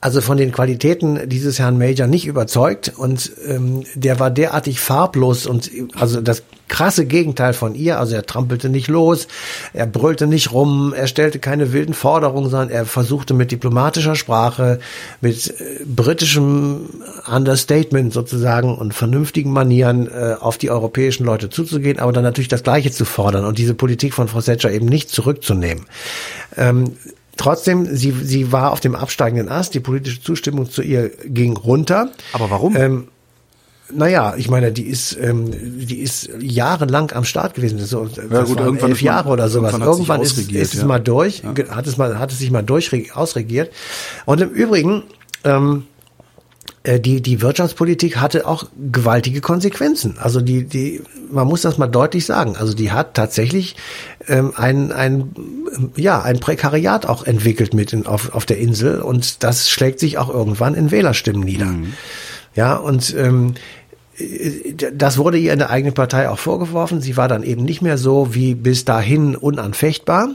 also 0.00 0.20
von 0.20 0.36
den 0.36 0.52
Qualitäten 0.52 1.28
dieses 1.28 1.58
Herrn 1.58 1.78
Major 1.78 2.06
nicht 2.06 2.26
überzeugt 2.26 2.92
und 2.96 3.32
ähm, 3.48 3.82
der 3.96 4.20
war 4.20 4.30
derartig 4.30 4.78
farblos 4.78 5.46
und 5.46 5.68
also 5.98 6.20
das 6.20 6.44
krasse 6.68 7.06
Gegenteil 7.06 7.52
von 7.52 7.74
ihr. 7.74 7.98
Also 7.98 8.14
er 8.14 8.26
trampelte 8.26 8.68
nicht 8.68 8.88
los, 8.88 9.28
er 9.72 9.86
brüllte 9.86 10.26
nicht 10.26 10.52
rum, 10.52 10.92
er 10.96 11.06
stellte 11.06 11.38
keine 11.38 11.72
wilden 11.72 11.94
Forderungen, 11.94 12.50
sondern 12.50 12.70
er 12.70 12.86
versuchte 12.86 13.34
mit 13.34 13.52
diplomatischer 13.52 14.16
Sprache, 14.16 14.80
mit 15.20 15.48
äh, 15.48 15.84
britischem 15.84 16.88
Understatement 17.26 18.12
sozusagen 18.12 18.76
und 18.76 18.94
vernünftigen 18.94 19.52
Manieren 19.52 20.08
äh, 20.08 20.36
auf 20.38 20.58
die 20.58 20.70
europäischen 20.70 21.24
Leute 21.24 21.50
zuzugehen, 21.50 21.98
aber 21.98 22.12
dann 22.12 22.24
natürlich 22.24 22.48
das 22.48 22.62
Gleiche 22.62 22.90
zu 22.90 23.04
fordern 23.04 23.44
und 23.44 23.58
diese 23.58 23.74
Politik 23.74 24.14
von 24.14 24.28
Frau 24.28 24.40
Thatcher 24.40 24.70
eben 24.70 24.86
nicht 24.86 25.10
zurückzunehmen. 25.10 25.86
Ähm, 26.56 26.96
Trotzdem, 27.36 27.94
sie, 27.94 28.12
sie 28.12 28.50
war 28.50 28.72
auf 28.72 28.80
dem 28.80 28.94
absteigenden 28.94 29.50
Ast, 29.50 29.74
die 29.74 29.80
politische 29.80 30.22
Zustimmung 30.22 30.70
zu 30.70 30.80
ihr 30.80 31.10
ging 31.26 31.54
runter. 31.56 32.10
Aber 32.32 32.50
warum? 32.50 32.74
Ähm, 32.76 33.08
naja, 33.92 34.34
ich 34.36 34.48
meine, 34.48 34.72
die 34.72 34.86
ist, 34.86 35.16
ähm, 35.20 35.50
die 35.52 35.98
ist 35.98 36.28
jahrelang 36.40 37.12
am 37.12 37.24
Start 37.24 37.54
gewesen. 37.54 37.78
So, 37.78 38.08
ja, 38.30 38.42
gut, 38.42 38.58
irgendwann 38.58 38.90
elf 38.90 39.02
Jahre 39.02 39.28
oder 39.28 39.48
sowas. 39.48 39.74
Irgendwann, 39.78 40.22
ist, 40.22 40.38
ist 40.38 40.74
es 40.74 40.80
ja. 40.80 40.86
mal 40.86 40.98
durch, 40.98 41.42
ja. 41.42 41.68
hat 41.74 41.86
es 41.86 41.96
mal, 41.96 42.18
hat 42.18 42.32
es 42.32 42.38
sich 42.38 42.50
mal 42.50 42.62
durch 42.62 43.14
ausregiert. 43.14 43.70
Und 44.24 44.40
im 44.40 44.50
Übrigen, 44.50 45.04
ähm, 45.44 45.84
äh, 46.86 47.00
die, 47.00 47.20
die 47.20 47.42
Wirtschaftspolitik 47.42 48.16
hatte 48.16 48.46
auch 48.46 48.64
gewaltige 48.92 49.40
Konsequenzen. 49.40 50.16
Also 50.20 50.40
die, 50.40 50.64
die, 50.64 51.02
man 51.30 51.46
muss 51.46 51.62
das 51.62 51.78
mal 51.78 51.88
deutlich 51.88 52.24
sagen. 52.24 52.56
Also 52.56 52.74
die 52.74 52.92
hat 52.92 53.14
tatsächlich 53.14 53.76
ähm, 54.28 54.52
ein, 54.56 54.92
ein, 54.92 55.34
ja, 55.96 56.22
ein 56.22 56.38
Prekariat 56.38 57.06
auch 57.06 57.24
entwickelt 57.24 57.74
mit 57.74 57.92
in, 57.92 58.06
auf, 58.06 58.34
auf 58.34 58.46
der 58.46 58.58
Insel 58.58 59.00
und 59.00 59.42
das 59.42 59.68
schlägt 59.68 59.98
sich 59.98 60.18
auch 60.18 60.28
irgendwann 60.28 60.74
in 60.74 60.90
Wählerstimmen 60.90 61.42
nieder. 61.42 61.66
Mhm. 61.66 61.92
Ja, 62.56 62.74
und 62.76 63.14
ähm, 63.16 63.54
das 64.94 65.18
wurde 65.18 65.38
ihr 65.38 65.52
in 65.52 65.58
der 65.58 65.70
eigenen 65.70 65.94
Partei 65.94 66.28
auch 66.28 66.38
vorgeworfen. 66.38 67.00
Sie 67.00 67.16
war 67.16 67.28
dann 67.28 67.42
eben 67.42 67.64
nicht 67.64 67.82
mehr 67.82 67.98
so 67.98 68.34
wie 68.34 68.54
bis 68.54 68.84
dahin 68.84 69.36
unanfechtbar. 69.36 70.30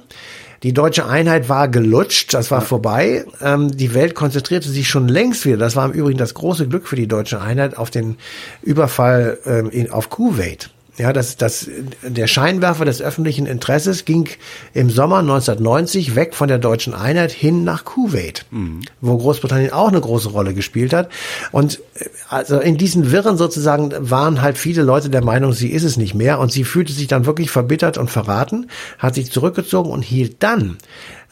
Die 0.61 0.73
deutsche 0.73 1.07
Einheit 1.07 1.49
war 1.49 1.67
gelutscht, 1.67 2.35
das 2.35 2.51
war 2.51 2.61
vorbei. 2.61 3.25
Ähm, 3.41 3.75
die 3.75 3.95
Welt 3.95 4.13
konzentrierte 4.13 4.69
sich 4.69 4.87
schon 4.87 5.07
längst 5.07 5.43
wieder. 5.47 5.57
Das 5.57 5.75
war 5.75 5.85
im 5.85 5.91
Übrigen 5.91 6.19
das 6.19 6.35
große 6.35 6.67
Glück 6.67 6.87
für 6.87 6.95
die 6.95 7.07
deutsche 7.07 7.41
Einheit 7.41 7.75
auf 7.75 7.89
den 7.89 8.17
Überfall 8.61 9.39
ähm, 9.45 9.71
in, 9.71 9.91
auf 9.91 10.11
Kuwait. 10.11 10.69
Ja, 10.97 11.13
das, 11.13 11.37
das, 11.37 11.69
der 12.01 12.27
Scheinwerfer 12.27 12.83
des 12.83 13.01
öffentlichen 13.01 13.45
Interesses 13.45 14.03
ging 14.03 14.27
im 14.73 14.89
Sommer 14.89 15.19
1990 15.19 16.15
weg 16.15 16.35
von 16.35 16.49
der 16.49 16.57
deutschen 16.57 16.93
Einheit 16.93 17.31
hin 17.31 17.63
nach 17.63 17.85
Kuwait, 17.85 18.45
mhm. 18.51 18.81
wo 18.99 19.17
Großbritannien 19.17 19.71
auch 19.71 19.87
eine 19.87 20.01
große 20.01 20.29
Rolle 20.29 20.53
gespielt 20.53 20.91
hat. 20.91 21.09
Und 21.53 21.79
äh, 21.95 22.09
also 22.27 22.59
in 22.59 22.77
diesen 22.77 23.11
Wirren 23.11 23.37
sozusagen 23.37 23.93
waren 23.99 24.41
halt 24.41 24.57
viele 24.57 24.81
Leute 24.81 25.09
der 25.09 25.23
Meinung, 25.23 25.53
sie 25.53 25.69
ist 25.69 25.83
es 25.83 25.95
nicht 25.95 26.13
mehr. 26.13 26.39
Und 26.39 26.51
sie 26.51 26.65
fühlte 26.65 26.91
sich 26.91 27.07
dann 27.07 27.25
wirklich 27.25 27.51
verbittert 27.51 27.97
und 27.97 28.11
verraten, 28.11 28.67
hat 28.99 29.15
sich 29.15 29.31
zurückgezogen 29.31 29.91
und 29.91 30.01
hielt 30.01 30.43
dann 30.43 30.77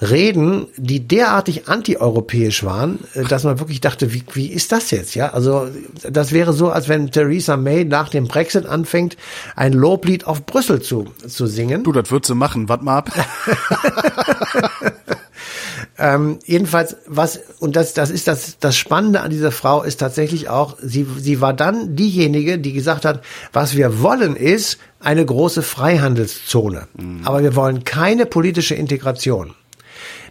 Reden, 0.01 0.67
die 0.77 1.07
derartig 1.07 1.67
antieuropäisch 1.67 2.63
waren, 2.63 2.99
äh, 3.13 3.23
dass 3.25 3.43
man 3.43 3.59
wirklich 3.59 3.81
dachte, 3.81 4.13
wie, 4.13 4.23
wie 4.33 4.47
ist 4.47 4.71
das 4.71 4.91
jetzt? 4.91 5.15
Ja, 5.15 5.33
also 5.33 5.67
das 6.09 6.31
wäre 6.31 6.53
so, 6.53 6.69
als 6.69 6.87
wenn 6.87 7.11
Theresa 7.11 7.57
May 7.57 7.85
nach 7.85 8.09
dem 8.09 8.27
Brexit 8.27 8.65
anfängt, 8.65 9.17
ein 9.55 9.73
Loblied 9.73 10.25
auf 10.25 10.45
Brüssel 10.45 10.81
zu, 10.81 11.07
zu 11.27 11.47
singen. 11.47 11.83
Du, 11.83 11.91
das 11.91 12.11
würdest 12.11 12.29
sie 12.29 12.35
machen, 12.35 12.69
warte 12.69 12.85
mal 12.85 12.97
ab. 12.97 13.11
ähm, 15.97 16.39
jedenfalls, 16.45 16.97
was, 17.07 17.39
und 17.59 17.75
das, 17.75 17.93
das 17.93 18.09
ist 18.09 18.27
das, 18.27 18.57
das 18.59 18.77
Spannende 18.77 19.21
an 19.21 19.29
dieser 19.29 19.51
Frau 19.51 19.83
ist 19.83 19.97
tatsächlich 19.97 20.49
auch, 20.49 20.77
sie, 20.81 21.05
sie 21.17 21.41
war 21.41 21.53
dann 21.53 21.95
diejenige, 21.95 22.57
die 22.57 22.73
gesagt 22.73 23.05
hat, 23.05 23.23
was 23.53 23.75
wir 23.75 24.01
wollen 24.01 24.35
ist 24.35 24.77
eine 24.99 25.25
große 25.25 25.61
Freihandelszone. 25.61 26.87
Mhm. 26.97 27.21
Aber 27.25 27.43
wir 27.43 27.55
wollen 27.55 27.83
keine 27.83 28.25
politische 28.25 28.75
Integration. 28.75 29.53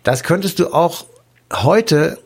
Das 0.09 0.23
könntest 0.23 0.59
du 0.59 0.73
auch 0.73 1.05
heute 1.53 2.17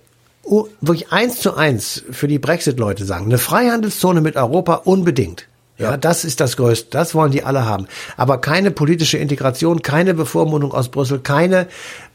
wirklich 0.81 1.11
eins 1.11 1.41
zu 1.41 1.57
eins 1.57 2.05
für 2.13 2.29
die 2.29 2.39
Brexit-Leute 2.39 3.05
sagen. 3.05 3.25
Eine 3.25 3.39
Freihandelszone 3.39 4.21
mit 4.21 4.37
Europa 4.37 4.75
unbedingt. 4.85 5.49
Ja, 5.83 5.97
das 5.97 6.25
ist 6.25 6.41
das 6.41 6.57
Größte. 6.57 6.89
Das 6.91 7.15
wollen 7.15 7.33
die 7.33 7.43
alle 7.43 7.65
haben. 7.65 7.87
Aber 8.17 8.39
keine 8.39 8.71
politische 8.71 9.19
Integration, 9.19 9.83
keine 9.83 10.15
Bevormundung 10.15 10.73
aus 10.73 10.89
Brüssel, 10.89 11.19
keine 11.21 11.67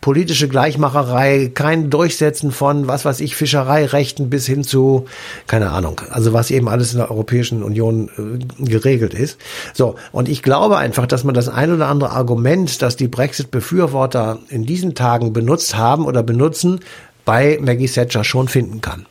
politische 0.01 0.47
Gleichmacherei, 0.47 1.51
kein 1.53 1.89
Durchsetzen 1.89 2.51
von, 2.51 2.87
was 2.87 3.05
weiß 3.05 3.19
ich, 3.19 3.35
Fischereirechten 3.35 4.29
bis 4.29 4.45
hin 4.45 4.63
zu, 4.63 5.05
keine 5.47 5.71
Ahnung, 5.71 6.01
also 6.09 6.33
was 6.33 6.51
eben 6.51 6.69
alles 6.69 6.93
in 6.93 6.99
der 6.99 7.09
Europäischen 7.09 7.63
Union 7.63 8.09
äh, 8.17 8.63
geregelt 8.63 9.13
ist. 9.13 9.39
So. 9.73 9.95
Und 10.11 10.29
ich 10.29 10.43
glaube 10.43 10.77
einfach, 10.77 11.07
dass 11.07 11.23
man 11.23 11.33
das 11.33 11.49
ein 11.49 11.73
oder 11.73 11.87
andere 11.87 12.11
Argument, 12.11 12.81
das 12.81 12.95
die 12.95 13.07
Brexit-Befürworter 13.07 14.39
in 14.49 14.65
diesen 14.65 14.95
Tagen 14.95 15.33
benutzt 15.33 15.75
haben 15.75 16.05
oder 16.05 16.23
benutzen, 16.23 16.79
bei 17.25 17.59
Maggie 17.61 17.87
Thatcher 17.87 18.23
schon 18.23 18.47
finden 18.47 18.81
kann. 18.81 19.05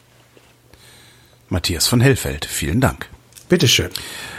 Matthias 1.48 1.86
von 1.86 2.00
Hellfeld, 2.00 2.44
vielen 2.44 2.80
Dank. 2.80 3.08
Bitteschön. 3.48 3.90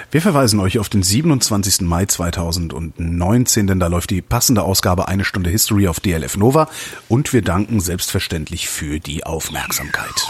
Wir 0.09 0.21
verweisen 0.21 0.61
euch 0.61 0.79
auf 0.79 0.87
den 0.87 1.03
27. 1.03 1.81
Mai 1.81 2.05
2019, 2.05 3.67
denn 3.67 3.79
da 3.79 3.87
läuft 3.87 4.10
die 4.10 4.21
passende 4.21 4.63
Ausgabe 4.63 5.10
Eine 5.10 5.25
Stunde 5.25 5.49
History 5.49 5.89
auf 5.89 5.99
DLF 5.99 6.37
Nova 6.37 6.69
und 7.10 7.33
wir 7.33 7.41
danken 7.41 7.81
selbstverständlich 7.81 8.69
für 8.69 9.01
die 9.01 9.25
Aufmerksamkeit. 9.25 10.27